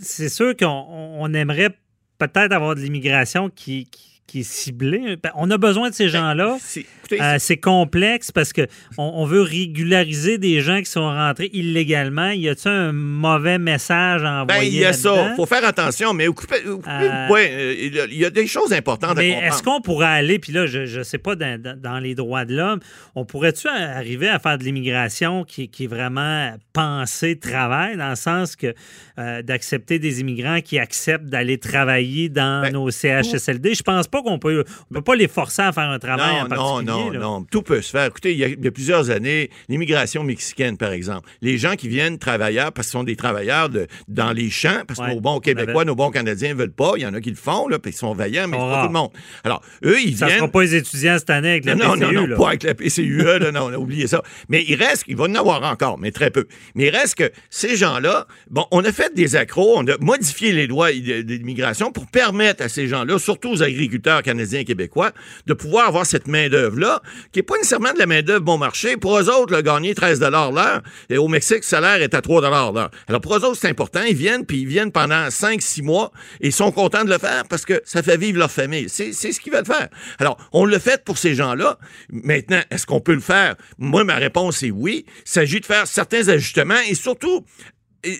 c'est 0.00 0.28
sûr 0.28 0.56
qu'on 0.56 1.34
aimerait 1.34 1.76
peut-être 2.18 2.52
avoir 2.52 2.74
de 2.74 2.80
l'immigration 2.80 3.50
qui, 3.50 3.86
qui 3.86 4.13
est 4.40 4.42
ciblé. 4.42 5.16
Ben, 5.22 5.30
on 5.36 5.50
a 5.50 5.58
besoin 5.58 5.90
de 5.90 5.94
ces 5.94 6.04
Ben, 6.06 6.10
gens-là. 6.12 6.56
c'est- 6.60 6.86
Euh, 7.12 7.36
c'est 7.38 7.58
complexe 7.58 8.32
parce 8.32 8.52
que 8.54 8.62
on, 8.96 9.24
veut 9.26 9.42
régulariser 9.42 10.38
des 10.38 10.60
gens 10.62 10.78
qui 10.80 10.90
sont 10.90 11.04
rentrés 11.06 11.50
illégalement. 11.52 12.30
Y 12.30 12.48
a-t-il 12.48 12.70
un 12.72 12.92
mauvais 12.92 13.58
message 13.58 14.22
à 14.24 14.44
Ben, 14.46 14.54
envoyer 14.54 14.70
il 14.70 14.76
y 14.78 14.84
a 14.86 14.92
ça. 14.94 15.14
là-dedans? 15.14 15.36
faut 15.36 15.46
faire 15.46 15.64
attention, 15.66 16.14
mais 16.14 16.28
occupez, 16.28 16.66
occupez- 16.66 16.90
Euh, 16.90 17.28
ouais, 17.28 17.50
euh, 17.52 17.74
il 17.78 17.94
y 17.94 18.00
a- 18.24 18.26
il 18.28 18.30
des 18.32 18.46
choses 18.46 18.72
importantes 18.72 19.16
Mais 19.18 19.32
à 19.32 19.34
comprendre. 19.34 19.54
est-ce 19.54 19.62
qu'on 19.62 19.80
pourrait 19.82 20.06
aller, 20.06 20.38
puis 20.38 20.52
là, 20.52 20.66
je 20.66 20.98
ne 20.98 21.02
sais 21.02 21.18
pas, 21.18 21.36
dans, 21.36 21.60
dans- 21.60 21.78
dans 21.78 21.98
les 21.98 22.14
droits 22.14 22.44
de 22.46 22.56
l'homme, 22.56 22.80
on 23.14 23.24
pourrait-tu 23.26 23.68
arriver 23.68 24.28
à 24.28 24.38
faire 24.38 24.56
de 24.58 24.64
l'immigration 24.64 25.44
qui, 25.44 25.68
qui 25.68 25.84
est 25.84 25.88
vraiment 25.88 26.54
pensée 26.72 27.38
travail, 27.38 27.96
dans 27.98 28.10
le 28.10 28.16
sens 28.16 28.56
que 28.56 28.74
euh, 29.18 29.42
d'accepter 29.42 29.98
des 29.98 30.20
immigrants 30.20 30.60
qui 30.60 30.78
acceptent 30.78 31.26
d'aller 31.26 31.58
travailler 31.58 32.28
dans 32.30 32.62
Ben, 32.62 32.72
nos 32.72 32.90
CHSLD? 32.90 33.74
Je 33.74 33.82
pense 33.82 34.08
pas 34.14 34.22
qu'on 34.22 34.38
peut, 34.38 34.64
on 34.90 34.94
peut 34.94 35.02
pas 35.02 35.16
les 35.16 35.26
forcer 35.28 35.62
à 35.62 35.72
faire 35.72 35.90
un 35.90 35.98
travail 35.98 36.34
Non, 36.36 36.42
non, 36.42 36.48
particulier. 36.48 36.84
non, 36.86 37.10
là. 37.10 37.18
non. 37.18 37.42
Tout 37.50 37.62
peut 37.62 37.82
se 37.82 37.90
faire. 37.90 38.06
Écoutez, 38.06 38.32
il 38.32 38.38
y 38.38 38.44
a, 38.44 38.48
il 38.48 38.64
y 38.64 38.68
a 38.68 38.70
plusieurs 38.70 39.10
années, 39.10 39.50
l'immigration 39.68 40.22
mexicaine, 40.22 40.76
par 40.76 40.92
exemple. 40.92 41.28
Les 41.42 41.58
gens 41.58 41.74
qui 41.74 41.88
viennent 41.88 42.18
travailleurs, 42.18 42.72
parce 42.72 42.86
qu'ils 42.88 42.92
sont 42.98 43.04
des 43.04 43.16
travailleurs 43.16 43.68
de, 43.70 43.86
dans 44.06 44.32
les 44.32 44.50
champs, 44.50 44.82
parce 44.86 45.00
que 45.00 45.04
Ouais, 45.04 45.14
nos 45.14 45.20
bons 45.20 45.34
on 45.36 45.40
Québécois, 45.40 45.82
avait- 45.82 45.84
nos 45.86 45.96
bons 45.96 46.10
Canadiens 46.10 46.50
ne 46.50 46.54
veulent 46.54 46.70
pas. 46.72 46.92
Il 46.96 47.02
y 47.02 47.06
en 47.06 47.12
a 47.14 47.20
qui 47.20 47.30
le 47.30 47.36
font, 47.36 47.66
là, 47.68 47.78
puis 47.80 47.90
ils 47.90 47.96
sont 47.96 48.14
vaillants, 48.14 48.46
mais 48.46 48.56
c'est 48.56 48.62
pas 48.62 48.80
tout 48.82 48.86
le 48.88 48.92
monde. 48.92 49.10
Alors, 49.42 49.60
eux, 49.84 50.00
ils 50.00 50.16
Ça 50.16 50.26
ne 50.26 50.30
viennent... 50.30 50.38
sera 50.42 50.50
pas 50.52 50.62
les 50.62 50.74
étudiants 50.76 51.18
cette 51.18 51.30
année 51.30 51.50
avec 51.50 51.64
le 51.64 51.74
non, 51.74 51.96
non, 51.96 52.06
PCU. 52.08 52.14
non, 52.14 52.26
là. 52.26 52.36
pas 52.36 52.48
avec 52.48 52.62
la 52.62 52.74
PCUE, 52.74 53.22
là, 53.40 53.50
non, 53.52 53.64
on 53.66 53.72
a 53.72 53.76
oublié 53.78 54.06
ça. 54.06 54.22
Mais 54.48 54.64
il 54.68 54.76
reste, 54.76 55.04
il 55.08 55.16
va 55.16 55.24
en 55.24 55.34
avoir 55.34 55.62
encore, 55.64 55.98
mais 55.98 56.12
très 56.12 56.30
peu. 56.30 56.46
Mais 56.76 56.84
il 56.86 56.90
reste 56.90 57.16
que 57.16 57.30
ces 57.50 57.74
gens-là, 57.76 58.26
bon, 58.50 58.64
on 58.70 58.84
a 58.84 58.92
fait 58.92 59.12
des 59.14 59.34
accros, 59.36 59.74
on 59.76 59.86
a 59.88 59.96
modifié 60.00 60.52
les 60.52 60.66
lois 60.68 60.92
d'immigration 60.92 61.90
pour 61.92 62.06
permettre 62.06 62.62
à 62.62 62.68
ces 62.68 62.86
gens-là, 62.88 63.18
surtout 63.18 63.50
aux 63.50 63.62
agriculteurs 63.62 64.03
canadiens 64.22 64.60
et 64.60 64.64
québécois, 64.64 65.12
de 65.46 65.54
pouvoir 65.54 65.88
avoir 65.88 66.06
cette 66.06 66.26
main-d'œuvre-là, 66.26 67.02
qui 67.32 67.38
n'est 67.38 67.44
pas 67.44 67.56
nécessairement 67.56 67.92
de 67.92 67.98
la 67.98 68.06
main-d'œuvre 68.06 68.44
bon 68.44 68.58
marché. 68.58 68.96
Pour 68.96 69.18
eux 69.18 69.28
autres, 69.28 69.54
le 69.54 69.62
gagner 69.62 69.94
13 69.94 70.20
l'heure, 70.20 70.82
et 71.10 71.18
au 71.18 71.28
Mexique, 71.28 71.58
le 71.58 71.62
salaire 71.62 72.02
est 72.02 72.14
à 72.14 72.20
3 72.20 72.40
l'heure. 72.40 72.90
Alors 73.08 73.20
pour 73.20 73.36
eux 73.36 73.44
autres, 73.44 73.58
c'est 73.60 73.68
important. 73.68 74.02
Ils 74.02 74.16
viennent, 74.16 74.44
puis 74.46 74.60
ils 74.62 74.66
viennent 74.66 74.92
pendant 74.92 75.28
5-6 75.28 75.82
mois, 75.82 76.12
et 76.40 76.48
ils 76.48 76.52
sont 76.52 76.72
contents 76.72 77.04
de 77.04 77.10
le 77.10 77.18
faire 77.18 77.44
parce 77.48 77.64
que 77.64 77.80
ça 77.84 78.02
fait 78.02 78.16
vivre 78.16 78.38
leur 78.38 78.50
famille. 78.50 78.88
C'est 78.88 79.12
ce 79.12 79.40
qu'ils 79.40 79.52
veulent 79.52 79.64
faire. 79.66 79.88
Alors, 80.18 80.36
on 80.52 80.64
le 80.64 80.78
fait 80.78 81.04
pour 81.04 81.18
ces 81.18 81.34
gens-là. 81.34 81.78
Maintenant, 82.10 82.60
est-ce 82.70 82.86
qu'on 82.86 83.00
peut 83.00 83.14
le 83.14 83.20
faire? 83.20 83.56
Moi, 83.78 84.04
ma 84.04 84.16
réponse 84.16 84.62
est 84.62 84.70
oui. 84.70 85.04
Il 85.08 85.30
s'agit 85.30 85.60
de 85.60 85.66
faire 85.66 85.86
certains 85.86 86.28
ajustements 86.28 86.80
et 86.88 86.94
surtout, 86.94 87.44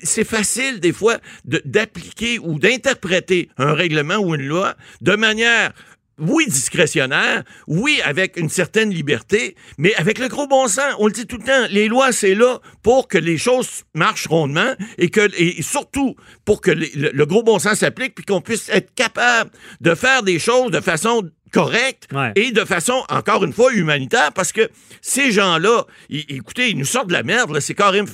c'est 0.02 0.24
facile 0.24 0.80
des 0.80 0.92
fois 0.92 1.18
d'appliquer 1.44 2.38
ou 2.38 2.58
d'interpréter 2.58 3.48
un 3.58 3.74
règlement 3.74 4.16
ou 4.16 4.34
une 4.34 4.46
loi 4.46 4.74
de 5.00 5.16
manière 5.16 5.72
oui, 6.18 6.46
discrétionnaire, 6.46 7.42
oui, 7.66 8.00
avec 8.04 8.36
une 8.36 8.48
certaine 8.48 8.90
liberté, 8.90 9.56
mais 9.78 9.94
avec 9.96 10.18
le 10.18 10.28
gros 10.28 10.46
bon 10.46 10.68
sens. 10.68 10.94
On 10.98 11.06
le 11.06 11.12
dit 11.12 11.26
tout 11.26 11.38
le 11.38 11.44
temps, 11.44 11.66
les 11.70 11.88
lois, 11.88 12.12
c'est 12.12 12.34
là 12.34 12.60
pour 12.82 13.08
que 13.08 13.18
les 13.18 13.36
choses 13.36 13.82
marchent 13.94 14.28
rondement 14.28 14.74
et 14.98 15.62
surtout 15.62 16.14
pour 16.44 16.60
que 16.60 16.70
le 16.70 17.24
gros 17.26 17.42
bon 17.42 17.58
sens 17.58 17.78
s'applique 17.78 18.14
puis 18.14 18.24
qu'on 18.24 18.40
puisse 18.40 18.68
être 18.68 18.94
capable 18.94 19.50
de 19.80 19.94
faire 19.94 20.22
des 20.22 20.38
choses 20.38 20.70
de 20.70 20.80
façon 20.80 21.28
correcte 21.54 22.08
Ouais. 22.12 22.32
et 22.36 22.52
de 22.52 22.64
façon, 22.64 23.02
encore 23.08 23.44
une 23.44 23.52
fois, 23.52 23.72
humanitaire, 23.72 24.32
parce 24.34 24.52
que 24.52 24.68
ces 25.00 25.32
gens-là, 25.32 25.84
écoutez, 26.10 26.70
ils 26.70 26.76
nous 26.78 26.84
sortent 26.84 27.08
de 27.08 27.12
la 27.12 27.22
merde, 27.22 27.58
c'est 27.60 27.74
carrément, 27.74 28.08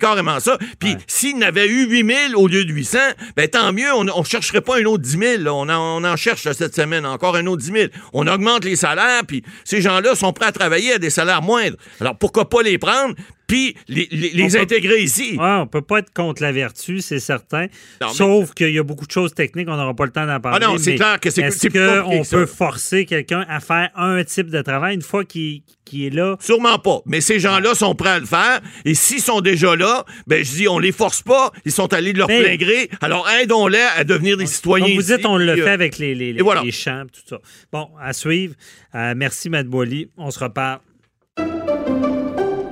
carrément 0.00 0.40
ça. 0.40 0.56
Puis 0.78 0.96
s'ils 1.06 1.36
n'avaient 1.38 1.66
eu 1.68 1.86
8 1.88 2.06
000 2.30 2.40
au 2.42 2.46
lieu 2.48 2.64
de 2.64 2.72
800, 2.72 2.98
ben 3.36 3.48
tant 3.48 3.72
mieux, 3.72 3.92
on 3.92 4.04
ne 4.04 4.24
chercherait 4.24 4.60
pas 4.60 4.78
un 4.78 4.84
autre 4.84 5.02
10 5.02 5.18
000. 5.18 5.42
là. 5.42 5.52
On, 5.54 5.68
en, 5.68 6.02
on 6.02 6.04
en 6.04 6.16
cherche 6.16 6.50
cette 6.52 6.74
semaine 6.74 7.04
encore 7.04 7.36
un 7.36 7.46
autre 7.46 7.62
10 7.62 7.72
000. 7.72 7.84
On 8.12 8.26
augmente 8.26 8.64
les 8.64 8.76
salaires, 8.76 9.22
puis 9.26 9.42
ces 9.64 9.80
gens-là 9.80 10.14
sont 10.14 10.32
prêts 10.32 10.46
à 10.46 10.52
travailler 10.52 10.94
à 10.94 10.98
des 10.98 11.10
salaires 11.10 11.42
moindres. 11.42 11.76
Alors 12.00 12.16
pourquoi 12.16 12.48
pas 12.48 12.62
les 12.62 12.78
prendre, 12.78 13.14
puis 13.48 13.74
les, 13.88 14.06
les- 14.12 14.30
les 14.30 14.44
On 14.44 14.48
peut- 14.50 14.60
intégrer 14.60 15.02
ici? 15.02 15.36
Ouais, 15.36 15.56
on 15.60 15.66
peut 15.66 15.82
pas 15.82 15.98
être 15.98 16.12
contre 16.12 16.42
la 16.42 16.52
vertu, 16.52 17.00
c'est 17.00 17.18
certain. 17.18 17.66
Non, 18.00 18.10
Sauf 18.10 18.54
qu'il 18.54 18.70
y 18.70 18.78
a 18.78 18.82
beaucoup 18.84 19.06
de 19.06 19.10
choses 19.10 19.34
techniques, 19.34 19.66
on 19.68 19.76
n'aura 19.76 19.94
pas 19.94 20.04
le 20.04 20.12
temps 20.12 20.26
d'en 20.26 20.38
parler. 20.38 20.60
Ah 20.62 20.66
non, 20.68 20.78
c'est 20.78 20.94
clair 20.94 21.18
que 21.18 21.30
c'est- 21.30 21.42
Est-ce 21.42 21.66
qu'on 21.68 22.22
peut 22.24 22.46
forcer 22.46 23.04
quelqu'un 23.06 23.44
à 23.48 23.58
faire 23.58 23.90
un 23.96 24.22
type 24.22 24.50
de 24.50 24.62
travail 24.62 24.94
une 24.94 25.02
fois 25.02 25.24
qu'il 25.24 25.62
est 25.94 26.10
là? 26.14 26.36
Sûrement 26.40 26.78
pas. 26.78 27.00
Mais 27.06 27.20
ces 27.20 27.40
gens-là 27.40 27.74
sont 27.74 27.94
prêts 27.94 28.10
à 28.10 28.18
le 28.20 28.26
faire. 28.26 28.60
Et 28.84 28.94
s'ils 28.94 29.22
sont 29.22 29.40
déjà 29.40 29.74
là, 29.74 30.04
ben 30.26 30.44
je 30.44 30.50
dis, 30.52 30.68
on 30.68 30.78
les 30.78 30.92
force 30.92 31.22
pas. 31.22 31.50
Ils 31.64 31.72
sont 31.72 31.92
allés 31.94 32.12
de 32.12 32.18
leur 32.18 32.28
Mais- 32.28 32.42
plein 32.42 32.56
gré. 32.56 32.90
Alors 33.00 33.28
aidons-les 33.28 33.78
à 33.96 34.04
devenir 34.04 34.36
des 34.36 34.46
citoyens. 34.46 34.86
Comme 34.86 34.94
vous 34.94 35.00
ici, 35.00 35.16
dites, 35.16 35.26
on 35.26 35.38
le 35.38 35.48
euh, 35.52 35.56
fait 35.64 35.70
avec 35.70 35.96
les, 35.98 36.14
les, 36.14 36.28
et 36.30 36.42
voilà. 36.42 36.60
les 36.62 36.70
champs, 36.72 37.04
tout 37.10 37.22
ça. 37.26 37.38
Bon, 37.72 37.88
à 38.00 38.12
suivre. 38.12 38.54
Euh, 38.94 39.14
merci, 39.16 39.48
Matt 39.48 39.66
Boily. 39.66 40.08
On 40.18 40.30
se 40.30 40.38
reparle. 40.38 40.80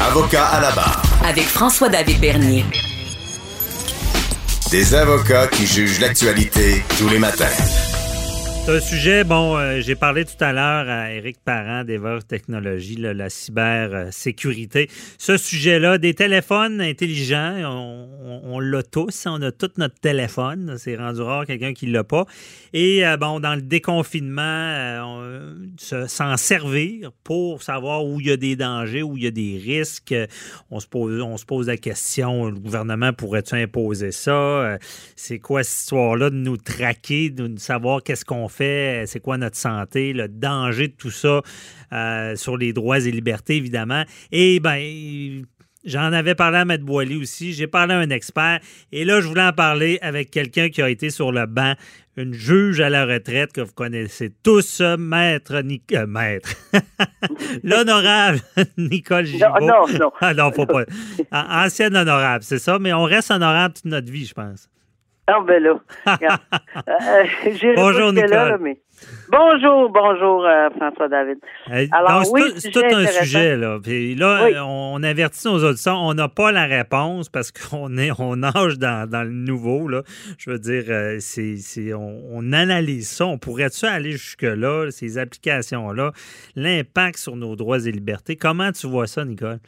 Avocat 0.00 0.46
à 0.46 0.60
la 0.60 0.70
barre. 0.70 1.02
Avec 1.24 1.44
François-David 1.44 2.18
Bernier. 2.18 2.64
Des 4.70 4.94
avocats 4.94 5.46
qui 5.48 5.66
jugent 5.66 6.00
l'actualité 6.00 6.82
tous 6.98 7.08
les 7.08 7.18
matins. 7.18 7.44
C'est 8.66 8.76
un 8.76 8.80
sujet, 8.80 9.24
bon, 9.24 9.58
euh, 9.58 9.80
j'ai 9.82 9.94
parlé 9.94 10.24
tout 10.24 10.42
à 10.42 10.54
l'heure 10.54 10.88
à 10.88 11.12
Éric 11.12 11.36
Parent 11.44 11.84
d'Ever 11.84 12.20
Technologies, 12.26 12.96
là, 12.96 13.12
la 13.12 13.28
cybersécurité. 13.28 14.88
Ce 15.18 15.36
sujet-là, 15.36 15.98
des 15.98 16.14
téléphones 16.14 16.80
intelligents, 16.80 17.56
on, 18.42 18.58
l'a 18.60 18.82
tous, 18.82 19.26
on 19.26 19.42
a 19.42 19.52
tout 19.52 19.68
notre 19.76 20.00
téléphone, 20.00 20.76
c'est 20.78 20.96
rendu 20.96 21.20
rare 21.20 21.44
quelqu'un 21.44 21.74
qui 21.74 21.84
l'a 21.86 22.04
pas. 22.04 22.24
Et 22.72 23.06
euh, 23.06 23.18
bon, 23.18 23.38
dans 23.38 23.54
le 23.54 23.60
déconfinement, 23.60 24.40
euh, 24.42 25.00
on- 25.02 25.54
se- 25.78 26.06
s'en 26.06 26.38
servir 26.38 27.12
pour 27.22 27.62
savoir 27.62 28.06
où 28.06 28.18
il 28.18 28.28
y 28.28 28.30
a 28.30 28.38
des 28.38 28.56
dangers, 28.56 29.02
où 29.02 29.18
il 29.18 29.24
y 29.24 29.26
a 29.26 29.30
des 29.30 29.60
risques. 29.62 30.14
On 30.70 30.80
se 30.80 30.86
pose, 30.86 31.20
on 31.20 31.36
se 31.36 31.44
pose 31.44 31.66
la 31.66 31.76
question, 31.76 32.46
le 32.46 32.58
gouvernement 32.58 33.12
pourrait-tu 33.12 33.56
imposer 33.56 34.10
ça? 34.10 34.32
Euh, 34.32 34.78
C'est 35.16 35.38
quoi 35.38 35.62
cette 35.62 35.80
histoire-là 35.82 36.30
de 36.30 36.36
nous 36.36 36.56
traquer, 36.56 37.28
de 37.28 37.58
savoir 37.58 38.02
qu'est-ce 38.02 38.24
qu'on 38.24 38.48
fait, 38.48 38.53
c'est 38.58 39.20
quoi 39.22 39.36
notre 39.38 39.56
santé, 39.56 40.12
le 40.12 40.28
danger 40.28 40.88
de 40.88 40.94
tout 40.94 41.10
ça 41.10 41.40
euh, 41.92 42.36
sur 42.36 42.56
les 42.56 42.72
droits 42.72 42.98
et 42.98 43.10
libertés, 43.10 43.56
évidemment. 43.56 44.04
Et 44.32 44.60
ben, 44.60 45.44
j'en 45.84 46.12
avais 46.12 46.34
parlé 46.34 46.58
à 46.58 46.64
Maître 46.64 46.84
Boily 46.84 47.16
aussi, 47.16 47.52
j'ai 47.52 47.66
parlé 47.66 47.94
à 47.94 47.98
un 47.98 48.10
expert, 48.10 48.60
et 48.92 49.04
là, 49.04 49.20
je 49.20 49.26
voulais 49.28 49.42
en 49.42 49.52
parler 49.52 49.98
avec 50.02 50.30
quelqu'un 50.30 50.68
qui 50.68 50.82
a 50.82 50.88
été 50.90 51.10
sur 51.10 51.32
le 51.32 51.46
banc, 51.46 51.74
une 52.16 52.32
juge 52.32 52.80
à 52.80 52.90
la 52.90 53.06
retraite 53.06 53.52
que 53.52 53.60
vous 53.60 53.72
connaissez 53.72 54.32
tous, 54.44 54.80
Maître 54.98 55.56
Nic- 55.62 55.92
euh, 55.94 56.06
Maître. 56.06 56.54
L'honorable 57.64 58.40
Nicole 58.78 59.26
Gibault. 59.26 59.48
Non, 59.60 59.66
non, 59.88 59.98
non. 59.98 60.12
Ah 60.20 60.32
non, 60.34 60.52
faut 60.52 60.66
pas. 60.66 60.84
Ancienne 61.32 61.96
honorable, 61.96 62.44
c'est 62.44 62.58
ça, 62.60 62.78
mais 62.78 62.92
on 62.92 63.02
reste 63.04 63.30
honorable 63.30 63.74
toute 63.74 63.86
notre 63.86 64.10
vie, 64.12 64.26
je 64.26 64.34
pense. 64.34 64.68
Ah, 65.26 65.40
ben 65.46 65.62
là. 65.62 65.80
Euh, 66.76 67.24
j'irai 67.52 67.74
Bonjour, 67.76 68.12
là, 68.12 68.58
mais... 68.60 68.78
Bonjour, 69.30 69.90
bonjour, 69.90 70.44
euh, 70.44 70.68
François-David. 70.76 71.38
Euh, 71.70 71.86
Alors, 71.92 72.30
oui, 72.32 72.42
tout- 72.42 72.60
c'est 72.60 72.70
tout, 72.70 72.82
un 72.84 73.06
sujet, 73.06 73.56
là. 73.56 73.78
Puis 73.82 74.14
là, 74.14 74.44
Oui. 74.44 74.54
euh, 74.54 74.60
on, 74.62 75.02
avertit 75.02 75.46
nos 75.46 75.62
auditeurs, 75.64 75.98
on 76.00 76.14
n'a 76.14 76.28
pas 76.28 76.52
la 76.52 76.64
réponse 76.64 77.28
parce 77.28 77.50
qu'on 77.52 77.96
est, 77.96 78.10
on 78.18 78.36
nage 78.36 78.78
dans, 78.78 79.08
dans 79.08 79.22
le 79.22 79.30
nouveau, 79.30 79.88
là. 79.88 80.02
Je 80.38 80.50
veux 80.50 80.58
dire, 80.58 80.84
euh, 80.88 81.16
c'est, 81.20 81.56
c'est- 81.56 81.94
on, 81.94 82.22
on 82.32 82.52
analyse 82.52 83.08
ça. 83.08 83.26
On 83.26 83.38
pourrait-tu 83.38 83.86
aller 83.86 84.12
jusque-là, 84.12 84.90
ces 84.90 85.16
applications-là, 85.18 86.12
l'impact 86.56 87.18
sur 87.18 87.36
nos 87.36 87.56
droits 87.56 87.78
et 87.86 87.92
libertés? 87.92 88.36
Comment 88.36 88.72
tu 88.72 88.86
vois 88.88 89.06
ça, 89.06 89.24
Nicole? 89.24 89.58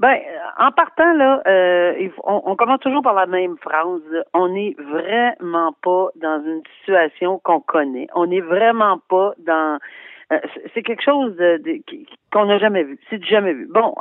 Ben, 0.00 0.14
euh, 0.14 0.64
en 0.66 0.72
partant, 0.72 1.12
là, 1.12 1.42
euh, 1.46 2.08
on, 2.24 2.40
on 2.46 2.56
commence 2.56 2.80
toujours 2.80 3.02
par 3.02 3.12
la 3.14 3.26
même 3.26 3.56
phrase. 3.58 4.00
On 4.32 4.48
n'est 4.48 4.74
vraiment 4.78 5.72
pas 5.82 6.08
dans 6.16 6.42
une 6.44 6.62
situation 6.78 7.38
qu'on 7.44 7.60
connaît. 7.60 8.06
On 8.14 8.26
n'est 8.26 8.40
vraiment 8.40 8.98
pas 9.10 9.32
dans... 9.38 9.78
euh, 10.32 10.38
c'est- 10.54 10.70
c'est 10.72 10.82
quelque 10.82 11.02
chose 11.04 11.36
de, 11.36 11.58
de- 11.58 11.82
qui, 11.86 12.06
qu'on 12.32 12.46
n'a 12.46 12.58
jamais 12.58 12.84
vu. 12.84 12.98
C'est 13.08 13.18
du 13.18 13.26
jamais 13.26 13.52
vu. 13.52 13.66
Bon, 13.72 13.94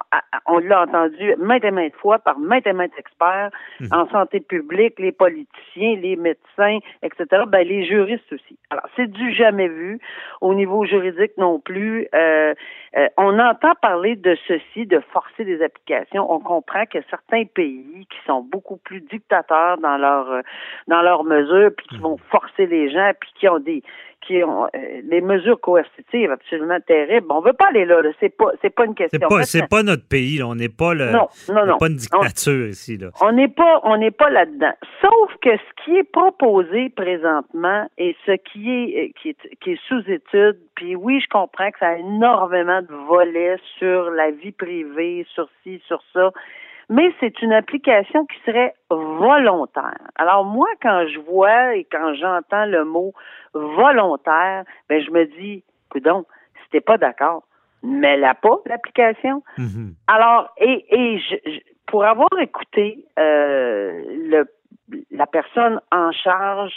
on 0.45 0.59
l'a 0.59 0.83
entendu 0.83 1.35
maintes 1.37 1.63
et 1.63 1.71
maintes 1.71 1.95
fois 1.95 2.19
par 2.19 2.37
maintes 2.39 2.67
et 2.67 2.73
maintes 2.73 2.97
experts 2.97 3.49
mhm. 3.79 3.89
en 3.91 4.07
santé 4.09 4.39
publique, 4.39 4.99
les 4.99 5.11
politiciens, 5.11 5.95
les 5.95 6.15
médecins, 6.15 6.79
etc. 7.01 7.43
Ben, 7.47 7.67
les 7.67 7.85
juristes 7.85 8.31
aussi. 8.31 8.57
Alors, 8.69 8.85
c'est 8.95 9.09
du 9.09 9.33
jamais 9.33 9.67
vu. 9.67 9.99
Au 10.41 10.53
niveau 10.53 10.85
juridique 10.85 11.31
non 11.37 11.59
plus. 11.59 12.07
Euh, 12.13 12.53
euh, 12.97 13.07
on 13.17 13.37
entend 13.37 13.73
parler 13.81 14.15
de 14.15 14.35
ceci, 14.47 14.85
de 14.85 14.99
forcer 15.11 15.45
des 15.45 15.61
applications. 15.61 16.31
On 16.31 16.39
comprend 16.39 16.85
que 16.85 16.99
certains 17.09 17.45
pays 17.45 18.07
qui 18.09 18.17
sont 18.25 18.41
beaucoup 18.41 18.77
plus 18.77 19.01
dictateurs 19.01 19.77
dans 19.77 19.97
leur 19.97 20.31
euh, 20.31 20.41
dans 20.87 21.01
leurs 21.01 21.23
mesures, 21.23 21.71
puis 21.75 21.87
qui 21.87 21.97
mhm. 21.97 22.01
vont 22.01 22.17
forcer 22.31 22.65
les 22.65 22.91
gens, 22.91 23.11
puis 23.19 23.31
qui 23.35 23.47
ont 23.47 23.59
des 23.59 23.83
qui 24.21 24.43
ont 24.43 24.65
euh, 24.65 25.01
les 25.03 25.21
mesures 25.21 25.59
coercitives 25.59 26.31
absolument 26.31 26.79
terribles. 26.81 27.27
On 27.29 27.41
veut 27.41 27.53
pas 27.53 27.67
aller 27.67 27.85
là. 27.85 28.01
C'est 28.19 28.36
pas 28.36 28.51
c'est 28.62 28.69
pas 28.69 28.86
une 28.86 28.95
question. 28.95 29.19
C'est 29.43 29.62
pas 29.62 29.67
pas 29.67 29.84
notre 29.84 30.08
pays. 30.08 30.38
Là. 30.38 30.47
On 30.47 30.55
n'est 30.55 30.69
pas 30.69 30.93
le. 30.93 31.12
Non 31.12 31.27
non 31.49 31.65
non. 31.65 31.77
Pas 31.77 31.88
une 31.88 31.95
dictature 31.95 32.67
ici 32.67 32.97
là. 32.97 33.10
On 33.21 33.32
n'est 33.32 33.47
pas 33.47 33.82
on 33.84 33.97
n'est 33.97 34.12
pas 34.12 34.29
là-dedans. 34.29 34.73
Sauf 35.01 35.32
que 35.41 35.55
ce 35.55 35.84
qui 35.84 35.97
est 35.97 36.12
proposé 36.12 36.89
présentement 36.89 37.88
et 37.97 38.15
ce 38.25 38.32
qui 38.32 38.69
est 38.69 39.08
euh, 39.08 39.12
qui 39.21 39.29
est 39.29 39.55
qui 39.62 39.71
est 39.71 39.79
sous 39.88 40.01
étude. 40.10 40.58
Puis 40.75 40.95
oui, 40.95 41.19
je 41.21 41.27
comprends 41.27 41.71
que 41.71 41.79
ça 41.79 41.89
a 41.89 41.95
énormément 41.95 42.82
de 42.82 42.93
volets 43.08 43.58
sur 43.77 44.12
la 44.12 44.32
vie 44.32 44.51
privée, 44.51 45.25
sur 45.34 45.49
ci, 45.63 45.82
sur 45.88 46.01
ça 46.13 46.32
mais 46.89 47.13
c'est 47.19 47.41
une 47.43 47.53
application 47.53 48.25
qui 48.25 48.38
serait 48.45 48.73
volontaire. 48.89 50.01
Alors 50.15 50.43
moi, 50.43 50.67
quand 50.82 51.05
je 51.08 51.19
vois 51.19 51.75
et 51.75 51.84
quand 51.84 52.15
j'entends 52.15 52.65
le 52.65 52.84
mot 52.84 53.13
volontaire, 53.53 54.63
ben 54.89 55.03
je 55.03 55.12
me 55.12 55.25
dis, 55.39 55.63
donc, 56.03 56.25
si 56.55 56.69
t'es 56.71 56.82
pas 56.82 56.97
d'accord, 56.97 57.43
mets-la 57.83 58.33
pas, 58.35 58.57
l'application. 58.65 59.43
Mm-hmm. 59.57 59.93
Alors, 60.07 60.53
et, 60.57 60.85
et 60.89 61.19
je, 61.19 61.59
pour 61.87 62.05
avoir 62.05 62.29
écouté 62.39 63.05
euh, 63.17 64.03
le, 64.29 64.45
la 65.11 65.25
personne 65.25 65.79
en 65.91 66.11
charge 66.11 66.73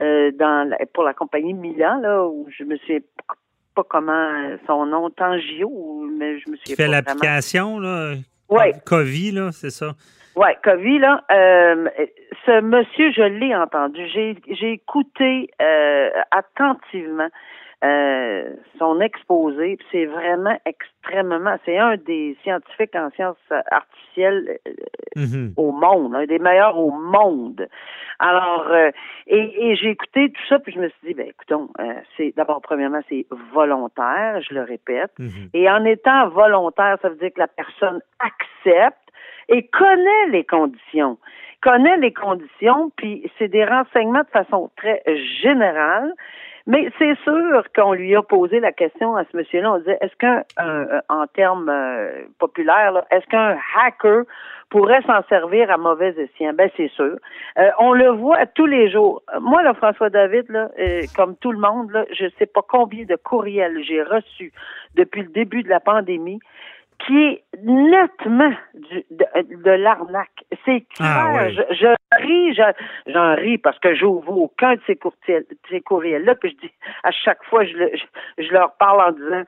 euh, 0.00 0.30
dans 0.32 0.70
pour 0.94 1.04
la 1.04 1.14
compagnie 1.14 1.54
Milan, 1.54 2.00
là, 2.00 2.24
où 2.24 2.46
je 2.56 2.64
me 2.64 2.76
suis 2.76 3.04
pas 3.74 3.84
comment 3.88 4.30
son 4.66 4.86
nom, 4.86 5.10
Tangio, 5.10 6.06
mais 6.18 6.38
je 6.38 6.50
me 6.50 6.56
suis 6.56 6.74
fait 6.76 6.88
l'application, 6.88 7.78
là? 7.78 8.14
Ouais. 8.48 8.72
Covid, 8.84 9.32
là, 9.32 9.52
c'est 9.52 9.70
ça? 9.70 9.92
Oui, 10.36 10.48
Covid, 10.62 10.98
là. 10.98 11.24
Euh, 11.30 11.88
ce 12.44 12.60
monsieur, 12.60 13.12
je 13.12 13.22
l'ai 13.22 13.54
entendu. 13.54 14.06
J'ai 14.08 14.72
écouté 14.72 15.50
attentivement 16.30 17.28
euh, 17.84 18.50
son 18.78 19.00
exposé. 19.00 19.78
C'est 19.90 20.06
vraiment 20.06 20.56
extrêmement. 20.64 21.56
C'est 21.64 21.78
un 21.78 21.96
des 21.96 22.36
scientifiques 22.42 22.94
en 22.94 23.10
sciences 23.10 23.36
artificielles 23.70 24.58
mm-hmm. 25.16 25.54
au 25.56 25.72
monde, 25.72 26.14
un 26.14 26.26
des 26.26 26.38
meilleurs 26.38 26.78
au 26.78 26.90
monde. 26.90 27.68
Alors, 28.18 28.70
et, 29.26 29.74
j'ai 29.74 29.90
écouté 29.90 30.30
tout 30.30 30.42
ça, 30.48 30.58
puis 30.60 30.72
je 30.72 30.78
me 30.78 30.88
suis 30.88 31.08
dit, 31.08 31.14
ben 31.14 31.26
écoutons, 31.26 31.70
c'est 32.16 32.32
d'abord 32.36 32.60
premièrement 32.60 33.00
c'est 33.08 33.26
volontaire, 33.52 34.40
je 34.48 34.54
le 34.54 34.62
répète, 34.62 35.10
mm-hmm. 35.18 35.50
et 35.54 35.68
en 35.68 35.84
étant 35.84 36.28
volontaire, 36.28 36.98
ça 37.02 37.08
veut 37.08 37.16
dire 37.16 37.32
que 37.34 37.40
la 37.40 37.48
personne 37.48 38.00
accepte 38.20 39.02
et 39.48 39.66
connaît 39.66 40.28
les 40.30 40.44
conditions. 40.44 41.18
Connaît 41.60 41.96
les 41.98 42.12
conditions, 42.12 42.90
puis 42.96 43.30
c'est 43.38 43.48
des 43.48 43.64
renseignements 43.64 44.22
de 44.22 44.30
façon 44.32 44.70
très 44.76 45.02
générale. 45.42 46.12
Mais 46.66 46.90
c'est 46.98 47.16
sûr 47.24 47.64
qu'on 47.74 47.92
lui 47.92 48.14
a 48.14 48.22
posé 48.22 48.60
la 48.60 48.72
question 48.72 49.16
à 49.16 49.24
ce 49.24 49.36
monsieur-là. 49.36 49.72
On 49.72 49.78
disait, 49.78 49.98
est-ce 50.00 50.16
qu'un, 50.16 50.44
en 51.08 51.26
termes 51.26 51.68
euh, 51.68 52.22
populaires, 52.38 53.02
est-ce 53.10 53.26
qu'un 53.26 53.58
hacker 53.76 54.24
pourrait 54.70 55.02
s'en 55.02 55.22
servir 55.28 55.70
à 55.70 55.76
mauvais 55.76 56.14
escient? 56.16 56.52
Ben, 56.54 56.70
c'est 56.76 56.90
sûr. 56.90 57.16
Euh, 57.58 57.70
on 57.78 57.92
le 57.92 58.10
voit 58.10 58.46
tous 58.46 58.66
les 58.66 58.90
jours. 58.90 59.22
Moi, 59.40 59.62
là, 59.62 59.74
François 59.74 60.08
David, 60.08 60.48
là, 60.50 60.70
euh, 60.78 61.02
comme 61.16 61.36
tout 61.36 61.52
le 61.52 61.58
monde, 61.58 61.90
là, 61.90 62.04
je 62.12 62.26
sais 62.38 62.46
pas 62.46 62.62
combien 62.66 63.04
de 63.04 63.16
courriels 63.16 63.82
j'ai 63.82 64.02
reçus 64.02 64.52
depuis 64.94 65.22
le 65.22 65.28
début 65.28 65.62
de 65.62 65.68
la 65.68 65.80
pandémie 65.80 66.38
qui 67.06 67.16
est 67.16 67.44
nettement 67.62 68.52
du, 68.74 69.04
de, 69.10 69.70
l'arnaque. 69.70 70.44
C'est 70.64 70.84
ah, 71.00 71.30
clair. 71.32 71.50
je, 71.50 71.74
je, 71.74 72.22
ris, 72.24 72.54
j'en 73.06 73.34
ris 73.34 73.58
parce 73.58 73.78
que 73.78 73.94
j'ouvre 73.94 74.36
aucun 74.36 74.74
de 74.74 74.80
ces, 74.86 74.98
ces 75.68 75.80
courriels-là, 75.80 76.34
puis 76.34 76.50
je 76.50 76.66
dis 76.66 76.72
à 77.02 77.10
chaque 77.10 77.42
fois, 77.44 77.64
je, 77.64 77.72
je, 77.72 78.44
je 78.44 78.52
leur 78.52 78.72
parle 78.76 79.00
en 79.00 79.12
disant 79.12 79.42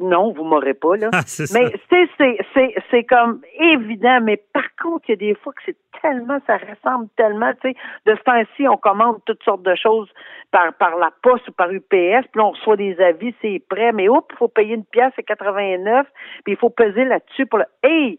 non, 0.00 0.32
vous 0.32 0.44
m'aurez 0.44 0.74
pas, 0.74 0.96
là. 0.96 1.10
Ah, 1.18 1.22
mais 1.52 1.72
c'est, 1.90 2.76
c'est, 2.90 3.04
comme 3.04 3.40
évident, 3.58 4.20
mais 4.22 4.36
par 4.52 4.64
contre, 4.80 5.04
il 5.08 5.12
y 5.12 5.14
a 5.14 5.16
des 5.16 5.34
fois 5.34 5.52
que 5.52 5.62
c'est 5.66 5.76
tellement, 6.00 6.38
ça 6.46 6.58
ressemble 6.58 7.08
tellement, 7.16 7.52
tu 7.60 7.70
sais, 7.70 7.76
de 8.06 8.14
ce 8.16 8.22
temps-ci, 8.22 8.68
on 8.68 8.76
commande 8.76 9.16
toutes 9.24 9.42
sortes 9.42 9.62
de 9.62 9.74
choses 9.74 10.08
par, 10.50 10.72
par 10.74 10.96
la 10.96 11.10
poste 11.22 11.48
ou 11.48 11.52
par 11.52 11.70
UPS, 11.70 12.26
puis 12.32 12.40
on 12.40 12.50
reçoit 12.50 12.76
des 12.76 12.98
avis, 13.00 13.34
c'est 13.42 13.62
prêt, 13.68 13.92
mais 13.92 14.08
oups, 14.08 14.26
il 14.30 14.36
faut 14.36 14.48
payer 14.48 14.74
une 14.74 14.84
pièce 14.84 15.12
à 15.18 15.22
89, 15.22 16.06
puis 16.44 16.54
il 16.54 16.56
faut 16.56 16.70
peser 16.70 17.04
là-dessus 17.04 17.46
pour 17.46 17.58
le, 17.58 17.66
hey! 17.82 18.18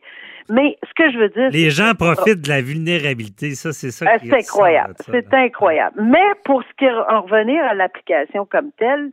Mais 0.49 0.77
ce 0.83 0.93
que 0.95 1.11
je 1.11 1.17
veux 1.19 1.29
dire. 1.29 1.49
Les 1.51 1.69
gens 1.69 1.93
profitent 1.93 2.41
de 2.41 2.49
la 2.49 2.61
vulnérabilité, 2.61 3.51
ça, 3.51 3.71
c'est 3.71 3.91
ça. 3.91 4.05
Euh, 4.05 4.17
c'est 4.23 4.33
incroyable. 4.33 4.95
C'est 4.99 5.33
incroyable. 5.33 6.01
Mais 6.01 6.25
pour 6.43 6.63
ce 6.63 6.67
qui 6.77 6.85
est 6.85 6.91
en 6.91 7.21
revenir 7.21 7.63
à 7.63 7.75
l'application 7.75 8.45
comme 8.45 8.71
telle, 8.77 9.11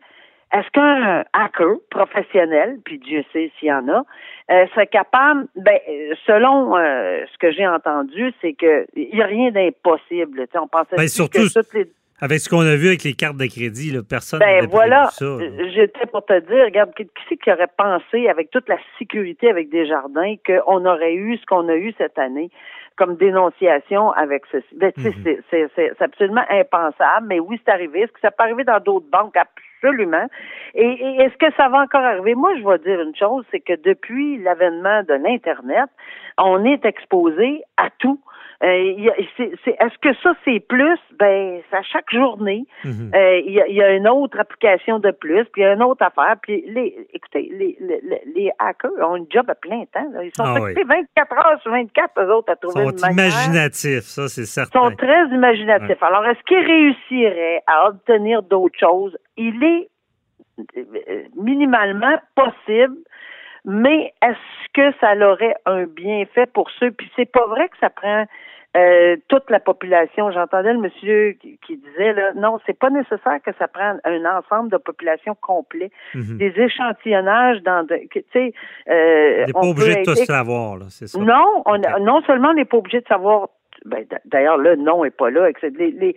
est-ce 0.52 0.70
qu'un 0.70 1.24
hacker 1.32 1.76
professionnel, 1.90 2.78
puis 2.84 2.98
Dieu 2.98 3.24
sait 3.32 3.50
s'il 3.58 3.68
y 3.68 3.72
en 3.72 3.88
a, 3.88 4.04
euh, 4.50 4.66
serait 4.68 4.86
capable, 4.86 5.46
ben, 5.56 5.78
selon 6.24 6.76
euh, 6.76 7.24
ce 7.32 7.38
que 7.38 7.50
j'ai 7.52 7.66
entendu, 7.66 8.32
c'est 8.40 8.52
qu'il 8.54 8.86
n'y 9.12 9.22
a 9.22 9.26
rien 9.26 9.50
d'impossible. 9.50 10.46
On 10.54 10.68
pensait 10.68 10.96
ben, 10.96 11.08
surtout, 11.08 11.42
que 11.42 11.52
toutes 11.52 11.74
les... 11.74 11.90
Avec 12.20 12.38
ce 12.38 12.48
qu'on 12.48 12.60
a 12.60 12.76
vu 12.76 12.86
avec 12.86 13.02
les 13.02 13.12
cartes 13.12 13.36
de 13.36 13.46
crédit, 13.46 13.90
là, 13.90 14.00
personne 14.08 14.40
ben 14.40 14.66
voilà, 14.70 15.10
j'étais 15.20 16.06
pour 16.10 16.24
te 16.24 16.38
dire, 16.40 16.64
regarde, 16.64 16.94
qui, 16.94 17.06
qui 17.36 17.52
aurait 17.52 17.66
pensé 17.76 18.28
avec 18.28 18.50
toute 18.50 18.68
la 18.68 18.78
sécurité 18.98 19.50
avec 19.50 19.68
des 19.68 19.86
jardins 19.86 20.34
qu'on 20.46 20.86
aurait 20.86 21.14
eu 21.14 21.36
ce 21.36 21.44
qu'on 21.44 21.68
a 21.68 21.74
eu 21.74 21.92
cette 21.98 22.18
année? 22.18 22.50
Comme 22.96 23.16
dénonciation 23.16 24.10
avec 24.12 24.44
ceci. 24.50 24.66
Ben, 24.74 24.92
mhm. 24.96 25.38
C'est 25.50 26.02
absolument 26.02 26.44
impensable, 26.50 27.26
mais 27.26 27.40
oui, 27.40 27.60
c'est 27.64 27.72
arrivé. 27.72 28.00
Est-ce 28.02 28.12
que 28.12 28.20
ça 28.20 28.30
peut 28.30 28.42
arriver 28.42 28.64
dans 28.64 28.80
d'autres 28.80 29.06
banques? 29.10 29.36
Absolument. 29.36 30.26
Et, 30.74 31.16
est-ce 31.18 31.36
que 31.36 31.52
ça 31.56 31.68
va 31.68 31.80
encore 31.80 32.02
arriver? 32.02 32.34
Moi, 32.34 32.52
je 32.56 32.66
vais 32.66 32.78
dire 32.78 33.00
une 33.00 33.14
chose, 33.14 33.44
c'est 33.50 33.60
que 33.60 33.74
depuis 33.74 34.38
l'avènement 34.38 35.02
de 35.02 35.14
l'Internet, 35.14 35.88
on 36.38 36.64
est 36.64 36.84
exposé 36.84 37.62
à 37.76 37.90
tout. 37.98 38.20
Euh, 38.62 39.10
est-ce 39.38 39.98
que 39.98 40.14
ça, 40.22 40.34
c'est 40.44 40.60
plus? 40.60 40.98
Ben, 41.18 41.60
à 41.72 41.82
chaque 41.82 42.10
journée, 42.10 42.64
mhm. 42.84 43.12
euh, 43.14 43.40
il 43.40 43.52
y, 43.52 43.82
a, 43.82 43.92
une 43.92 44.08
autre 44.08 44.38
application 44.40 44.98
de 44.98 45.10
plus, 45.10 45.44
puis 45.52 45.62
il 45.62 45.64
y 45.64 45.66
a 45.66 45.74
une 45.74 45.82
autre 45.82 46.02
affaire. 46.04 46.36
Puis, 46.42 46.64
les, 46.66 47.06
écoutez, 47.12 47.50
les, 47.52 47.76
les, 47.80 48.22
les 48.34 48.50
hackers 48.58 48.90
ont 49.00 49.16
un 49.16 49.26
job 49.30 49.48
à 49.50 49.54
plein 49.54 49.84
temps. 49.92 50.06
Ils 50.22 50.30
sont 50.34 50.44
ah, 50.44 50.58
24 50.58 51.32
heures 51.32 51.60
sur 51.62 51.70
24, 51.70 52.20
eux 52.20 52.32
autres, 52.32 52.52
à 52.52 52.56
trouver 52.56 52.84
Ils 52.84 52.98
sont 52.98 53.10
imaginatifs, 53.10 54.04
ça, 54.04 54.28
c'est 54.28 54.46
certain. 54.46 54.80
Ils 54.80 54.90
sont 54.90 54.96
très 54.96 55.26
imaginatifs. 55.28 56.02
Alors, 56.02 56.26
est-ce 56.26 56.42
qu'ils 56.44 56.66
réussiraient 56.66 57.62
à 57.66 57.88
obtenir 57.88 58.42
d'autres 58.42 58.78
choses? 58.78 59.16
Il 59.36 59.62
est 59.62 59.88
euh, 60.78 61.22
minimalement 61.36 62.16
possible 62.34 62.96
mais 63.66 64.14
est-ce 64.22 64.72
que 64.72 64.96
ça 65.00 65.14
aurait 65.16 65.56
un 65.66 65.84
bienfait 65.84 66.46
pour 66.46 66.70
ceux? 66.78 66.92
Puis 66.92 67.10
c'est 67.16 67.30
pas 67.30 67.46
vrai 67.48 67.68
que 67.68 67.76
ça 67.80 67.90
prend 67.90 68.24
euh, 68.76 69.16
toute 69.28 69.50
la 69.50 69.58
population. 69.58 70.30
J'entendais 70.30 70.72
le 70.72 70.78
monsieur 70.78 71.32
qui, 71.40 71.76
disait 71.76 72.12
là, 72.12 72.32
non, 72.34 72.58
c'est 72.64 72.78
pas 72.78 72.90
nécessaire 72.90 73.40
que 73.44 73.50
ça 73.58 73.66
prenne 73.66 74.00
un 74.04 74.24
ensemble 74.24 74.70
de 74.70 74.76
population 74.76 75.34
complet. 75.40 75.90
Mhm. 76.14 76.38
Des 76.38 76.52
échantillonnages 76.56 77.62
dans 77.62 77.84
de, 77.84 77.96
tu 78.12 78.22
sais, 78.32 78.52
euh, 78.88 79.42
on 79.42 79.46
n'est 79.46 79.52
pas 79.52 79.60
obligé 79.60 79.96
de 79.96 80.04
tout 80.04 80.14
savoir, 80.14 80.76
là, 80.76 80.86
c'est 80.90 81.08
ça. 81.08 81.18
Non, 81.18 81.62
on, 81.64 81.78
non 82.00 82.20
seulement 82.26 82.50
on 82.50 82.54
n'est 82.54 82.64
pas 82.64 82.76
obligé 82.76 83.00
de 83.00 83.06
savoir. 83.08 83.48
Ben, 83.84 84.04
d'ailleurs, 84.26 84.58
le 84.58 84.76
nom 84.76 85.04
est 85.04 85.10
pas 85.16 85.30
là. 85.30 85.48
Les, 85.62 85.90
les, 85.90 86.16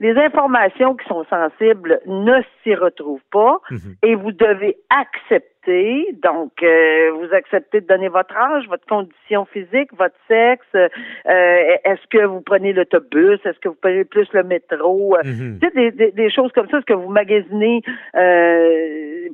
les 0.00 0.16
informations 0.16 0.96
qui 0.96 1.06
sont 1.06 1.24
sensibles 1.28 2.00
ne 2.06 2.40
s'y 2.62 2.74
retrouvent 2.74 3.20
pas 3.30 3.60
mhm. 3.70 3.96
et 4.02 4.14
vous 4.14 4.32
devez 4.32 4.78
accepter 4.88 5.59
donc, 5.66 6.52
euh, 6.62 7.10
vous 7.12 7.34
acceptez 7.34 7.80
de 7.80 7.86
donner 7.86 8.08
votre 8.08 8.34
âge, 8.36 8.66
votre 8.68 8.86
condition 8.86 9.44
physique, 9.44 9.90
votre 9.96 10.16
sexe. 10.26 10.66
Euh, 10.74 11.76
est-ce 11.84 12.06
que 12.08 12.24
vous 12.24 12.40
prenez 12.40 12.72
l'autobus? 12.72 13.40
Est-ce 13.44 13.58
que 13.58 13.68
vous 13.68 13.78
prenez 13.80 14.04
plus 14.04 14.28
le 14.32 14.42
métro? 14.42 15.16
Euh, 15.16 15.22
mhm. 15.24 15.58
des, 15.58 15.90
des, 15.90 16.12
des, 16.12 16.30
choses 16.30 16.50
comme 16.52 16.68
ça. 16.70 16.78
Est-ce 16.78 16.86
que 16.86 16.94
vous 16.94 17.10
magasinez 17.10 17.82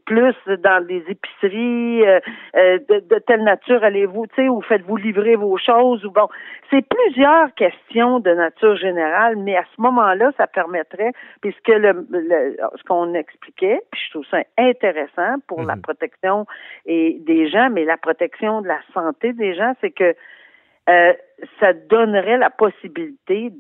plus 0.05 0.35
dans 0.47 0.85
des 0.87 1.05
épiceries? 1.09 2.03
De, 2.55 3.01
de, 3.09 3.19
telle 3.27 3.45
nature 3.45 3.83
allez-vous, 3.83 4.27
tu 4.29 4.43
sais, 4.43 4.49
ou 4.49 4.61
faites-vous 4.63 4.97
livrer 4.97 5.37
vos 5.37 5.57
choses? 5.59 6.05
Ou 6.05 6.11
bon, 6.11 6.29
c'est 6.71 6.85
plusieurs 6.87 7.55
questions 7.55 8.21
de 8.21 8.31
nature 8.31 8.77
générale, 8.77 9.37
mais 9.37 9.57
à 9.57 9.65
ce 9.75 9.81
moment-là, 9.81 10.33
ça 10.37 10.47
permettrait, 10.47 11.13
puisque 11.41 11.69
le, 11.69 12.07
ce 12.77 12.83
qu'on 12.85 13.15
expliquait, 13.15 13.81
puis 13.91 14.01
je 14.07 14.11
trouve 14.11 14.27
ça 14.31 14.39
intéressant 14.59 15.37
pour 15.47 15.63
la 15.63 15.77
mhm. 15.77 15.83
protection 15.83 16.16
protection 16.17 16.47
et 16.85 17.19
des 17.27 17.49
gens, 17.49 17.71
mais 17.71 17.85
la 17.85 17.97
protection 17.97 18.63
de 18.63 18.69
la 18.69 18.81
santé 18.93 19.33
des 19.33 19.55
gens, 19.55 19.75
c'est 19.81 19.91
que 19.91 20.15
euh, 20.89 21.13
ça 21.61 21.73
donnerait 21.73 22.39
la 22.39 22.51
possibilité 22.51 23.53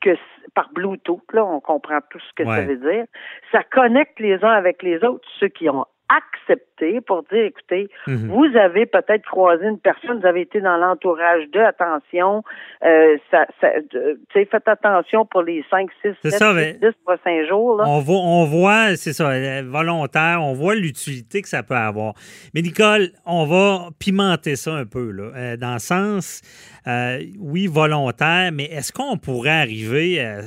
que 0.00 0.10
par 0.54 0.70
Bluetooth, 0.72 1.22
là, 1.32 1.44
on 1.44 1.60
comprend 1.60 1.98
tout 2.10 2.20
ce 2.20 2.32
que 2.34 2.44
ça 2.44 2.62
veut 2.62 2.76
dire, 2.76 3.04
ça 3.50 3.64
connecte 3.64 4.20
les 4.20 4.42
uns 4.44 4.52
avec 4.52 4.82
les 4.82 5.02
autres, 5.02 5.28
ceux 5.40 5.48
qui 5.48 5.68
ont 5.68 5.84
accepté 6.08 6.67
pour 7.06 7.22
dire, 7.32 7.44
écoutez, 7.44 7.88
Mhm. 8.06 8.28
vous 8.28 8.56
avez 8.56 8.86
peut-être 8.86 9.24
croisé 9.24 9.66
une 9.66 9.78
personne, 9.78 10.20
vous 10.20 10.26
avez 10.26 10.42
été 10.42 10.60
dans 10.60 10.76
l'entourage 10.76 11.44
de, 11.52 11.60
attention, 11.60 12.42
euh, 12.84 13.16
ça, 13.30 13.46
ça, 13.60 13.68
euh, 13.68 14.14
tu 14.30 14.40
sais, 14.40 14.48
faites 14.50 14.68
attention 14.68 15.26
pour 15.26 15.42
les 15.42 15.64
5, 15.70 15.88
6, 16.02 16.14
C'est 16.22 16.30
7, 16.30 16.38
ça, 16.38 16.52
8, 16.52 16.56
mais 16.56 16.72
10 16.74 16.94
prochains 17.04 17.46
jours. 17.48 17.76
Là. 17.76 17.84
On 17.86 18.00
voit, 18.00 18.20
on 18.20 18.44
voit 18.44 18.96
c'est 18.96 19.12
ça, 19.12 19.30
euh, 19.30 19.62
volontaire, 19.66 20.38
on 20.42 20.52
voit 20.54 20.74
l'utilité 20.74 21.42
que 21.42 21.48
ça 21.48 21.62
peut 21.62 21.74
avoir. 21.74 22.14
Mais 22.54 22.62
Nicole, 22.62 23.10
on 23.26 23.44
va 23.46 23.88
pimenter 23.98 24.56
ça 24.56 24.72
un 24.74 24.86
peu, 24.86 25.10
là, 25.10 25.30
euh, 25.36 25.56
dans 25.56 25.74
le 25.74 25.78
sens, 25.78 26.40
euh, 26.86 27.18
oui, 27.38 27.66
volontaire, 27.66 28.50
mais 28.52 28.64
est-ce 28.64 28.92
qu'on 28.92 29.16
pourrait 29.18 29.50
arriver 29.50 30.20
à, 30.20 30.38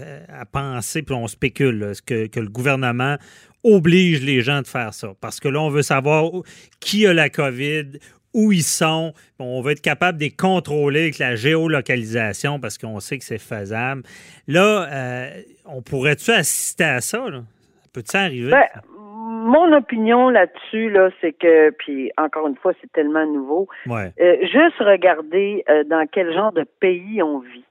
à 0.41 0.45
penser, 0.45 1.03
puis 1.03 1.13
on 1.15 1.27
spécule, 1.27 1.79
là, 1.79 1.89
est-ce 1.91 2.01
que, 2.01 2.27
que 2.27 2.39
le 2.39 2.49
gouvernement 2.49 3.15
oblige 3.63 4.23
les 4.25 4.41
gens 4.41 4.61
de 4.61 4.67
faire 4.67 4.93
ça? 4.93 5.09
Parce 5.21 5.39
que 5.39 5.47
là, 5.47 5.59
on 5.61 5.69
veut 5.69 5.84
savoir 5.84 6.20
qui 6.80 7.05
a 7.07 7.13
la 7.13 7.30
COVID, 7.30 7.99
où 8.34 8.51
ils 8.51 8.63
sont. 8.63 9.13
On 9.39 9.61
veut 9.61 9.72
être 9.72 9.82
capable 9.82 10.17
de 10.17 10.24
les 10.26 10.32
contrôler 10.32 11.01
avec 11.01 11.19
la 11.19 11.36
géolocalisation 11.36 12.59
parce 12.59 12.78
qu'on 12.78 12.99
sait 12.99 13.17
que 13.17 13.24
c'est 13.24 13.41
faisable. 13.41 14.03
Là, 14.47 14.88
euh, 14.91 15.30
on 15.65 15.82
pourrait-tu 15.82 16.32
assister 16.32 16.84
à 16.84 17.01
ça? 17.01 17.30
Là? 17.30 17.41
Peut-tu 17.93 18.15
arriver? 18.15 18.51
Ben, 18.51 18.67
mon 18.88 19.74
opinion 19.74 20.30
là-dessus, 20.30 20.89
là, 20.91 21.09
c'est 21.19 21.34
que, 21.34 21.72
puis 21.72 22.11
encore 22.17 22.47
une 22.47 22.55
fois, 22.55 22.74
c'est 22.80 22.91
tellement 22.91 23.26
nouveau. 23.26 23.67
ouais. 23.88 24.13
Euh, 24.22 24.38
juste 24.41 24.78
regarder 24.80 25.63
euh, 25.69 25.84
dans 25.86 26.05
quel 26.11 26.34
genre 26.34 26.51
de 26.51 26.65
pays 26.80 27.22
on 27.22 27.39
vit. 27.39 27.65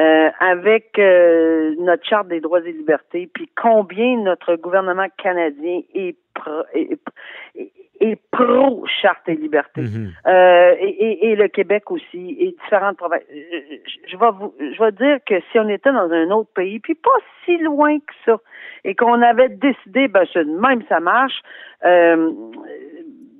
Euh, 0.00 0.28
avec 0.40 0.98
euh, 0.98 1.76
notre 1.78 2.04
charte 2.04 2.26
des 2.26 2.40
droits 2.40 2.58
et 2.66 2.72
libertés, 2.72 3.30
puis 3.32 3.48
combien 3.54 4.16
notre 4.22 4.56
gouvernement 4.56 5.06
canadien 5.22 5.82
est 5.94 6.16
pro, 6.34 6.62
est, 6.74 6.98
est- 8.00 8.10
est 8.10 8.20
pro 8.30 8.84
charte 9.00 9.28
et 9.28 9.34
liberté. 9.34 9.82
Mhm. 9.82 10.12
Euh, 10.26 10.74
et, 10.80 10.88
et- 10.88 11.26
et 11.30 11.36
le 11.36 11.48
Québec 11.48 11.90
aussi, 11.90 12.36
et 12.40 12.54
différentes 12.64 12.96
provinces. 12.96 13.22
Je, 13.30 13.90
je- 14.08 14.16
vais 14.16 14.30
vous, 14.32 14.54
je 14.60 14.82
vais 14.82 14.92
dire 14.92 15.18
que 15.26 15.40
si 15.50 15.58
on 15.58 15.68
était 15.68 15.92
dans 15.92 16.10
un 16.10 16.30
autre 16.30 16.50
pays, 16.54 16.78
puis 16.80 16.94
pas 16.94 17.10
si 17.44 17.58
loin 17.58 17.98
que 17.98 18.14
ça, 18.24 18.36
et 18.84 18.94
qu'on 18.94 19.22
avait 19.22 19.48
décidé, 19.48 20.08
ben 20.08 20.24
c'est 20.32 20.44
même 20.44 20.82
ça 20.88 21.00
marche, 21.00 21.40
euh, 21.84 22.30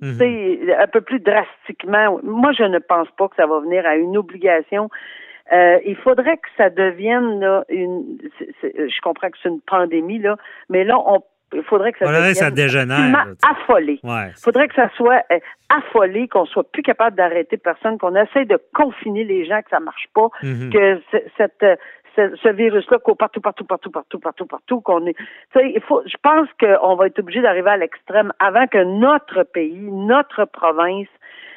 Mhm. 0.00 0.12
tu 0.12 0.14
sais, 0.18 0.74
un 0.76 0.86
peu 0.86 1.00
plus 1.00 1.20
drastiquement. 1.20 2.18
Moi, 2.22 2.52
je 2.52 2.64
ne 2.64 2.78
pense 2.78 3.08
pas 3.12 3.28
que 3.28 3.36
ça 3.36 3.46
va 3.46 3.60
venir 3.60 3.86
à 3.86 3.96
une 3.96 4.16
obligation. 4.16 4.90
Euh, 5.52 5.78
il 5.84 5.96
faudrait 5.96 6.36
que 6.38 6.48
ça 6.56 6.70
devienne 6.70 7.40
là, 7.40 7.64
une. 7.68 8.18
c'est- 8.38 8.50
c'est- 8.60 8.88
je 8.88 9.00
comprends 9.02 9.28
que 9.30 9.36
c'est 9.42 9.48
une 9.50 9.60
pandémie 9.60 10.18
là, 10.18 10.36
mais 10.70 10.84
là, 10.84 10.96
on, 11.06 11.20
il 11.54 11.62
faudrait 11.62 11.92
que 11.92 11.98
ça 11.98 12.06
Faudrait 12.06 12.32
que 12.34 12.50
dégénère, 12.54 13.26
affolé. 13.48 14.00
Ouais. 14.02 14.30
Faudrait 14.42 14.68
que 14.68 14.74
ça 14.74 14.88
soit 14.96 15.22
euh, 15.32 15.38
affolé, 15.68 16.28
qu'on 16.28 16.44
soit 16.46 16.70
plus 16.70 16.82
capable 16.82 17.16
d'arrêter 17.16 17.56
personne, 17.56 17.98
qu'on 17.98 18.14
essaie 18.14 18.44
de 18.44 18.58
confiner 18.74 19.24
les 19.24 19.44
gens, 19.46 19.60
que 19.62 19.70
ça 19.70 19.80
marche 19.80 20.06
pas, 20.14 20.28
Mhm. 20.42 20.70
que 20.72 21.00
cette 21.36 21.62
euh, 21.62 21.76
ce, 22.16 22.36
ce 22.44 22.48
virus-là 22.48 22.98
court 22.98 23.16
partout, 23.16 23.40
partout, 23.40 23.64
partout, 23.64 23.90
partout, 23.90 24.20
partout, 24.20 24.46
partout, 24.46 24.80
qu'on 24.82 25.04
est. 25.06 25.14
Tu 25.14 25.24
sais, 25.58 25.72
il 25.74 25.80
faut. 25.80 26.00
Je 26.06 26.14
pense 26.22 26.46
qu'on 26.60 26.94
va 26.94 27.06
être 27.06 27.18
obligé 27.18 27.40
d'arriver 27.42 27.70
à 27.70 27.76
l'extrême 27.76 28.32
avant 28.38 28.68
que 28.68 28.78
notre 28.84 29.42
pays, 29.42 29.88
notre 29.90 30.44
province. 30.44 31.08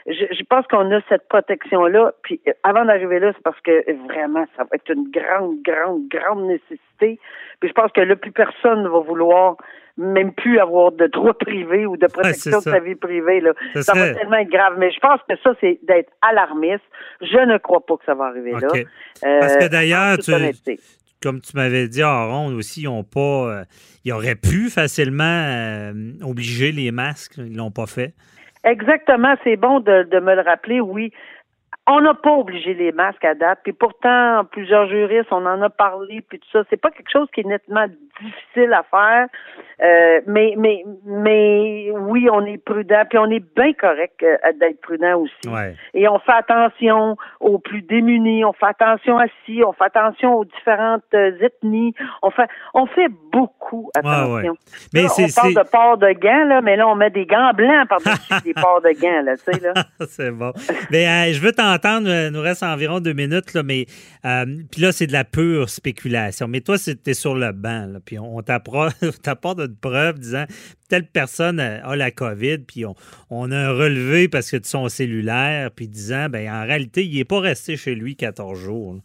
Je, 0.07 0.25
je 0.33 0.43
pense 0.49 0.65
qu'on 0.67 0.89
a 0.95 1.01
cette 1.09 1.27
protection-là. 1.27 2.13
Puis 2.23 2.39
euh, 2.47 2.51
avant 2.63 2.85
d'arriver 2.85 3.19
là, 3.19 3.31
c'est 3.35 3.43
parce 3.43 3.59
que 3.61 3.71
vraiment, 4.07 4.45
ça 4.55 4.63
va 4.63 4.69
être 4.75 4.89
une 4.89 5.09
grande, 5.11 5.57
grande, 5.63 6.07
grande 6.07 6.47
nécessité. 6.47 7.19
Puis 7.59 7.69
je 7.69 7.73
pense 7.73 7.91
que 7.91 8.01
là, 8.01 8.15
plus 8.15 8.31
personne 8.31 8.83
ne 8.83 8.87
va 8.89 8.99
vouloir 8.99 9.57
même 9.97 10.31
plus 10.31 10.59
avoir 10.59 10.91
de 10.91 11.07
droit 11.07 11.33
privé 11.33 11.85
ou 11.87 11.97
de 11.97 12.05
protection 12.05 12.59
de 12.59 12.63
sa 12.63 12.79
vie 12.79 12.93
privée. 12.95 13.41
Là. 13.41 13.51
Ça 13.73 13.81
Ça, 13.81 13.93
serait- 13.93 14.13
va 14.13 14.19
tellement 14.19 14.37
être 14.37 14.49
grave. 14.51 14.75
Mais 14.77 14.91
je 14.91 14.99
pense 14.99 15.19
que 15.27 15.35
ça, 15.43 15.53
c'est 15.59 15.79
d'être 15.83 16.11
alarmiste. 16.21 16.83
Je 17.21 17.39
ne 17.45 17.57
crois 17.57 17.83
pas 17.85 17.97
que 17.97 18.05
ça 18.05 18.13
va 18.13 18.25
arriver 18.25 18.51
là. 18.51 18.67
Euh, 19.25 19.39
Parce 19.39 19.57
que 19.57 19.67
d'ailleurs, 19.67 20.17
tu-. 20.19 20.77
Comme 21.21 21.41
tu 21.41 21.57
m'avais 21.57 21.87
dit 21.87 22.03
en 22.03 22.27
ronde 22.29 22.53
aussi, 22.53 22.83
ils 22.83 22.87
ont 22.87 23.03
pas. 23.03 23.19
euh, 23.59 23.63
ils 24.05 24.13
auraient 24.13 24.35
pu 24.35 24.69
facilement 24.69 25.23
euh, 25.23 25.91
obliger 26.23 26.71
les 26.71 26.91
masques. 26.91 27.33
Ils 27.39 27.57
l'ont 27.57 27.71
pas 27.71 27.87
fait. 27.87 28.13
Exactement, 28.67 29.33
c'est 29.45 29.55
bon 29.55 29.79
de, 29.79 30.03
de 30.03 30.19
me 30.19 30.35
le 30.35 30.41
rappeler, 30.41 30.81
oui. 30.81 31.13
On 31.89 32.01
n'a 32.01 32.13
pas 32.13 32.33
obligé 32.33 32.73
les 32.73 32.91
masques 32.91 33.23
à 33.23 33.33
date, 33.33 33.59
puis 33.63 33.71
pourtant, 33.71 34.43
plusieurs 34.51 34.89
juristes, 34.89 35.31
on 35.31 35.45
en 35.45 35.61
a 35.61 35.69
parlé, 35.69 36.21
puis 36.27 36.37
tout 36.37 36.49
ça. 36.51 36.63
C'est 36.69 36.81
pas 36.81 36.91
quelque 36.91 37.09
chose 37.09 37.29
qui 37.33 37.39
est 37.41 37.45
nettement 37.45 37.85
difficile 38.21 38.73
à 38.73 38.83
faire, 38.83 39.27
euh, 39.83 40.21
mais, 40.25 40.55
mais, 40.57 40.83
mais 41.05 41.91
oui, 41.91 42.27
on 42.31 42.45
est 42.45 42.57
prudent, 42.57 43.03
puis 43.09 43.17
on 43.19 43.29
est 43.29 43.43
bien 43.55 43.73
correct 43.73 44.21
euh, 44.23 44.35
d'être 44.59 44.81
prudent 44.81 45.19
aussi. 45.19 45.47
Ouais. 45.47 45.75
Et 45.93 46.07
on 46.07 46.17
fait 46.19 46.31
attention 46.33 47.15
aux 47.39 47.59
plus 47.59 47.81
démunis, 47.83 48.43
on 48.43 48.53
fait 48.53 48.65
attention 48.65 49.17
à 49.19 49.25
ci, 49.45 49.61
on 49.65 49.73
fait 49.73 49.85
attention 49.85 50.35
aux 50.35 50.45
différentes 50.45 51.03
euh, 51.13 51.31
ethnies, 51.41 51.93
on 52.23 52.31
fait, 52.31 52.47
on 52.73 52.85
fait 52.87 53.09
beaucoup 53.31 53.89
attention. 53.95 54.33
ouais. 54.33 54.49
Mais 54.93 55.03
Là, 55.03 55.09
c'est- 55.09 55.25
on 55.39 55.41
parle 55.41 55.53
de 55.65 55.69
port 55.69 55.97
de 55.97 56.11
gants, 56.13 56.45
là, 56.45 56.61
mais 56.61 56.75
là, 56.75 56.87
on 56.87 56.95
met 56.95 57.09
des 57.11 57.25
gants 57.25 57.51
blancs 57.53 57.87
par-dessus 57.87 58.33
des 58.43 58.53
ports 58.53 58.81
de 58.81 58.99
gants, 58.99 59.21
là, 59.23 59.35
tu 59.37 59.43
sais, 59.53 59.59
là. 59.61 59.73
c'est 60.07 60.31
bon. 60.31 60.51
Mais 60.91 61.07
euh, 61.07 61.33
je 61.33 61.41
veux 61.41 61.51
t'entendre. 61.51 62.07
Il 62.09 62.31
nous 62.33 62.41
reste 62.41 62.63
environ 62.63 62.99
deux 62.99 63.13
minutes, 63.13 63.53
là, 63.53 63.61
mais 63.63 63.85
puis 64.71 64.81
là, 64.81 64.91
c'est 64.91 65.07
de 65.07 65.13
la 65.13 65.23
pure 65.23 65.69
spéculation. 65.69 66.47
Mais 66.47 66.61
toi, 66.61 66.77
c'était 66.77 67.13
sur 67.13 67.35
le 67.35 67.51
banc, 67.51 67.85
là, 67.87 67.99
puis 68.07 68.17
on, 68.19 68.41
t'apporte 68.41 69.59
une 69.59 69.75
preuve 69.75 70.17
disant 70.17 70.45
telle 70.87 71.05
personne 71.05 71.59
euh, 71.59 71.83
a 71.83 71.95
la 71.95 72.09
COVID, 72.09 72.59
puis 72.59 72.85
on, 72.85 72.95
on 73.29 73.51
a 73.51 73.57
un 73.57 73.71
relevé 73.71 74.29
parce 74.29 74.49
que 74.49 74.57
de 74.57 74.65
son 74.65 74.87
cellulaire, 74.89 75.69
puis 75.71 75.87
disant, 75.87 76.29
ben 76.29 76.49
en 76.49 76.65
réalité, 76.65 77.05
il 77.05 77.15
n'est 77.15 77.25
pas 77.25 77.41
resté 77.41 77.75
chez 77.75 77.93
lui 77.93 78.15
14 78.15 78.57
jours. 78.57 78.95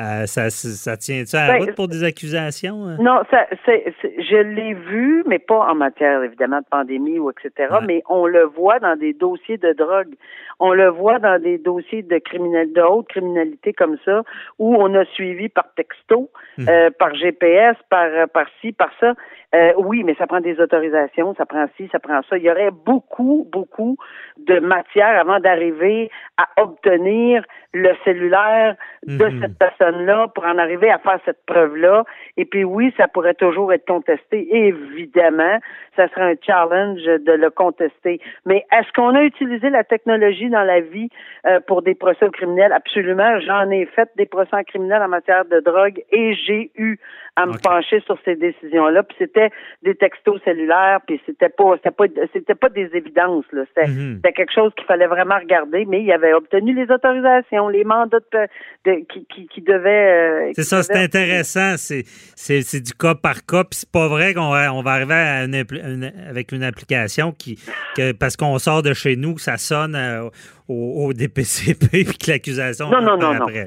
Euh, 0.00 0.24
ça, 0.26 0.48
ça 0.50 0.96
tient-tu 0.96 1.36
à 1.36 1.46
la 1.46 1.52
Ben, 1.58 1.64
route 1.66 1.74
pour 1.76 1.88
des 1.88 2.02
accusations? 2.04 2.86
hein? 2.86 2.96
Non, 3.00 3.20
ça, 3.30 3.46
c'est, 3.66 3.92
c'est- 4.00 4.14
je 4.22 4.36
l'ai 4.36 4.72
vu, 4.74 5.22
mais 5.26 5.38
pas 5.38 5.58
en 5.70 5.74
matière 5.74 6.22
évidemment 6.22 6.60
de 6.60 6.64
pandémie 6.70 7.18
ou 7.18 7.30
etc. 7.30 7.68
Ouais. 7.70 7.78
Mais 7.86 8.02
on 8.08 8.26
le 8.26 8.44
voit 8.44 8.78
dans 8.78 8.96
des 8.96 9.12
dossiers 9.12 9.58
de 9.58 9.72
drogue, 9.72 10.14
on 10.58 10.72
le 10.72 10.88
voit 10.88 11.18
dans 11.18 11.40
des 11.42 11.58
dossiers 11.58 12.02
de 12.02 12.18
criminel, 12.18 12.72
de 12.72 12.80
haute 12.80 13.08
criminalité 13.08 13.72
comme 13.72 13.96
ça, 14.04 14.22
où 14.58 14.74
on 14.76 14.94
a 14.94 15.04
suivi 15.06 15.48
par 15.48 15.66
texto, 15.74 16.30
Mhm. 16.58 16.66
euh, 16.68 16.90
par 16.98 17.14
GPS, 17.14 17.76
par 17.90 18.08
par 18.32 18.46
ci, 18.60 18.72
par 18.72 18.90
ça. 19.00 19.14
Euh, 19.54 19.72
oui, 19.78 20.04
mais 20.04 20.14
ça 20.14 20.28
prend 20.28 20.40
des 20.40 20.60
autorisations, 20.60 21.34
ça 21.34 21.44
prend 21.44 21.66
ci, 21.76 21.88
ça 21.90 21.98
prend 21.98 22.20
ça. 22.28 22.38
Il 22.38 22.44
y 22.44 22.50
aurait 22.50 22.70
beaucoup, 22.70 23.48
beaucoup 23.50 23.96
de 24.38 24.60
matière 24.60 25.18
avant 25.20 25.40
d'arriver 25.40 26.08
à 26.36 26.46
obtenir 26.62 27.44
le 27.74 27.90
cellulaire 28.04 28.76
de 29.06 29.26
Mhm. 29.26 29.40
cette 29.40 29.58
personne-là 29.90 30.28
pour 30.34 30.44
en 30.44 30.58
arriver 30.58 30.90
à 30.90 30.98
faire 30.98 31.18
cette 31.24 31.44
preuve-là. 31.46 32.04
Et 32.36 32.44
puis 32.44 32.64
oui, 32.64 32.92
ça 32.96 33.08
pourrait 33.08 33.34
toujours 33.34 33.72
être 33.72 33.86
contesté. 33.86 34.48
Évidemment, 34.54 35.58
ça 35.96 36.08
serait 36.08 36.32
un 36.32 36.34
challenge 36.44 37.02
de 37.02 37.32
le 37.32 37.50
contester. 37.50 38.20
Mais 38.46 38.64
est-ce 38.72 38.90
qu'on 38.92 39.14
a 39.14 39.22
utilisé 39.22 39.70
la 39.70 39.84
technologie 39.84 40.48
dans 40.50 40.62
la 40.62 40.80
vie 40.80 41.08
euh, 41.46 41.60
pour 41.66 41.82
des 41.82 41.94
procès 41.94 42.28
criminels? 42.32 42.72
Absolument. 42.72 43.38
J'en 43.40 43.70
ai 43.70 43.86
fait 43.86 44.08
des 44.16 44.26
procès 44.26 44.64
criminels 44.66 45.02
en 45.02 45.08
matière 45.08 45.44
de 45.44 45.60
drogue 45.60 46.02
et 46.12 46.34
j'ai 46.34 46.70
eu 46.76 46.98
à 47.36 47.46
me 47.46 47.56
pencher 47.62 48.00
sur 48.00 48.18
ces 48.24 48.34
décisions-là. 48.36 49.02
Puis 49.02 49.16
c'était 49.18 49.50
des 49.82 49.94
textos 49.94 50.40
cellulaires, 50.44 50.98
puis 51.06 51.20
c'était 51.26 51.48
pas, 51.48 51.76
c'était 51.76 51.90
pas, 51.90 52.04
c'était 52.32 52.54
pas 52.54 52.68
des 52.68 52.90
évidences. 52.94 53.44
Là. 53.52 53.62
C'était, 53.68 53.88
Mhm. 53.88 54.16
c'était 54.16 54.32
quelque 54.32 54.52
chose 54.52 54.72
qu'il 54.74 54.84
fallait 54.86 55.06
vraiment 55.06 55.36
regarder. 55.38 55.84
Mais 55.86 56.02
il 56.02 56.12
avait 56.12 56.32
obtenu 56.34 56.74
les 56.74 56.90
autorisations, 56.90 57.68
les 57.68 57.84
mandats 57.84 58.18
de, 58.32 58.46
de- 58.84 59.04
qui, 59.08 59.24
qui, 59.26 59.46
qui 59.46 59.60
devaient. 59.62 59.79
Euh, 59.88 60.52
C'est 60.54 60.64
ça, 60.64 60.82
c'est 60.82 60.96
intéressant. 60.96 61.74
C'est, 61.76 62.02
c'est, 62.36 62.62
c'est 62.62 62.80
du 62.80 62.92
cas 62.92 63.14
par 63.14 63.46
cas. 63.46 63.64
Puis 63.64 63.80
c'est 63.80 63.90
pas 63.90 64.08
vrai 64.08 64.34
qu'on 64.34 64.50
va, 64.50 64.72
on 64.74 64.82
va 64.82 64.90
arriver 64.92 65.14
à 65.14 65.44
une 65.44 65.54
impl- 65.54 65.80
une- 65.84 66.12
avec 66.28 66.52
une 66.52 66.62
application 66.62 67.32
qui, 67.32 67.58
que, 67.96 68.12
parce 68.12 68.36
qu'on 68.36 68.58
sort 68.58 68.82
de 68.82 68.92
chez 68.92 69.16
nous, 69.16 69.38
ça 69.38 69.56
sonne 69.56 69.94
euh, 69.94 70.28
au, 70.68 71.06
au 71.06 71.12
DPCP 71.12 71.88
puis 72.04 72.18
que 72.18 72.30
l'accusation 72.30 72.88
Non, 72.90 73.00
non, 73.00 73.16
non, 73.16 73.34
non. 73.34 73.42
après. 73.46 73.66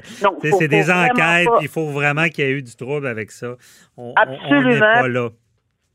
C'est 0.58 0.68
des 0.68 0.90
enquêtes. 0.90 1.46
pas- 1.48 1.58
Il 1.62 1.68
faut 1.68 1.86
vraiment 1.88 2.28
qu'il 2.28 2.44
y 2.44 2.48
ait 2.48 2.52
eu 2.52 2.62
du 2.62 2.76
trouble 2.76 3.06
avec 3.06 3.30
ça. 3.30 3.54
On- 3.96 4.08
on- 4.08 4.14
On 4.16 4.24
n'est 4.24 4.36
Absolument. 4.76 4.92
pas 4.94 5.08
là. 5.08 5.28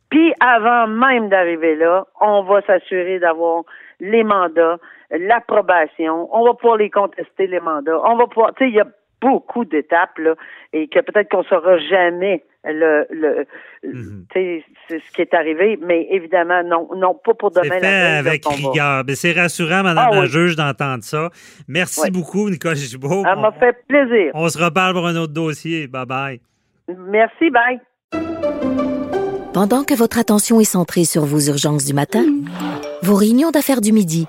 Puis 0.09 0.33
avant 0.39 0.87
même 0.87 1.29
d'arriver 1.29 1.75
là, 1.75 2.03
on 2.19 2.41
va 2.43 2.61
s'assurer 2.63 3.19
d'avoir 3.19 3.61
les 3.99 4.23
mandats, 4.23 4.77
l'approbation. 5.11 6.27
On 6.35 6.45
va 6.45 6.53
pouvoir 6.53 6.77
les 6.77 6.89
contester 6.89 7.47
les 7.47 7.59
mandats. 7.59 7.99
On 8.05 8.15
va 8.17 8.27
pouvoir, 8.27 8.53
tu 8.55 8.63
sais, 8.65 8.69
il 8.69 8.75
y 8.75 8.79
a 8.79 8.87
beaucoup 9.21 9.65
d'étapes 9.65 10.17
là, 10.17 10.35
et 10.73 10.87
que 10.87 10.99
peut-être 10.99 11.29
qu'on 11.29 11.43
saura 11.43 11.77
jamais 11.77 12.43
le, 12.63 13.05
le 13.11 13.45
Mhm. 13.81 14.25
tu 14.33 14.39
sais, 14.39 14.63
c'est 14.89 14.99
ce 14.99 15.11
qui 15.15 15.21
est 15.21 15.33
arrivé, 15.33 15.79
mais 15.81 16.05
évidemment 16.11 16.61
non, 16.65 16.89
non 16.97 17.13
pas 17.15 17.33
pour 17.33 17.49
demain. 17.51 17.63
fait 17.63 17.79
la 17.79 18.21
veille, 18.21 18.27
avec 18.27 18.45
rigueur. 18.45 19.05
Ben, 19.05 19.15
c'est 19.15 19.31
rassurant, 19.31 19.83
Madame 19.83 20.07
Ah 20.11 20.15
la 20.15 20.21
oui. 20.23 20.27
juge, 20.27 20.57
d'entendre 20.57 21.01
ça. 21.03 21.29
Merci 21.69 22.01
Oui. 22.03 22.11
beaucoup, 22.11 22.49
Nicole 22.49 22.75
Gibault. 22.75 23.23
Ça 23.23 23.35
m'a 23.37 23.53
fait 23.53 23.77
plaisir. 23.87 24.31
On 24.33 24.49
se 24.49 24.61
reparle 24.61 24.93
pour 24.93 25.07
un 25.07 25.15
autre 25.15 25.31
dossier. 25.31 25.87
Bye 25.87 26.05
bye. 26.05 26.41
Merci, 26.97 27.49
bye. 27.49 27.79
Pendant 29.53 29.83
que 29.83 29.93
votre 29.93 30.19
attention 30.19 30.59
est 30.59 30.63
centrée 30.65 31.05
sur 31.05 31.23
vos 31.25 31.39
urgences 31.39 31.85
du 31.85 31.93
matin, 31.93 32.25
vos 33.01 33.15
réunions 33.15 33.51
d'affaires 33.51 33.81
du 33.81 33.91
midi, 33.93 34.27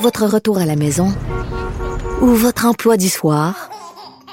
votre 0.00 0.24
retour 0.24 0.58
à 0.58 0.64
la 0.66 0.76
maison 0.76 1.08
ou 2.22 2.26
votre 2.28 2.66
emploi 2.66 2.96
du 2.96 3.08
soir, 3.08 3.70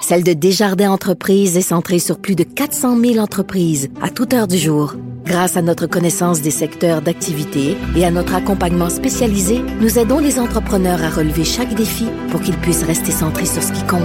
celle 0.02 0.24
de 0.24 0.34
Desjardins 0.34 0.92
Entreprises 0.92 1.58
est 1.58 1.62
centrée 1.62 2.00
sur 2.00 2.20
plus 2.20 2.36
de 2.36 2.44
400 2.44 2.98
000 3.00 3.18
entreprises 3.18 3.90
à 4.02 4.10
toute 4.10 4.34
heure 4.34 4.48
du 4.48 4.58
jour. 4.58 4.96
Grâce 5.26 5.58
à 5.58 5.62
notre 5.62 5.88
connaissance 5.88 6.42
des 6.42 6.52
secteurs 6.52 7.02
d'activité 7.02 7.76
et 7.96 8.06
à 8.06 8.12
notre 8.12 8.36
accompagnement 8.36 8.90
spécialisé, 8.90 9.62
nous 9.82 10.00
aidons 10.00 10.20
les 10.20 10.40
entrepreneurs 10.40 11.04
à 11.04 11.10
relever 11.10 11.44
chaque 11.44 11.74
défi 11.74 12.06
pour 12.32 12.42
qu'ils 12.42 12.58
puissent 12.58 12.84
rester 12.84 13.12
centrés 13.12 13.46
sur 13.46 13.62
ce 13.62 13.74
qui 13.74 13.84
compte, 13.84 14.02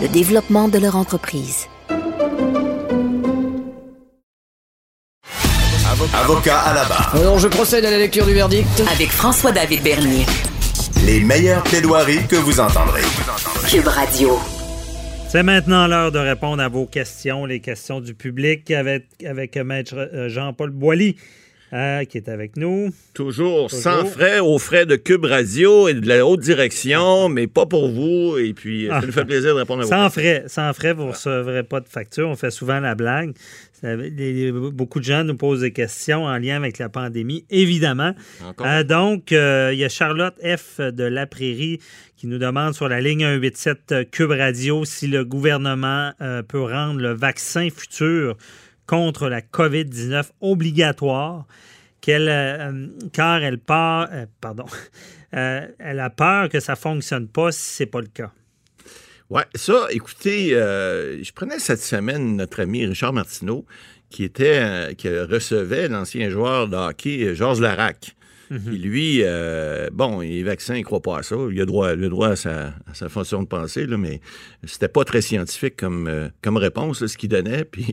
le 0.00 0.08
développement 0.08 0.68
de 0.68 0.78
leur 0.78 0.96
entreprise. 0.96 1.66
Avocat 6.14 6.58
à 6.58 6.74
la 6.74 6.84
barre. 6.84 7.14
Alors, 7.14 7.38
je 7.38 7.48
procède 7.48 7.84
à 7.84 7.90
la 7.90 7.98
lecture 7.98 8.26
du 8.26 8.32
verdict. 8.32 8.82
Avec 8.92 9.10
François-David 9.10 9.82
Bernier. 9.82 10.26
Les 11.04 11.20
meilleures 11.20 11.62
plaidoiries 11.62 12.26
que 12.26 12.36
vous 12.36 12.60
entendrez. 12.60 13.02
Cube 13.68 13.88
Radio. 13.88 14.38
C'est 15.32 15.42
maintenant 15.42 15.86
l'heure 15.86 16.12
de 16.12 16.18
répondre 16.18 16.62
à 16.62 16.68
vos 16.68 16.84
questions, 16.84 17.46
les 17.46 17.60
questions 17.60 18.02
du 18.02 18.12
public 18.12 18.70
avec, 18.70 19.06
avec 19.26 19.56
Maître 19.56 19.94
euh, 19.96 20.28
Jean-Paul 20.28 20.68
Boilly 20.68 21.16
euh, 21.72 22.04
qui 22.04 22.18
est 22.18 22.28
avec 22.28 22.58
nous. 22.58 22.90
Toujours, 23.14 23.70
sans 23.70 24.04
frais, 24.04 24.40
aux 24.40 24.58
frais 24.58 24.84
de 24.84 24.94
Cube 24.94 25.24
Radio 25.24 25.88
et 25.88 25.94
de 25.94 26.06
la 26.06 26.26
haute 26.26 26.40
direction, 26.40 27.28
mais 27.30 27.46
pas 27.46 27.64
pour 27.64 27.88
vous. 27.88 28.36
Et 28.36 28.52
puis, 28.52 28.88
ça 28.88 28.98
Ah. 28.98 29.06
nous 29.06 29.10
fait 29.10 29.24
plaisir 29.24 29.54
de 29.54 29.60
répondre 29.60 29.80
à 29.80 29.84
vos 29.84 29.88
Sans 29.90 30.04
questions. 30.10 30.20
frais, 30.22 30.44
sans 30.48 30.72
frais, 30.74 30.92
vous 30.92 31.04
ne 31.04 31.12
recevrez 31.12 31.62
pas 31.62 31.80
de 31.80 31.88
facture. 31.88 32.28
On 32.28 32.36
fait 32.36 32.50
souvent 32.50 32.78
la 32.78 32.94
blague. 32.94 33.32
Beaucoup 33.82 35.00
de 35.00 35.04
gens 35.04 35.24
nous 35.24 35.36
posent 35.36 35.62
des 35.62 35.72
questions 35.72 36.24
en 36.24 36.36
lien 36.36 36.56
avec 36.56 36.78
la 36.78 36.88
pandémie, 36.90 37.46
évidemment. 37.50 38.14
Encore. 38.46 38.66
Euh, 38.66 38.84
donc, 38.84 39.32
euh, 39.32 39.70
il 39.72 39.78
y 39.78 39.84
a 39.84 39.88
Charlotte 39.88 40.34
F. 40.44 40.78
de 40.78 41.04
La 41.04 41.26
Prairie 41.26 41.80
qui 42.22 42.28
nous 42.28 42.38
demande 42.38 42.72
sur 42.72 42.88
la 42.88 43.00
ligne 43.00 43.24
187 43.24 44.12
Cube 44.12 44.30
Radio 44.30 44.84
si 44.84 45.08
le 45.08 45.24
gouvernement 45.24 46.12
euh, 46.20 46.44
peut 46.44 46.62
rendre 46.62 47.00
le 47.00 47.12
vaccin 47.12 47.68
futur 47.68 48.36
contre 48.86 49.28
la 49.28 49.40
COVID-19 49.40 50.26
obligatoire, 50.40 51.48
euh, 52.08 52.86
car 53.12 53.42
elle 53.42 53.58
part, 53.58 54.06
euh, 54.12 54.26
pardon, 54.40 54.66
euh, 55.34 55.66
elle 55.80 55.98
a 55.98 56.10
peur 56.10 56.48
que 56.48 56.60
ça 56.60 56.74
ne 56.74 56.78
fonctionne 56.78 57.26
pas 57.26 57.50
si 57.50 57.74
ce 57.74 57.82
n'est 57.82 57.88
pas 57.88 58.00
le 58.00 58.06
cas. 58.06 58.30
Ouais, 59.28 59.46
ça, 59.56 59.88
écoutez, 59.90 60.54
euh, 60.54 61.20
je 61.24 61.32
prenais 61.32 61.58
cette 61.58 61.82
semaine 61.82 62.36
notre 62.36 62.60
ami 62.60 62.86
Richard 62.86 63.14
Martineau, 63.14 63.66
qui 64.10 64.22
était, 64.22 64.60
euh, 64.60 64.94
qui 64.94 65.08
recevait 65.08 65.88
l'ancien 65.88 66.30
joueur 66.30 66.68
de 66.68 66.76
hockey 66.76 67.24
euh, 67.24 67.34
Georges 67.34 67.60
Larac. 67.60 68.14
Puis 68.66 68.78
lui, 68.78 69.18
euh, 69.22 69.88
bon, 69.92 70.20
les 70.20 70.42
vaccins, 70.42 70.74
il 70.74 70.80
ne 70.80 70.84
croit 70.84 71.00
pas 71.02 71.18
à 71.18 71.22
ça. 71.22 71.36
Il 71.50 71.60
a 71.60 71.64
droit, 71.64 71.94
le 71.94 72.08
droit 72.08 72.28
à 72.28 72.36
sa, 72.36 72.66
à 72.86 72.94
sa 72.94 73.08
façon 73.08 73.42
de 73.42 73.48
penser, 73.48 73.86
là, 73.86 73.96
mais 73.96 74.20
c'était 74.64 74.88
pas 74.88 75.04
très 75.04 75.20
scientifique 75.22 75.76
comme, 75.76 76.06
euh, 76.08 76.28
comme 76.42 76.56
réponse, 76.56 77.00
là, 77.00 77.08
ce 77.08 77.16
qu'il 77.16 77.28
donnait. 77.28 77.64
Puis 77.70 77.86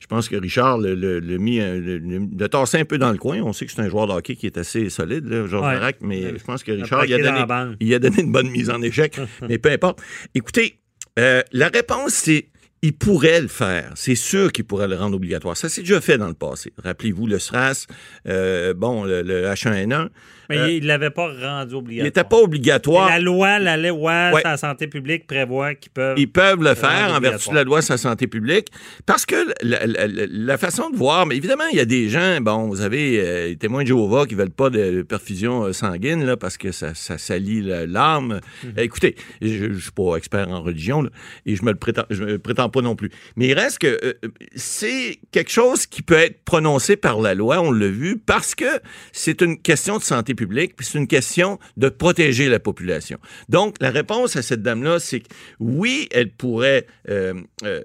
je 0.00 0.06
pense 0.06 0.28
que 0.28 0.36
Richard 0.36 0.78
le, 0.78 0.94
le, 0.94 1.20
le 1.20 1.38
mis, 1.38 1.60
un- 1.60 1.74
le, 1.74 1.98
le- 1.98 2.28
le 2.38 2.48
tassé 2.48 2.78
un 2.78 2.84
peu 2.84 2.98
dans 2.98 3.12
le 3.12 3.18
coin. 3.18 3.40
On 3.42 3.52
sait 3.52 3.66
que 3.66 3.72
c'est 3.72 3.80
un 3.82 3.88
joueur 3.88 4.06
de 4.06 4.12
hockey 4.12 4.36
qui 4.36 4.46
est 4.46 4.58
assez 4.58 4.88
solide, 4.90 5.26
là, 5.26 5.46
Georges 5.46 5.78
Ouais. 5.80 5.94
Mais 6.00 6.38
je 6.38 6.44
pense 6.44 6.62
que 6.62 6.72
Richard, 6.72 7.04
il 7.06 7.14
a, 7.14 7.18
donné, 7.18 7.76
il 7.80 7.94
a 7.94 7.98
donné 7.98 8.22
une 8.22 8.32
bonne 8.32 8.50
mise 8.50 8.70
en 8.70 8.80
échec. 8.82 9.18
mais 9.48 9.58
peu 9.58 9.70
importe. 9.70 10.00
Écoutez, 10.34 10.80
euh, 11.18 11.42
la 11.52 11.68
réponse, 11.68 12.12
c'est 12.14 12.48
il 12.82 12.92
pourrait 12.96 13.40
le 13.40 13.48
faire. 13.48 13.92
C'est 13.96 14.14
sûr 14.14 14.52
qu'il 14.52 14.64
pourrait 14.64 14.88
le 14.88 14.96
rendre 14.96 15.16
obligatoire. 15.16 15.56
Ça 15.56 15.68
s'est 15.68 15.82
déjà 15.82 16.00
fait 16.00 16.18
dans 16.18 16.28
le 16.28 16.34
passé. 16.34 16.72
Rappelez-vous 16.82 17.26
le 17.26 17.38
SRAS, 17.38 17.86
euh, 18.26 18.74
bon, 18.74 19.04
le, 19.04 19.22
le 19.22 19.46
H1N1. 19.46 20.08
Mais 20.48 20.58
Euh, 20.58 20.70
il 20.70 20.82
ne 20.82 20.88
l'avait 20.88 21.10
pas 21.10 21.26
rendu 21.28 21.72
il 21.72 21.76
obligatoire. 21.76 22.04
n'était 22.06 22.24
pas 22.24 22.36
obligatoire. 22.38 23.08
La 23.08 23.18
loi, 23.18 23.58
la 23.58 23.76
loi 23.76 24.30
Ouais. 24.32 24.40
sur 24.40 24.48
la 24.50 24.56
santé 24.56 24.86
publique 24.86 25.26
prévoit 25.26 25.74
qu'ils 25.74 25.90
peuvent. 25.92 26.18
Ils 26.18 26.30
peuvent 26.30 26.62
le 26.62 26.74
faire 26.74 27.12
en 27.14 27.20
vertu 27.20 27.50
de 27.50 27.54
la 27.54 27.64
loi 27.64 27.82
sur 27.82 27.94
la 27.94 27.98
santé 27.98 28.26
publique 28.26 28.68
parce 29.06 29.26
que 29.26 29.36
la, 29.62 29.86
la- 29.86 30.06
la- 30.06 30.26
la 30.30 30.58
façon 30.58 30.90
de 30.90 30.96
voir, 30.96 31.26
mais 31.26 31.36
évidemment, 31.36 31.64
il 31.72 31.76
y 31.76 31.80
a 31.80 31.84
des 31.84 32.08
gens, 32.08 32.40
bon, 32.40 32.68
vous 32.68 32.80
avez 32.80 33.20
euh, 33.20 33.48
les 33.48 33.56
témoins 33.56 33.82
de 33.82 33.88
Jéhovah 33.88 34.26
qui 34.26 34.34
veulent 34.34 34.50
pas 34.50 34.70
de 34.70 35.02
perfusion 35.02 35.64
euh, 35.64 35.72
sanguine 35.72 36.24
là, 36.24 36.36
parce 36.36 36.56
que 36.56 36.72
ça, 36.72 36.94
ça 36.94 37.18
salit 37.18 37.62
l'âme. 37.62 38.40
Euh, 38.64 38.82
écoutez, 38.82 39.16
je 39.42 39.66
ne 39.66 39.78
suis 39.78 39.90
pas 39.92 40.16
expert 40.16 40.48
en 40.48 40.62
religion 40.62 41.02
là, 41.02 41.10
et 41.46 41.56
je 41.56 41.62
me 41.62 41.70
le 41.72 41.76
prétends, 41.78 42.04
je 42.10 42.24
me 42.24 42.32
le 42.32 42.38
prétends 42.38 42.68
pas 42.70 42.80
non 42.80 42.96
plus. 42.96 43.10
Mais 43.36 43.48
il 43.48 43.54
reste 43.54 43.78
que 43.78 43.98
euh, 44.02 44.12
c'est 44.56 45.18
quelque 45.30 45.50
chose 45.50 45.86
qui 45.86 46.02
peut 46.02 46.14
être 46.14 46.42
prononcé 46.44 46.96
par 46.96 47.20
la 47.20 47.34
loi, 47.34 47.60
on 47.60 47.70
l'a 47.70 47.88
vu, 47.88 48.16
parce 48.18 48.54
que 48.54 48.64
c'est 49.12 49.42
une 49.42 49.58
question 49.60 49.98
de 49.98 50.02
santé 50.02 50.34
publique, 50.42 50.76
puis 50.76 50.86
c'est 50.86 50.98
une 50.98 51.08
question 51.08 51.58
de 51.76 51.88
protéger 51.88 52.48
la 52.48 52.60
population. 52.60 53.18
Donc, 53.48 53.74
la 53.80 53.90
réponse 53.90 54.36
à 54.36 54.42
cette 54.42 54.62
dame-là, 54.62 54.98
c'est 55.00 55.20
que 55.20 55.28
oui, 55.58 56.08
elle 56.12 56.30
pourrait, 56.30 56.86
euh, 57.10 57.34
euh, 57.64 57.80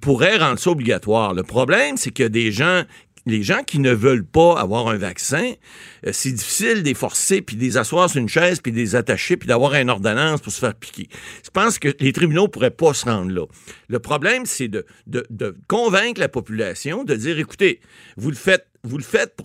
pourrait 0.00 0.36
rendre 0.36 0.58
ça 0.58 0.70
obligatoire. 0.70 1.32
Le 1.32 1.44
problème, 1.44 1.96
c'est 1.96 2.10
qu'il 2.10 2.24
y 2.24 2.26
a 2.26 2.28
des 2.28 2.50
gens 2.52 2.82
les 3.28 3.42
gens 3.42 3.64
qui 3.64 3.80
ne 3.80 3.92
veulent 3.92 4.24
pas 4.24 4.52
avoir 4.56 4.86
un 4.86 4.98
vaccin, 4.98 5.52
euh, 6.06 6.10
c'est 6.12 6.30
difficile 6.30 6.82
de 6.82 6.88
les 6.88 6.94
forcer, 6.94 7.42
puis 7.42 7.56
de 7.56 7.60
les 7.60 7.76
asseoir 7.76 8.08
sur 8.08 8.20
une 8.20 8.28
chaise, 8.28 8.60
puis 8.60 8.70
de 8.70 8.76
les 8.76 8.94
attacher, 8.94 9.36
puis 9.36 9.48
d'avoir 9.48 9.74
une 9.74 9.90
ordonnance 9.90 10.40
pour 10.40 10.52
se 10.52 10.60
faire 10.60 10.76
piquer. 10.76 11.08
Je 11.44 11.50
pense 11.50 11.80
que 11.80 11.88
les 11.98 12.12
tribunaux 12.12 12.46
pourraient 12.46 12.70
pas 12.70 12.94
se 12.94 13.04
rendre 13.04 13.32
là. 13.32 13.44
Le 13.88 13.98
problème, 13.98 14.46
c'est 14.46 14.68
de, 14.68 14.86
de- 15.08 15.26
de 15.30 15.56
convaincre 15.66 16.20
la 16.20 16.28
population 16.28 17.02
de 17.02 17.16
dire, 17.16 17.36
écoutez, 17.40 17.80
vous 18.16 18.30
le 18.30 18.36
faites, 18.36 18.66
vous 18.86 18.98
le 18.98 19.04
faites 19.04 19.36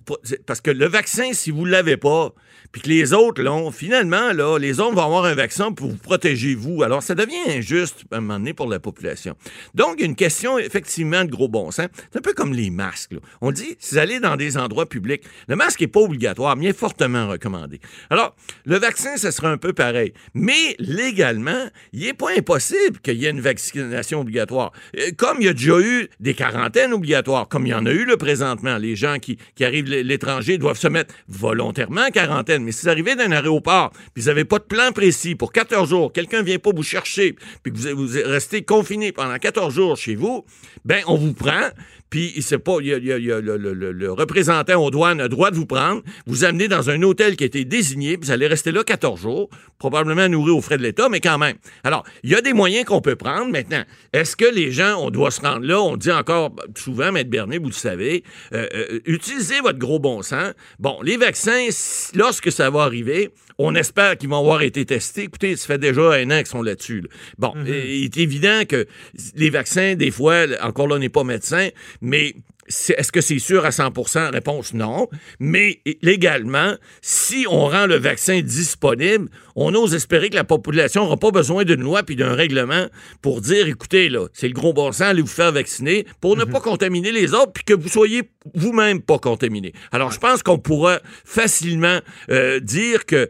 parce 0.45 0.61
que 0.61 0.71
le 0.71 0.87
vaccin, 0.87 1.33
si 1.33 1.51
vous 1.51 1.65
ne 1.65 1.71
l'avez 1.71 1.97
pas, 1.97 2.33
puis 2.71 2.81
que 2.81 2.87
les 2.87 3.13
autres 3.13 3.41
l'ont, 3.41 3.71
finalement, 3.71 4.31
là, 4.31 4.57
les 4.57 4.79
autres 4.79 4.95
vont 4.95 5.03
avoir 5.03 5.25
un 5.25 5.35
vaccin 5.35 5.73
pour 5.73 5.89
vous 5.89 5.97
protéger, 5.97 6.55
vous. 6.55 6.83
Alors, 6.83 7.03
ça 7.03 7.15
devient 7.15 7.35
injuste, 7.47 8.05
à 8.11 8.17
un 8.17 8.21
moment 8.21 8.39
donné, 8.39 8.53
pour 8.53 8.69
la 8.69 8.79
population. 8.79 9.35
Donc, 9.75 9.99
une 9.99 10.15
question, 10.15 10.57
effectivement, 10.57 11.25
de 11.25 11.29
gros 11.29 11.49
bon 11.49 11.71
sens. 11.71 11.87
C'est 12.11 12.19
un 12.19 12.21
peu 12.21 12.33
comme 12.33 12.53
les 12.53 12.69
masques. 12.69 13.13
On 13.41 13.51
dit, 13.51 13.75
si 13.79 13.95
vous 13.95 13.97
allez 13.97 14.19
dans 14.19 14.37
des 14.37 14.57
endroits 14.57 14.87
publics, 14.87 15.23
le 15.47 15.55
masque 15.55 15.81
n'est 15.81 15.87
pas 15.87 15.99
obligatoire, 15.99 16.55
mais 16.55 16.65
il 16.65 16.69
est 16.69 16.77
fortement 16.77 17.27
recommandé. 17.27 17.81
Alors, 18.09 18.35
le 18.65 18.77
vaccin, 18.77 19.17
ce 19.17 19.31
sera 19.31 19.49
un 19.49 19.57
peu 19.57 19.73
pareil. 19.73 20.13
Mais, 20.33 20.75
légalement, 20.79 21.67
il 21.91 22.01
n'est 22.01 22.13
pas 22.13 22.31
impossible 22.37 22.99
qu'il 23.03 23.15
y 23.15 23.25
ait 23.25 23.31
une 23.31 23.41
vaccination 23.41 24.21
obligatoire. 24.21 24.71
Euh, 24.97 25.11
Comme 25.17 25.37
il 25.41 25.45
y 25.45 25.49
a 25.49 25.53
déjà 25.53 25.79
eu 25.79 26.07
des 26.21 26.33
quarantaines 26.33 26.93
obligatoires, 26.93 27.49
comme 27.49 27.65
il 27.65 27.69
y 27.69 27.73
en 27.73 27.85
a 27.85 27.91
eu 27.91 28.05
là, 28.05 28.15
présentement, 28.15 28.77
les 28.77 28.95
gens 28.95 29.19
qui, 29.19 29.30
qui 29.55 29.65
arrivent 29.65 29.89
de 29.89 29.97
l'étranger 29.97 30.57
doivent 30.57 30.77
se 30.77 30.87
mettre 30.87 31.13
volontairement 31.27 32.01
en 32.07 32.09
quarantaine. 32.09 32.63
Mais 32.63 32.71
si 32.71 32.83
vous 32.83 32.89
arrivez 32.89 33.15
d'un 33.15 33.31
aéroport, 33.31 33.91
puis 34.13 34.23
vous 34.23 34.27
n'avez 34.27 34.45
pas 34.45 34.59
de 34.59 34.63
plan 34.63 34.91
précis 34.91 35.35
pour 35.35 35.51
14 35.51 35.89
jours, 35.89 36.13
quelqu'un 36.13 36.43
vient 36.43 36.59
pas 36.59 36.71
vous 36.75 36.83
chercher, 36.83 37.35
puis 37.63 37.73
que 37.73 37.77
vous, 37.77 38.07
vous 38.07 38.17
restez 38.25 38.63
confiné 38.63 39.11
pendant 39.11 39.37
14 39.37 39.73
jours 39.73 39.97
chez 39.97 40.15
vous, 40.15 40.45
ben 40.85 41.01
on 41.07 41.15
vous 41.15 41.33
prend, 41.33 41.69
puis 42.11 42.35
pas, 42.63 42.77
il 42.81 42.87
y 42.87 42.93
a, 42.93 42.97
il 42.97 43.05
y 43.05 43.11
a- 43.13 43.17
il 43.17 43.25
y 43.25 43.31
a 43.31 43.39
le, 43.41 43.57
le- 43.57 43.73
le- 43.73 43.91
le 43.93 44.11
représentant 44.11 44.75
aux 44.85 44.91
douanes 44.91 45.19
a 45.21 45.23
le 45.23 45.29
droit 45.29 45.49
de 45.49 45.55
vous 45.55 45.65
prendre, 45.65 46.03
vous 46.27 46.43
amener 46.43 46.67
dans 46.67 46.89
un 46.91 47.01
hôtel 47.01 47.35
qui 47.37 47.45
a 47.45 47.47
été 47.47 47.65
désigné, 47.65 48.17
puis 48.17 48.27
vous 48.27 48.31
allez 48.31 48.45
rester 48.47 48.71
là 48.71 48.83
14 48.83 49.19
jours, 49.21 49.49
probablement 49.79 50.27
nourri 50.27 50.51
aux 50.51 50.61
frais 50.61 50.77
de 50.77 50.83
l'État, 50.83 51.07
mais 51.09 51.21
quand 51.21 51.37
même. 51.39 51.55
Alors, 51.83 52.03
il 52.23 52.29
y 52.29 52.35
a 52.35 52.41
des 52.41 52.53
moyens 52.53 52.85
qu'on 52.85 53.01
peut 53.01 53.15
prendre 53.15 53.49
maintenant. 53.51 53.83
Est-ce 54.13 54.35
que 54.35 54.45
les 54.45 54.71
gens, 54.71 54.97
on 54.99 55.09
doit 55.09 55.31
se 55.31 55.41
rendre 55.41 55.65
là? 55.65 55.81
On 55.81 55.95
dit 55.97 56.11
encore 56.11 56.53
souvent, 56.77 57.11
Maître 57.11 57.29
Bernier, 57.29 57.57
vous 57.57 57.67
le 57.67 57.71
savez, 57.71 58.23
euh, 58.53 58.67
euh, 58.75 58.99
utilisez 59.05 59.61
votre 59.61 59.79
gros 59.79 59.99
bon 59.99 60.21
sens. 60.21 60.53
Bon, 60.79 60.97
les 61.01 61.15
vaccins, 61.17 61.67
lorsque 62.13 62.51
ça 62.51 62.69
va 62.69 62.81
arriver, 62.83 63.29
on 63.57 63.75
espère 63.75 64.17
qu'ils 64.17 64.29
vont 64.29 64.39
avoir 64.39 64.63
été 64.63 64.85
testés. 64.85 65.23
Écoutez, 65.23 65.55
ça 65.55 65.67
fait 65.67 65.77
déjà 65.77 66.13
un 66.13 66.31
an 66.31 66.37
qu'ils 66.39 66.47
sont 66.47 66.63
là-dessus. 66.63 67.01
là. 67.01 67.07
Bon, 67.37 67.53
euh, 67.55 67.83
il 67.85 68.05
est 68.05 68.17
évident 68.17 68.63
que 68.67 68.87
les 69.35 69.49
vaccins, 69.49 69.93
des 69.95 70.09
fois, 70.11 70.45
encore 70.61 70.87
là, 70.87 70.95
on 70.95 70.99
n'est 70.99 71.09
pas 71.09 71.23
médecin, 71.23 71.69
mais 72.01 72.35
est-ce 72.67 73.11
que 73.11 73.21
c'est 73.21 73.39
sûr 73.39 73.65
à 73.65 73.69
100% 73.69 74.31
Réponse 74.31 74.73
non. 74.73 75.09
Mais 75.39 75.81
légalement, 76.01 76.75
si 77.01 77.45
on 77.49 77.67
rend 77.67 77.85
le 77.85 77.95
vaccin 77.97 78.41
disponible, 78.41 79.29
on 79.55 79.73
ose 79.75 79.93
espérer 79.93 80.29
que 80.29 80.35
la 80.35 80.43
population 80.43 81.03
n'aura 81.03 81.17
pas 81.17 81.31
besoin 81.31 81.63
d'une 81.63 81.81
loi 81.81 82.03
puis 82.03 82.15
d'un 82.15 82.33
règlement 82.33 82.87
pour 83.21 83.41
dire, 83.41 83.67
écoutez, 83.67 84.09
là, 84.09 84.27
c'est 84.33 84.47
le 84.47 84.53
gros 84.53 84.73
bon 84.73 84.91
sens, 84.91 85.01
allez 85.01 85.21
vous 85.21 85.27
faire 85.27 85.51
vacciner 85.51 86.05
pour 86.21 86.37
ne 86.37 86.45
pas 86.45 86.61
contaminer 86.61 87.11
les 87.11 87.33
autres 87.33 87.51
puis 87.53 87.63
que 87.63 87.73
vous 87.73 87.89
soyez 87.89 88.23
vous-même 88.53 89.01
pas 89.01 89.19
contaminé. 89.19 89.73
Alors, 89.91 90.11
je 90.11 90.19
pense 90.19 90.43
qu'on 90.43 90.57
pourra 90.57 90.99
facilement 91.25 91.99
euh, 92.29 92.59
dire 92.59 93.05
que 93.05 93.29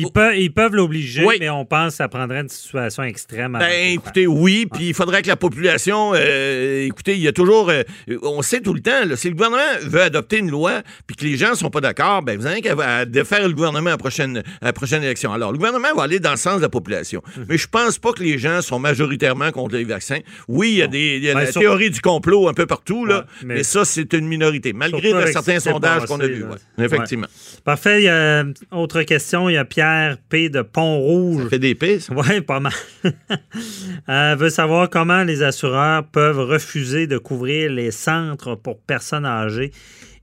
Ils 0.00 0.10
peuvent, 0.12 0.36
ils 0.36 0.52
peuvent 0.52 0.74
l'obliger, 0.74 1.24
Oui. 1.24 1.36
mais 1.40 1.50
on 1.50 1.64
pense 1.64 1.92
que 1.94 1.96
ça 1.96 2.08
prendrait 2.08 2.40
une 2.40 2.48
situation 2.48 3.02
extrême. 3.02 3.52
de 3.54 3.58
Ben, 3.58 3.92
écoutez, 3.94 4.26
oui, 4.28 4.66
puis 4.72 4.88
il 4.88 4.94
faudrait 4.94 5.22
que 5.22 5.28
la 5.28 5.34
population, 5.36 6.12
euh, 6.14 6.86
écoutez, 6.86 7.14
il 7.14 7.20
y 7.20 7.26
a 7.28 7.32
toujours, 7.32 7.68
euh, 7.70 7.82
on 8.22 8.40
sait 8.42 8.60
tout 8.60 8.72
le 8.74 8.80
temps, 8.80 9.04
là, 9.04 9.16
si 9.16 9.28
le 9.28 9.34
gouvernement 9.34 9.62
veut 9.82 10.00
adopter 10.02 10.38
une 10.38 10.50
loi, 10.50 10.82
puis 11.06 11.16
que 11.16 11.24
les 11.24 11.36
gens 11.36 11.54
sont 11.56 11.68
pas 11.70 11.80
d'accord, 11.80 12.22
ben 12.22 12.38
vous 12.38 12.46
avez 12.46 12.60
qu'à 12.60 12.74
à 12.78 13.04
défaire 13.04 13.46
le 13.48 13.54
gouvernement 13.54 13.88
à 13.88 13.94
la 13.94 13.98
prochaine, 13.98 14.38
à 14.62 14.66
la 14.66 14.72
prochaine 14.72 15.02
élection. 15.02 15.32
Alors, 15.32 15.50
le 15.50 15.58
gouvernement 15.58 15.92
va 15.96 16.04
aller 16.04 16.20
dans 16.20 16.30
le 16.30 16.36
sens 16.36 16.58
de 16.58 16.62
la 16.62 16.68
population, 16.68 17.20
Mhm. 17.36 17.46
mais 17.48 17.58
je 17.58 17.66
pense 17.66 17.98
pas 17.98 18.12
que 18.12 18.22
les 18.22 18.38
gens 18.38 18.62
sont 18.62 18.78
majoritairement 18.78 19.50
contre 19.50 19.74
les 19.74 19.84
vaccins. 19.84 20.20
Oui, 20.46 20.70
il 20.70 20.76
y 20.76 20.82
a, 20.82 20.86
des, 20.86 21.18
y 21.18 21.28
a 21.28 21.34
Ben, 21.34 21.40
la 21.40 21.50
sur- 21.50 21.60
théorie 21.60 21.90
du 21.90 22.00
complot 22.00 22.48
un 22.48 22.54
peu 22.54 22.66
partout, 22.66 23.04
là, 23.04 23.16
Ouais, 23.18 23.22
mais- 23.44 23.54
mais... 23.56 23.62
ça, 23.64 23.84
c'est 23.84 24.12
une 24.12 24.28
minorité, 24.28 24.72
malgré 24.72 25.10
certains 25.32 25.58
sondages 25.58 26.04
qu'on 26.06 26.20
a 26.20 26.26
vus. 26.28 26.44
ouais. 26.44 26.84
Effectivement. 26.84 27.26
Parfait. 27.64 28.02
Il 28.02 28.04
y 28.04 28.08
a, 28.08 28.14
euh, 28.14 28.44
autre 28.70 29.02
question. 29.02 29.48
Il 29.48 29.54
y 29.54 29.56
a 29.56 29.64
Pierre 29.64 29.87
P. 30.28 30.48
de 30.48 30.62
Pont-Rouge. 30.62 31.44
Ça 31.44 31.48
fait 31.50 31.58
des. 31.58 31.76
Oui, 32.10 32.40
pas 32.40 32.60
mal. 32.60 32.72
euh, 34.08 34.34
veut 34.36 34.50
savoir 34.50 34.90
comment 34.90 35.22
les 35.24 35.42
assureurs 35.42 36.04
peuvent 36.04 36.40
refuser 36.40 37.06
de 37.06 37.18
couvrir 37.18 37.70
les 37.70 37.90
centres 37.90 38.54
pour 38.54 38.80
personnes 38.80 39.26
âgées. 39.26 39.72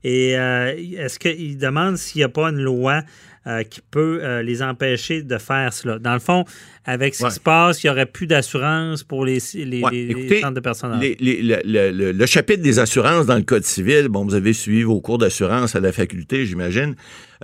Et 0.04 0.38
euh, 0.38 0.74
est-ce 0.98 1.18
qu'il 1.18 1.58
demande 1.58 1.96
s'il 1.96 2.20
n'y 2.20 2.24
a 2.24 2.28
pas 2.28 2.50
une 2.50 2.60
loi 2.60 3.02
euh, 3.46 3.62
qui 3.62 3.80
peut 3.80 4.40
les 4.40 4.62
empêcher 4.62 5.22
de 5.22 5.38
faire 5.38 5.72
cela? 5.72 5.98
Dans 5.98 6.14
le 6.14 6.20
fond, 6.20 6.44
avec 6.86 7.14
ce 7.14 7.24
Ouais. 7.24 7.28
qui 7.28 7.34
se 7.34 7.40
passe, 7.40 7.82
il 7.82 7.86
n'y 7.86 7.90
aurait 7.90 8.06
plus 8.06 8.26
d'assurance 8.26 9.02
pour 9.04 9.24
les, 9.26 9.38
les- 9.54 9.80
Ouais, 9.82 9.90
les- 9.90 10.06
les 10.06 10.10
écoutez, 10.12 10.40
centres 10.40 10.54
de 10.54 10.60
les- 11.00 11.16
le, 11.42 12.12
le- 12.12 12.26
chapitre 12.26 12.62
des 12.62 12.78
assurances 12.78 13.26
dans 13.26 13.36
le 13.36 13.42
Code 13.42 13.64
civil, 13.64 14.08
bon, 14.08 14.24
vous 14.24 14.34
avez 14.34 14.52
suivi 14.52 14.82
vos 14.84 15.00
cours 15.00 15.18
d'assurance 15.18 15.74
à 15.76 15.80
la 15.80 15.92
faculté, 15.92 16.46
j'imagine. 16.46 16.94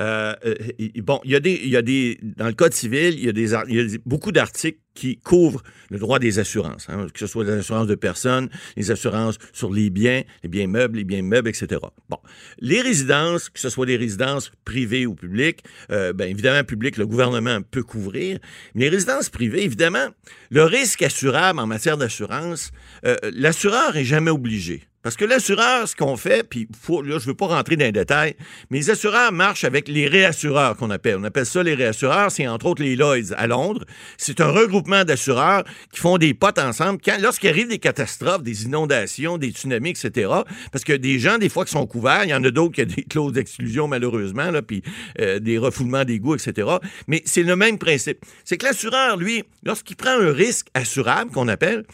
Euh, 0.00 0.34
euh, 0.46 0.54
bon, 1.02 1.20
il 1.24 1.32
y, 1.32 1.34
a 1.36 1.40
des, 1.40 1.60
il 1.62 1.68
y 1.68 1.76
a 1.76 1.82
des. 1.82 2.18
Dans 2.22 2.46
le 2.46 2.54
Code 2.54 2.72
civil, 2.72 3.14
il 3.18 3.26
y 3.26 3.28
a, 3.28 3.32
des, 3.32 3.52
il 3.68 3.74
y 3.76 3.80
a 3.96 3.98
beaucoup 4.06 4.32
d'articles 4.32 4.78
qui 4.94 5.16
couvrent 5.18 5.62
le 5.90 5.98
droit 5.98 6.18
des 6.18 6.38
assurances, 6.38 6.86
hein, 6.90 7.06
que 7.12 7.18
ce 7.18 7.26
soit 7.26 7.44
les 7.44 7.52
assurances 7.52 7.86
de 7.86 7.94
personnes, 7.94 8.48
les 8.76 8.90
assurances 8.90 9.38
sur 9.52 9.72
les 9.72 9.90
biens, 9.90 10.22
les 10.42 10.48
biens 10.48 10.66
meubles, 10.66 10.98
les 10.98 11.04
biens 11.04 11.22
meubles, 11.22 11.48
etc. 11.48 11.80
Bon. 12.10 12.18
Les 12.58 12.80
résidences, 12.82 13.48
que 13.50 13.58
ce 13.60 13.68
soit 13.70 13.86
des 13.86 13.96
résidences 13.96 14.50
privées 14.64 15.04
ou 15.06 15.14
publiques, 15.14 15.62
euh, 15.90 16.12
bien 16.14 16.26
évidemment, 16.26 16.62
publiques, 16.64 16.96
le 16.98 17.06
gouvernement 17.06 17.58
peut 17.70 17.82
couvrir. 17.82 18.38
Mais 18.74 18.84
les 18.84 18.88
résidences 18.90 19.28
évidemment, 19.40 20.08
le 20.50 20.64
risque 20.64 21.02
assurable 21.02 21.58
en 21.58 21.66
matière 21.66 21.96
d'assurance, 21.96 22.70
euh, 23.04 23.16
l'assureur 23.32 23.96
est 23.96 24.04
jamais 24.04 24.30
obligé. 24.30 24.84
Parce 25.02 25.16
que 25.16 25.24
l'assureur, 25.24 25.88
ce 25.88 25.96
qu'on 25.96 26.16
fait, 26.16 26.48
puis 26.48 26.68
là, 26.88 27.02
je 27.02 27.12
ne 27.12 27.18
veux 27.18 27.34
pas 27.34 27.46
rentrer 27.46 27.76
dans 27.76 27.84
les 27.84 27.92
détails, 27.92 28.34
mais 28.70 28.78
les 28.78 28.90
assureurs 28.90 29.32
marchent 29.32 29.64
avec 29.64 29.88
les 29.88 30.06
réassureurs 30.06 30.76
qu'on 30.76 30.90
appelle. 30.90 31.16
On 31.18 31.24
appelle 31.24 31.46
ça 31.46 31.62
les 31.62 31.74
réassureurs, 31.74 32.30
c'est 32.30 32.46
entre 32.46 32.66
autres 32.66 32.82
les 32.82 32.94
Lloyds 32.94 33.32
à 33.36 33.46
Londres. 33.46 33.84
C'est 34.16 34.40
un 34.40 34.50
regroupement 34.50 35.04
d'assureurs 35.04 35.64
qui 35.92 36.00
font 36.00 36.18
des 36.18 36.34
potes 36.34 36.58
ensemble. 36.58 37.00
Quand, 37.04 37.16
lorsqu'il 37.20 37.50
arrive 37.50 37.68
des 37.68 37.78
catastrophes, 37.78 38.42
des 38.42 38.64
inondations, 38.64 39.38
des 39.38 39.50
tsunamis, 39.50 39.90
etc., 39.90 40.30
parce 40.70 40.84
que 40.84 40.92
des 40.92 41.18
gens, 41.18 41.38
des 41.38 41.48
fois, 41.48 41.64
qui 41.64 41.72
sont 41.72 41.86
couverts, 41.86 42.24
il 42.24 42.30
y 42.30 42.34
en 42.34 42.44
a 42.44 42.50
d'autres 42.50 42.74
qui 42.74 42.82
ont 42.82 42.86
des 42.86 43.02
clauses 43.02 43.32
d'exclusion, 43.32 43.88
malheureusement, 43.88 44.50
là, 44.50 44.62
puis 44.62 44.82
euh, 45.20 45.40
des 45.40 45.58
refoulements 45.58 46.04
d'égouts, 46.04 46.36
etc. 46.36 46.68
Mais 47.08 47.22
c'est 47.24 47.42
le 47.42 47.56
même 47.56 47.78
principe. 47.78 48.18
C'est 48.44 48.56
que 48.56 48.66
l'assureur, 48.66 49.16
lui, 49.16 49.42
lorsqu'il 49.64 49.96
prend 49.96 50.10
un 50.10 50.32
risque 50.32 50.68
assurable, 50.74 51.30
qu'on 51.32 51.48
appelle, 51.48 51.84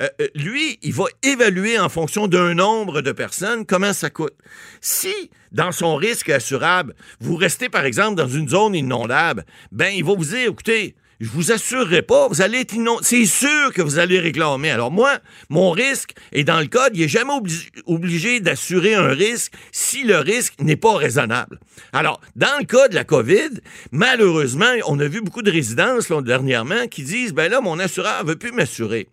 euh, 0.00 0.08
euh, 0.20 0.28
lui, 0.34 0.78
il 0.82 0.92
va 0.92 1.04
évaluer 1.22 1.78
en 1.78 1.88
fonction 1.88 2.26
d'un 2.26 2.54
nombre 2.54 3.00
de 3.00 3.12
personnes 3.12 3.64
comment 3.66 3.92
ça 3.92 4.10
coûte. 4.10 4.34
Si, 4.80 5.14
dans 5.52 5.72
son 5.72 5.96
risque 5.96 6.28
assurable, 6.28 6.94
vous 7.20 7.36
restez, 7.36 7.68
par 7.68 7.84
exemple, 7.84 8.16
dans 8.16 8.28
une 8.28 8.48
zone 8.48 8.74
inondable, 8.74 9.44
ben, 9.72 9.92
il 9.94 10.04
va 10.04 10.14
vous 10.14 10.24
dire, 10.24 10.50
écoutez, 10.50 10.96
je 11.18 11.30
vous 11.30 11.50
assurerai 11.50 12.02
pas, 12.02 12.28
vous 12.28 12.42
allez 12.42 12.60
être 12.60 12.74
inondé. 12.74 13.00
C'est 13.02 13.24
sûr 13.24 13.72
que 13.72 13.80
vous 13.80 13.98
allez 13.98 14.20
réclamer. 14.20 14.70
Alors 14.70 14.90
moi, 14.90 15.18
mon 15.48 15.70
risque, 15.70 16.12
et 16.32 16.44
dans 16.44 16.60
le 16.60 16.66
code, 16.66 16.90
il 16.94 17.00
n'est 17.00 17.08
jamais 17.08 17.32
obli- 17.32 17.70
obligé 17.86 18.40
d'assurer 18.40 18.94
un 18.94 19.08
risque 19.08 19.54
si 19.72 20.04
le 20.04 20.18
risque 20.18 20.60
n'est 20.60 20.76
pas 20.76 20.94
raisonnable. 20.96 21.58
Alors, 21.94 22.20
dans 22.34 22.58
le 22.58 22.66
cas 22.66 22.88
de 22.88 22.94
la 22.94 23.04
COVID, 23.04 23.60
malheureusement, 23.92 24.70
on 24.86 25.00
a 25.00 25.08
vu 25.08 25.22
beaucoup 25.22 25.42
de 25.42 25.50
résidences 25.50 26.12
dernièrement 26.12 26.86
qui 26.86 27.02
disent, 27.02 27.32
ben 27.32 27.50
là, 27.50 27.62
mon 27.62 27.78
assureur 27.78 28.22
ne 28.22 28.28
veut 28.28 28.36
plus 28.36 28.52
m'assurer. 28.52 29.08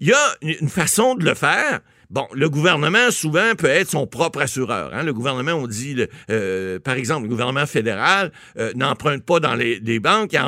Il 0.00 0.08
y 0.08 0.12
a 0.12 0.34
une 0.40 0.68
façon 0.68 1.14
de 1.14 1.24
le 1.24 1.34
faire. 1.34 1.80
Bon, 2.08 2.26
le 2.32 2.48
gouvernement, 2.48 3.10
souvent, 3.12 3.54
peut 3.56 3.68
être 3.68 3.88
son 3.88 4.06
propre 4.06 4.40
assureur. 4.40 4.92
hein. 4.92 5.04
Le 5.04 5.12
gouvernement, 5.12 5.52
on 5.52 5.68
dit, 5.68 5.94
euh, 6.28 6.80
par 6.80 6.94
exemple, 6.94 7.24
le 7.24 7.28
gouvernement 7.28 7.66
fédéral 7.66 8.32
euh, 8.58 8.72
n'emprunte 8.74 9.24
pas 9.24 9.38
dans 9.38 9.54
les, 9.54 10.00
banques, 10.00 10.32
il 10.32 10.40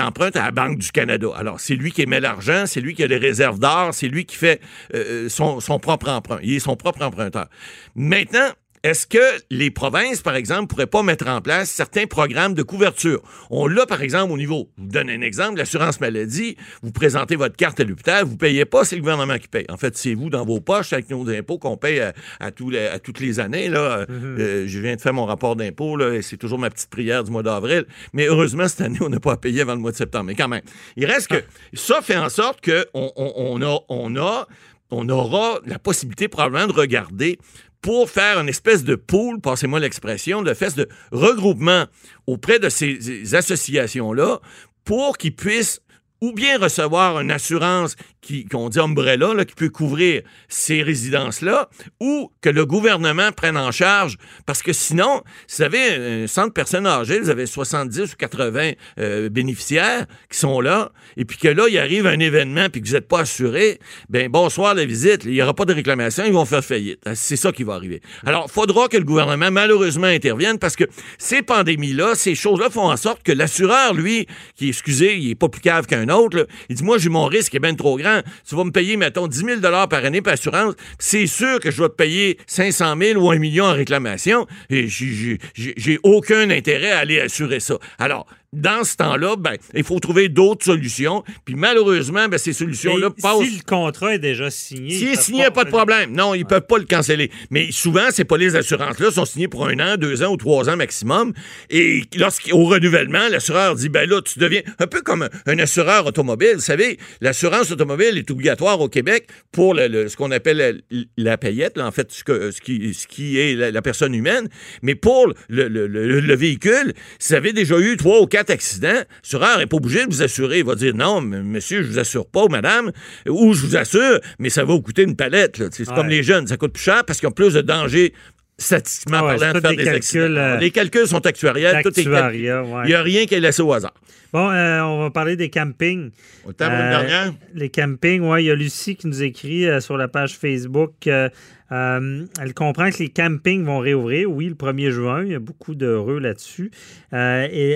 emprunte 0.00 0.36
à 0.36 0.44
la 0.46 0.50
Banque 0.52 0.78
du 0.78 0.90
Canada. 0.90 1.26
Alors, 1.36 1.60
c'est 1.60 1.74
lui 1.74 1.92
qui 1.92 2.00
émet 2.00 2.20
l'argent, 2.20 2.64
c'est 2.66 2.80
lui 2.80 2.94
qui 2.94 3.02
a 3.02 3.08
les 3.08 3.18
réserves 3.18 3.58
d'or, 3.58 3.90
c'est 3.92 4.08
lui 4.08 4.24
qui 4.24 4.36
fait 4.36 4.60
euh, 4.94 5.28
son, 5.28 5.60
son 5.60 5.78
propre 5.78 6.08
emprunt. 6.08 6.38
Il 6.42 6.54
est 6.54 6.60
son 6.60 6.76
propre 6.76 7.02
emprunteur. 7.02 7.48
Maintenant, 7.94 8.48
est-ce 8.86 9.04
que 9.08 9.18
les 9.50 9.72
provinces, 9.72 10.20
par 10.22 10.36
exemple, 10.36 10.68
pourraient 10.68 10.86
pas 10.86 11.02
mettre 11.02 11.26
en 11.26 11.40
place 11.40 11.68
certains 11.70 12.06
programmes 12.06 12.54
de 12.54 12.62
couverture? 12.62 13.20
On 13.50 13.66
l'a, 13.66 13.84
par 13.84 14.00
exemple, 14.00 14.32
au 14.32 14.36
niveau, 14.36 14.70
je 14.78 14.82
vous 14.84 14.88
donne 14.88 15.10
un 15.10 15.22
exemple, 15.22 15.58
l'assurance 15.58 16.00
maladie, 16.00 16.56
vous 16.82 16.92
présentez 16.92 17.34
votre 17.34 17.56
carte 17.56 17.80
à 17.80 17.84
l'hôpital, 17.84 18.24
vous 18.24 18.36
payez 18.36 18.64
pas, 18.64 18.84
c'est 18.84 18.94
le 18.94 19.02
gouvernement 19.02 19.38
qui 19.38 19.48
paye. 19.48 19.66
En 19.70 19.76
fait, 19.76 19.96
c'est 19.96 20.14
vous 20.14 20.30
dans 20.30 20.44
vos 20.44 20.60
poches 20.60 20.92
avec 20.92 21.10
nos 21.10 21.28
impôts 21.28 21.58
qu'on 21.58 21.76
paye 21.76 21.98
à, 21.98 22.12
à 22.38 22.52
tous 22.52 22.70
les- 22.70 22.86
à 22.86 23.00
toutes 23.00 23.18
les 23.18 23.40
années. 23.40 23.68
Là. 23.68 24.06
Euh, 24.08 24.64
je 24.68 24.78
viens 24.78 24.94
de 24.94 25.00
faire 25.00 25.14
mon 25.14 25.24
rapport 25.26 25.56
d'impôt, 25.56 25.98
et 26.00 26.22
c'est 26.22 26.36
toujours 26.36 26.60
ma 26.60 26.70
petite 26.70 26.90
prière 26.90 27.24
du 27.24 27.32
mois 27.32 27.42
d'avril. 27.42 27.86
Mais 28.12 28.26
heureusement, 28.28 28.68
cette 28.68 28.82
année, 28.82 28.98
on 29.00 29.08
n'a 29.08 29.18
pas 29.18 29.32
à 29.32 29.36
payer 29.36 29.62
avant 29.62 29.74
le 29.74 29.80
mois 29.80 29.90
de 29.90 29.96
septembre. 29.96 30.26
Mais 30.26 30.36
quand 30.36 30.48
même, 30.48 30.62
il 30.96 31.06
reste 31.06 31.26
que 31.28 31.42
ça 31.74 32.02
fait 32.02 32.16
en 32.16 32.28
sorte 32.28 32.64
qu'on 32.64 32.84
on, 33.16 33.32
on 33.36 33.62
a, 33.62 33.80
on 33.88 34.16
a 34.16 34.46
on 34.92 35.08
aura 35.08 35.58
la 35.66 35.80
possibilité 35.80 36.28
probablement 36.28 36.68
de 36.68 36.72
regarder 36.72 37.40
pour 37.82 38.10
faire 38.10 38.40
une 38.40 38.48
espèce 38.48 38.84
de 38.84 38.94
pool, 38.94 39.40
passez-moi 39.40 39.80
l'expression, 39.80 40.42
de 40.42 40.50
espèce 40.50 40.74
de 40.74 40.88
regroupement 41.12 41.86
auprès 42.26 42.58
de 42.58 42.68
ces, 42.68 43.00
ces 43.00 43.34
associations-là 43.34 44.40
pour 44.84 45.18
qu'ils 45.18 45.34
puissent 45.34 45.80
ou 46.20 46.32
bien 46.32 46.58
recevoir 46.58 47.20
une 47.20 47.30
assurance 47.30 47.96
qui, 48.20 48.44
qu'on 48.44 48.68
dit 48.68 48.80
umbrella, 48.80 49.34
là, 49.34 49.44
qui 49.44 49.54
peut 49.54 49.68
couvrir 49.68 50.22
ces 50.48 50.82
résidences-là, 50.82 51.68
ou 52.00 52.30
que 52.40 52.50
le 52.50 52.66
gouvernement 52.66 53.30
prenne 53.32 53.56
en 53.56 53.70
charge. 53.70 54.16
Parce 54.46 54.62
que 54.62 54.72
sinon, 54.72 55.22
si 55.46 55.58
vous 55.58 55.62
avez 55.62 56.22
un 56.24 56.26
centre 56.26 56.48
de 56.48 56.52
personnes 56.52 56.86
âgées, 56.86 57.20
vous 57.20 57.30
avez 57.30 57.46
70 57.46 58.14
ou 58.14 58.16
80 58.16 58.72
euh, 58.98 59.28
bénéficiaires 59.28 60.06
qui 60.30 60.38
sont 60.38 60.60
là, 60.60 60.90
et 61.16 61.24
puis 61.24 61.38
que 61.38 61.48
là, 61.48 61.66
il 61.68 61.78
arrive 61.78 62.06
un 62.06 62.18
événement, 62.18 62.68
puis 62.68 62.80
que 62.80 62.88
vous 62.88 62.94
n'êtes 62.94 63.08
pas 63.08 63.20
assuré, 63.20 63.78
ben 64.08 64.28
bonsoir 64.28 64.74
la 64.74 64.84
visite, 64.84 65.24
il 65.24 65.32
n'y 65.32 65.42
aura 65.42 65.54
pas 65.54 65.64
de 65.64 65.74
réclamation, 65.74 66.24
ils 66.26 66.32
vont 66.32 66.44
faire 66.44 66.64
faillite. 66.64 67.00
C'est 67.14 67.36
ça 67.36 67.52
qui 67.52 67.62
va 67.62 67.74
arriver. 67.74 68.00
Alors, 68.24 68.46
il 68.48 68.52
faudra 68.52 68.88
que 68.88 68.96
le 68.96 69.04
gouvernement, 69.04 69.50
malheureusement, 69.50 70.06
intervienne, 70.06 70.58
parce 70.58 70.76
que 70.76 70.84
ces 71.18 71.42
pandémies-là, 71.42 72.14
ces 72.14 72.34
choses-là 72.34 72.70
font 72.70 72.90
en 72.90 72.96
sorte 72.96 73.22
que 73.22 73.32
l'assureur, 73.32 73.94
lui, 73.94 74.26
qui, 74.56 74.68
excusez, 74.68 75.16
il 75.16 75.30
est 75.30 75.34
pas 75.34 75.48
plus 75.48 75.60
cave 75.60 75.86
qu'un 75.86 76.05
autre, 76.10 76.46
il 76.68 76.76
dit, 76.76 76.84
moi, 76.84 76.98
j'ai 76.98 77.08
mon 77.08 77.26
risque 77.26 77.54
est 77.54 77.60
bien 77.60 77.74
trop 77.74 77.96
grand. 77.96 78.20
Tu 78.48 78.54
vas 78.54 78.64
me 78.64 78.70
payer, 78.70 78.96
mettons, 78.96 79.26
10 79.26 79.60
000 79.60 79.60
par 79.60 80.04
année 80.04 80.22
par 80.22 80.34
assurance. 80.34 80.74
C'est 80.98 81.26
sûr 81.26 81.60
que 81.60 81.70
je 81.70 81.78
dois 81.78 81.88
te 81.88 81.94
payer 81.94 82.38
500 82.46 82.94
000 83.00 83.20
ou 83.20 83.30
1 83.30 83.38
million 83.38 83.64
en 83.64 83.72
réclamation. 83.72 84.46
Et 84.70 84.86
j'ai 84.88 85.98
aucun 86.02 86.50
intérêt 86.50 86.92
à 86.92 86.98
aller 86.98 87.20
assurer 87.20 87.60
ça. 87.60 87.78
Alors, 87.98 88.26
dans 88.52 88.84
ce 88.84 88.96
temps-là, 88.96 89.36
ben, 89.36 89.54
il 89.74 89.84
faut 89.84 89.98
trouver 90.00 90.28
d'autres 90.28 90.64
solutions. 90.64 91.22
Puis 91.44 91.54
malheureusement, 91.54 92.28
ben, 92.28 92.38
ces 92.38 92.52
solutions-là 92.52 93.08
Mais 93.16 93.22
passent. 93.22 93.44
Si 93.48 93.56
le 93.58 93.62
contrat 93.64 94.14
est 94.14 94.18
déjà 94.18 94.50
signé. 94.50 94.90
S'il 94.96 95.08
ils 95.08 95.12
est 95.12 95.20
signé, 95.20 95.50
pas 95.50 95.64
de 95.64 95.70
problème. 95.70 96.12
Non, 96.12 96.34
ils 96.34 96.38
Ouais. 96.42 96.44
peuvent 96.48 96.66
pas 96.66 96.78
le 96.78 96.84
canceller. 96.84 97.30
Mais 97.50 97.68
souvent, 97.70 98.06
c'est 98.10 98.24
pas 98.24 98.36
les 98.36 98.56
assurances-là 98.56 99.10
sont 99.10 99.24
signées 99.24 99.48
pour 99.48 99.66
un 99.66 99.78
an, 99.80 99.96
deux 99.96 100.22
ans 100.22 100.32
ou 100.32 100.36
trois 100.36 100.68
ans 100.70 100.76
maximum. 100.76 101.32
Et 101.70 102.02
lorsqu'au 102.16 102.64
renouvellement, 102.64 103.28
l'assureur 103.30 103.74
dit, 103.74 103.88
ben 103.88 104.08
là, 104.08 104.20
tu 104.22 104.38
deviens 104.38 104.62
un 104.78 104.86
peu 104.86 105.00
comme 105.02 105.28
un, 105.46 105.58
assureur 105.58 106.06
automobile. 106.06 106.52
Vous 106.54 106.60
savez, 106.60 106.98
l'assurance 107.20 107.70
automobile 107.70 108.16
est 108.18 108.30
obligatoire 108.30 108.80
au 108.80 108.88
Québec 108.88 109.28
pour 109.52 109.74
le- 109.74 109.88
le- 109.88 110.08
ce 110.08 110.16
qu'on 110.16 110.30
appelle 110.30 110.82
la, 110.90 111.00
la 111.16 111.38
payette, 111.38 111.76
là, 111.78 111.86
en 111.86 111.90
fait, 111.90 112.12
ce, 112.12 112.22
que- 112.24 112.50
ce 112.50 112.60
qui, 112.60 112.94
ce 112.94 113.06
qui 113.06 113.38
est 113.38 113.54
la, 113.54 113.70
la 113.70 113.82
personne 113.82 114.14
humaine. 114.14 114.48
Mais 114.82 114.94
pour 114.94 115.26
le, 115.48 115.68
le- 115.68 115.86
le- 115.86 116.20
le 116.20 116.36
véhicule, 116.36 116.92
si 117.18 117.30
vous 117.30 117.34
avez 117.36 117.52
déjà 117.52 117.78
eu 117.78 117.96
trois 117.96 118.20
ou 118.20 118.26
quatre 118.26 118.35
accidents, 118.50 119.02
l'assureur 119.22 119.58
n'est 119.58 119.66
pas 119.66 119.76
obligé 119.76 120.04
de 120.06 120.10
vous 120.10 120.22
assurer. 120.22 120.58
Il 120.60 120.64
va 120.64 120.74
dire, 120.74 120.94
non, 120.94 121.20
monsieur, 121.20 121.82
je 121.82 121.88
vous 121.88 121.98
assure 121.98 122.26
pas, 122.26 122.46
madame, 122.48 122.92
ou 123.28 123.54
je 123.54 123.66
vous 123.66 123.76
assure, 123.76 124.20
mais 124.38 124.50
ça 124.50 124.64
va 124.64 124.72
vous 124.74 124.82
coûter 124.82 125.02
une 125.02 125.16
palette. 125.16 125.62
C'est 125.72 125.88
Ouais. 125.88 125.94
comme 125.94 126.08
les 126.08 126.22
jeunes, 126.22 126.46
ça 126.46 126.56
coûte 126.56 126.72
plus 126.72 126.82
cher 126.82 127.04
parce 127.04 127.18
qu'ils 127.20 127.28
ont 127.28 127.32
plus 127.32 127.54
de 127.54 127.60
danger 127.60 128.12
statistiquement 128.58 129.18
Ah 129.20 129.26
ouais, 129.26 129.36
parlant, 129.38 129.52
de 129.54 129.60
faire 129.60 129.70
des, 129.70 129.76
des 129.76 129.84
calculs, 129.84 130.36
euh, 130.38 130.56
Les 130.58 130.70
calculs 130.70 131.06
sont 131.06 131.24
actuariels. 131.26 131.82
Tout 131.82 131.98
est 132.00 132.06
ouais. 132.06 132.36
Il 132.36 132.86
n'y 132.86 132.94
a 132.94 133.02
rien 133.02 133.26
qui 133.26 133.34
est 133.34 133.40
laissé 133.40 133.62
au 133.62 133.72
hasard. 133.72 133.94
Bon, 134.32 134.50
euh, 134.50 134.80
on 134.82 135.02
va 135.02 135.10
parler 135.10 135.36
des 135.36 135.50
campings. 135.50 136.10
On 136.44 136.52
table 136.52 136.74
Euh, 136.74 136.90
dernière? 136.90 137.34
Les 137.54 137.68
campings, 137.68 138.22
oui. 138.22 138.42
Il 138.44 138.46
y 138.46 138.50
a 138.50 138.54
Lucie 138.54 138.96
qui 138.96 139.06
nous 139.06 139.22
écrit 139.22 139.66
euh, 139.66 139.80
sur 139.80 139.96
la 139.96 140.08
page 140.08 140.36
Facebook. 140.36 141.06
elle 141.06 142.54
comprend 142.54 142.90
que 142.90 142.98
les 142.98 143.08
campings 143.08 143.64
vont 143.64 143.78
réouvrir, 143.78 144.30
oui, 144.30 144.46
le 144.48 144.54
1er 144.54 144.90
juin. 144.90 145.22
Il 145.24 145.32
y 145.32 145.34
a 145.34 145.38
beaucoup 145.40 145.74
d'heureux 145.74 146.18
là-dessus. 146.18 146.70
Et 147.12 147.16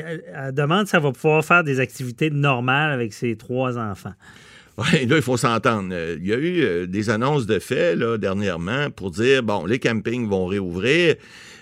elle, 0.05 0.25
elle 0.35 0.55
demande 0.55 0.87
si 0.87 0.97
elle 0.97 1.03
va 1.03 1.13
pouvoir 1.13 1.45
faire 1.45 1.65
des 1.65 1.79
activités 1.81 2.31
normales 2.31 2.93
avec 2.93 3.13
ses 3.13 3.37
trois 3.37 3.79
enfants. 3.79 4.15
Oui, 4.81 5.07
là, 5.07 5.17
il 5.17 5.23
faut 5.23 5.37
s'entendre. 5.37 5.91
Euh, 5.93 6.17
Il 6.19 6.27
y 6.27 6.33
a 6.33 6.39
eu 6.39 6.63
euh, 6.63 6.87
des 6.87 7.11
annonces 7.11 7.45
de 7.47 7.59
fait 7.59 7.95
là, 7.97 8.17
dernièrement 8.17 8.91
pour 8.91 9.11
dire, 9.11 9.43
bon, 9.43 9.67
les 9.67 9.79
campings 9.79 10.27
vont 10.27 10.47
réouvrir. 10.47 11.17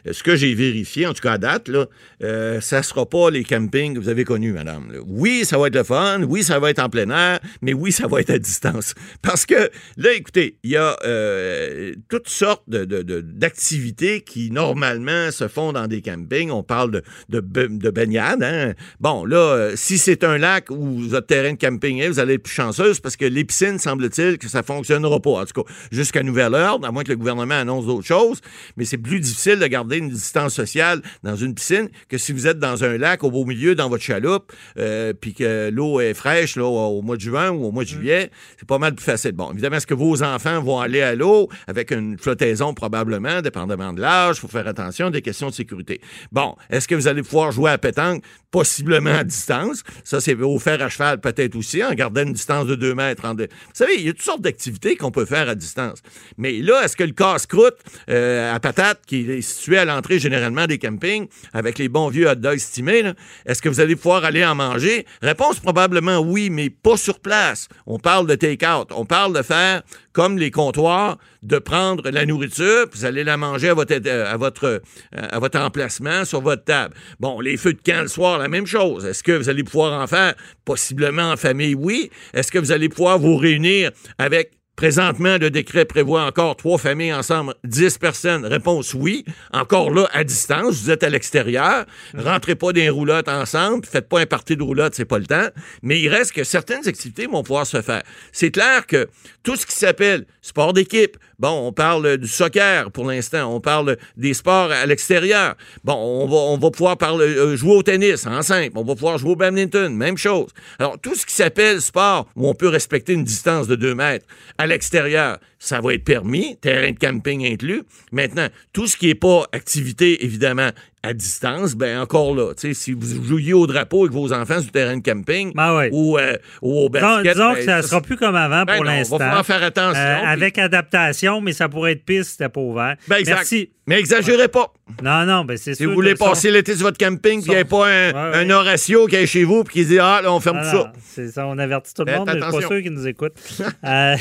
Euh, 0.08 0.12
Ce 0.12 0.22
que 0.22 0.36
j'ai 0.36 0.54
vérifié, 0.54 1.06
en 1.06 1.14
tout 1.14 1.22
cas 1.22 1.32
à 1.32 1.38
date, 1.38 1.68
là, 1.68 1.86
euh, 2.22 2.60
ça 2.60 2.78
ne 2.78 2.82
sera 2.82 3.06
pas 3.06 3.30
les 3.30 3.44
campings 3.44 3.94
que 3.94 4.00
vous 4.00 4.08
avez 4.08 4.24
connus, 4.24 4.52
madame. 4.52 4.92
Oui, 5.06 5.44
ça 5.44 5.58
va 5.58 5.68
être 5.68 5.74
le 5.76 5.84
fun. 5.84 6.22
Oui, 6.28 6.42
ça 6.42 6.58
va 6.58 6.70
être 6.70 6.78
en 6.80 6.88
plein 6.88 7.08
air. 7.10 7.40
Mais 7.62 7.72
oui, 7.72 7.92
ça 7.92 8.06
va 8.06 8.20
être 8.20 8.30
à 8.30 8.38
distance. 8.38 8.94
Parce 9.22 9.46
que, 9.46 9.70
là, 9.96 10.12
écoutez, 10.14 10.58
il 10.62 10.70
y 10.70 10.76
a 10.76 10.96
euh, 11.04 11.92
toutes 12.08 12.28
sortes 12.28 12.64
de- 12.68 12.84
de- 12.84 13.20
d'activités 13.20 14.20
qui, 14.22 14.50
normalement, 14.50 15.30
se 15.30 15.48
font 15.48 15.72
dans 15.72 15.86
des 15.86 16.00
campings. 16.02 16.50
On 16.50 16.62
parle 16.62 16.90
de, 16.90 17.02
de, 17.28 17.40
ba- 17.40 17.68
de 17.68 17.90
baignade. 17.90 18.42
hein. 18.42 18.72
Bon, 19.00 19.24
là, 19.24 19.70
si 19.76 19.98
c'est 19.98 20.24
un 20.24 20.38
lac 20.38 20.70
où 20.70 20.98
votre 21.00 21.26
terrain 21.26 21.52
de 21.52 21.58
camping 21.58 21.98
est, 21.98 22.08
vous 22.08 22.18
allez 22.18 22.34
être 22.34 22.42
plus 22.42 22.54
chanceuse 22.54 23.00
parce 23.00 23.16
que 23.16 23.24
les 23.24 23.44
piscines, 23.44 23.78
semble-t-il, 23.78 24.38
que 24.38 24.48
ça 24.48 24.62
fonctionnera 24.62 25.20
pas. 25.20 25.30
En 25.42 25.44
tout 25.46 25.62
cas, 25.62 25.70
jusqu'à 25.92 26.22
nouvel 26.22 26.54
ordre, 26.54 26.86
à 26.86 26.92
moins 26.92 27.04
que 27.04 27.10
le 27.10 27.16
gouvernement 27.16 27.54
annonce 27.54 27.86
d'autres 27.86 28.06
choses. 28.06 28.40
Mais 28.76 28.84
c'est 28.84 28.98
plus 28.98 29.20
difficile 29.20 29.58
de 29.58 29.66
garder 29.66 29.97
une 29.98 30.08
distance 30.10 30.54
sociale 30.54 31.02
dans 31.22 31.36
une 31.36 31.54
piscine 31.54 31.88
que 32.08 32.18
si 32.18 32.32
vous 32.32 32.46
êtes 32.46 32.58
dans 32.58 32.84
un 32.84 32.96
lac 32.98 33.22
au 33.24 33.30
beau 33.30 33.44
milieu, 33.44 33.74
dans 33.74 33.88
votre 33.88 34.02
chaloupe, 34.02 34.52
euh, 34.78 35.12
puis 35.12 35.34
que 35.34 35.70
l'eau 35.70 36.00
est 36.00 36.14
fraîche 36.14 36.56
là, 36.56 36.64
au 36.64 37.02
mois 37.02 37.16
de 37.16 37.20
juin 37.20 37.50
ou 37.50 37.64
au 37.66 37.72
mois 37.72 37.84
de 37.84 37.88
juillet. 37.88 38.30
C'est 38.58 38.66
pas 38.68 38.78
mal 38.78 38.94
plus 38.94 39.04
facile. 39.04 39.32
Bon, 39.32 39.52
évidemment, 39.52 39.76
est-ce 39.76 39.86
que 39.86 39.94
vos 39.94 40.22
enfants 40.22 40.60
vont 40.62 40.80
aller 40.80 41.02
à 41.02 41.14
l'eau 41.14 41.48
avec 41.66 41.90
une 41.90 42.18
flottaison? 42.18 42.74
Probablement, 42.74 43.40
dépendamment 43.42 43.92
de 43.92 44.00
l'âge? 44.00 44.36
Il 44.38 44.40
faut 44.40 44.48
faire 44.48 44.66
attention 44.66 45.10
des 45.10 45.22
questions 45.22 45.48
de 45.48 45.54
sécurité. 45.54 46.00
Bon, 46.32 46.56
est-ce 46.70 46.86
que 46.88 46.94
vous 46.94 47.08
allez 47.08 47.22
pouvoir 47.22 47.52
jouer 47.52 47.70
à 47.70 47.78
pétanque? 47.78 48.22
Possiblement 48.50 49.10
à 49.14 49.24
distance. 49.24 49.82
Ça, 50.04 50.20
c'est 50.20 50.34
au 50.34 50.58
fer 50.58 50.80
à 50.82 50.88
cheval 50.88 51.20
peut-être 51.20 51.54
aussi, 51.56 51.84
en 51.84 51.92
gardant 51.92 52.22
une 52.22 52.32
distance 52.32 52.66
de 52.66 52.74
2 52.74 52.94
mètres. 52.94 53.24
en 53.24 53.34
deux- 53.34 53.44
Vous 53.50 53.70
savez, 53.74 53.94
il 53.98 54.06
y 54.06 54.08
a 54.08 54.12
toutes 54.12 54.22
sortes 54.22 54.40
d'activités 54.40 54.96
qu'on 54.96 55.10
peut 55.10 55.26
faire 55.26 55.48
à 55.48 55.54
distance. 55.54 55.98
Mais 56.38 56.60
là, 56.60 56.82
est-ce 56.84 56.96
que 56.96 57.04
le 57.04 57.12
casse-croûte 57.12 57.76
euh, 58.10 58.54
à 58.54 58.58
patate, 58.60 59.00
qui 59.06 59.30
est 59.30 59.40
situé 59.42 59.77
à 59.78 59.84
l'entrée 59.84 60.18
généralement 60.18 60.66
des 60.66 60.78
campings, 60.78 61.28
avec 61.52 61.78
les 61.78 61.88
bons 61.88 62.08
vieux 62.08 62.28
hot 62.28 62.34
dogs 62.34 62.56
estimés, 62.56 63.04
est-ce 63.46 63.62
que 63.62 63.68
vous 63.68 63.80
allez 63.80 63.96
pouvoir 63.96 64.24
aller 64.24 64.44
en 64.44 64.54
manger? 64.54 65.06
Réponse 65.22 65.60
probablement 65.60 66.18
oui, 66.18 66.50
mais 66.50 66.70
pas 66.70 66.96
sur 66.96 67.20
place. 67.20 67.68
On 67.86 67.98
parle 67.98 68.26
de 68.26 68.34
take-out. 68.34 68.88
On 68.94 69.04
parle 69.04 69.34
de 69.34 69.42
faire 69.42 69.82
comme 70.12 70.36
les 70.36 70.50
comptoirs, 70.50 71.16
de 71.42 71.58
prendre 71.58 72.10
la 72.10 72.26
nourriture, 72.26 72.88
puis 72.90 73.00
vous 73.00 73.04
allez 73.04 73.22
la 73.22 73.36
manger 73.36 73.68
à 73.68 73.74
votre, 73.74 73.94
euh, 74.04 74.32
à 74.32 74.36
votre, 74.36 74.64
euh, 74.64 74.80
à 75.12 75.38
votre 75.38 75.60
emplacement 75.60 76.24
sur 76.24 76.40
votre 76.40 76.64
table. 76.64 76.94
Bon, 77.20 77.40
les 77.40 77.56
feux 77.56 77.72
de 77.72 77.80
camp 77.80 78.02
le 78.02 78.08
soir, 78.08 78.38
la 78.38 78.48
même 78.48 78.66
chose. 78.66 79.06
Est-ce 79.06 79.22
que 79.22 79.32
vous 79.32 79.48
allez 79.48 79.62
pouvoir 79.62 80.00
en 80.02 80.06
faire? 80.08 80.34
Possiblement 80.64 81.30
en 81.30 81.36
famille, 81.36 81.76
oui. 81.76 82.10
Est-ce 82.34 82.50
que 82.50 82.58
vous 82.58 82.72
allez 82.72 82.88
pouvoir 82.88 83.18
vous 83.20 83.36
réunir 83.36 83.92
avec 84.18 84.57
Présentement, 84.78 85.38
le 85.38 85.50
décret 85.50 85.86
prévoit 85.86 86.22
encore 86.22 86.54
trois 86.54 86.78
familles 86.78 87.12
ensemble, 87.12 87.56
10 87.64 87.98
personnes. 87.98 88.46
Réponse 88.46 88.94
oui. 88.94 89.24
Encore 89.52 89.90
là, 89.90 90.06
à 90.12 90.22
distance, 90.22 90.82
vous 90.82 90.90
êtes 90.92 91.02
à 91.02 91.08
l'extérieur. 91.08 91.84
Rentrez 92.16 92.54
pas 92.54 92.68
dans 92.68 92.76
les 92.76 92.88
roulottes 92.88 93.28
ensemble. 93.28 93.84
Faites 93.84 94.08
pas 94.08 94.20
un 94.20 94.26
party 94.26 94.56
de 94.56 94.62
roulotte, 94.62 94.94
c'est 94.94 95.04
pas 95.04 95.18
le 95.18 95.26
temps. 95.26 95.48
Mais 95.82 96.00
il 96.00 96.08
reste 96.08 96.30
que 96.30 96.44
certaines 96.44 96.86
activités 96.86 97.26
vont 97.26 97.42
pouvoir 97.42 97.66
se 97.66 97.82
faire. 97.82 98.04
C'est 98.30 98.52
clair 98.52 98.86
que 98.86 99.08
tout 99.42 99.56
ce 99.56 99.66
qui 99.66 99.74
s'appelle 99.74 100.26
sport 100.42 100.72
d'équipe, 100.72 101.16
bon, 101.38 101.68
on 101.68 101.72
parle 101.72 102.16
du 102.18 102.28
soccer 102.28 102.90
pour 102.90 103.06
l'instant, 103.06 103.54
on 103.54 103.60
parle 103.60 103.96
des 104.16 104.34
sports 104.34 104.70
à 104.70 104.86
l'extérieur. 104.86 105.54
Bon, 105.84 105.94
on 105.94 106.26
va, 106.26 106.36
on 106.36 106.58
va 106.58 106.70
pouvoir 106.70 106.96
parler, 106.96 107.26
euh, 107.26 107.56
jouer 107.56 107.76
au 107.76 107.82
tennis 107.82 108.26
en 108.26 108.42
simple, 108.42 108.72
on 108.74 108.84
va 108.84 108.94
pouvoir 108.94 109.18
jouer 109.18 109.32
au 109.32 109.36
badminton, 109.36 109.94
même 109.94 110.16
chose. 110.16 110.48
Alors, 110.78 110.98
tout 110.98 111.14
ce 111.14 111.26
qui 111.26 111.34
s'appelle 111.34 111.80
sport 111.80 112.26
où 112.36 112.48
on 112.48 112.54
peut 112.54 112.68
respecter 112.68 113.12
une 113.12 113.24
distance 113.24 113.66
de 113.66 113.76
2 113.76 113.94
mètres 113.94 114.26
à 114.58 114.66
l'extérieur, 114.66 115.38
ça 115.58 115.80
va 115.80 115.94
être 115.94 116.04
permis, 116.04 116.56
terrain 116.60 116.92
de 116.92 116.98
camping 116.98 117.44
inclus. 117.46 117.82
Maintenant, 118.12 118.46
tout 118.72 118.86
ce 118.86 118.96
qui 118.96 119.06
n'est 119.08 119.14
pas 119.14 119.44
activité, 119.52 120.24
évidemment, 120.24 120.70
à 121.02 121.12
distance, 121.14 121.74
ben 121.74 122.00
encore 122.00 122.34
là, 122.34 122.54
tu 122.54 122.68
sais, 122.68 122.74
si 122.74 122.92
vous 122.92 123.24
jouiez 123.24 123.52
au 123.52 123.66
drapeau 123.66 124.02
avec 124.02 124.12
vos 124.12 124.32
enfants 124.32 124.56
sur 124.58 124.64
le 124.66 124.70
terrain 124.70 124.96
de 124.96 125.02
camping 125.02 125.52
ou, 125.92 126.18
euh, 126.18 126.36
ou 126.62 126.78
au 126.80 126.88
basket, 126.88 127.32
disons 127.34 127.52
ben, 127.52 127.54
que 127.56 127.64
ça 127.64 127.76
ne 127.78 127.82
sera 127.82 128.00
plus 128.00 128.16
comme 128.16 128.34
avant 128.34 128.64
ben 128.64 128.76
pour 128.76 128.84
non, 128.84 128.90
l'instant. 128.90 129.16
va 129.16 129.24
falloir 129.26 129.46
faire 129.46 129.62
attention, 129.62 130.00
Euh, 130.00 130.16
puis- 130.18 130.26
avec 130.28 130.58
adaptation, 130.58 131.40
mais 131.40 131.52
ça 131.52 131.68
pourrait 131.68 131.92
être 131.92 132.04
pire 132.04 132.24
si 132.24 132.32
c'était 132.32 132.48
pas 132.48 132.60
ouvert. 132.60 132.96
Ben, 133.06 133.16
exact. 133.16 133.36
Merci. 133.36 133.70
Mais 133.88 133.98
exagérez 134.00 134.48
pas. 134.48 134.70
Non, 135.02 135.24
non, 135.24 135.46
ben 135.46 135.56
c'est 135.56 135.72
Si 135.72 135.78
sûr 135.78 135.88
vous 135.88 135.94
voulez 135.94 136.14
passer 136.14 136.50
l'été 136.50 136.74
sur 136.74 136.82
votre 136.84 136.98
camping, 136.98 137.42
puis 137.42 137.52
il 137.52 137.54
n'y 137.54 137.60
a 137.60 137.64
pas 137.64 137.86
un, 137.88 138.12
Ouais, 138.12 138.12
ouais. 138.12 138.36
un 138.36 138.50
Horatio 138.50 139.06
qui 139.06 139.16
est 139.16 139.26
chez 139.26 139.44
vous, 139.44 139.64
puis 139.64 139.80
qui 139.80 139.86
dit 139.86 139.98
Ah, 139.98 140.20
là, 140.22 140.30
on 140.30 140.40
ferme 140.40 140.58
tout 140.58 140.66
ça. 140.66 140.92
C'est 141.02 141.28
ça, 141.28 141.46
on 141.46 141.56
avertit 141.56 141.94
tout 141.94 142.02
le 142.04 142.10
Faites 142.12 142.18
monde, 142.18 142.28
mais 142.28 142.38
je 142.38 142.44
suis 142.44 142.52
pas 142.52 142.66
sûr 142.66 142.82
qu'ils 142.82 142.92
nous 142.92 143.06
écoutent. 143.06 143.36
Euh, 143.84 144.16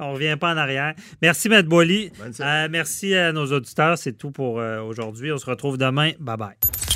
on 0.00 0.12
revient 0.12 0.36
pas 0.38 0.52
en 0.52 0.56
arrière. 0.56 0.94
Merci, 1.22 1.48
Matt 1.48 1.66
Boily. 1.66 2.10
Euh, 2.40 2.68
merci 2.70 3.14
à 3.14 3.32
nos 3.32 3.46
auditeurs. 3.52 3.96
C'est 3.96 4.12
tout 4.12 4.30
pour 4.30 4.60
euh, 4.60 4.80
aujourd'hui. 4.80 5.32
On 5.32 5.38
se 5.38 5.46
retrouve 5.46 5.78
demain. 5.78 6.12
Bye 6.18 6.36
bye. 6.36 6.95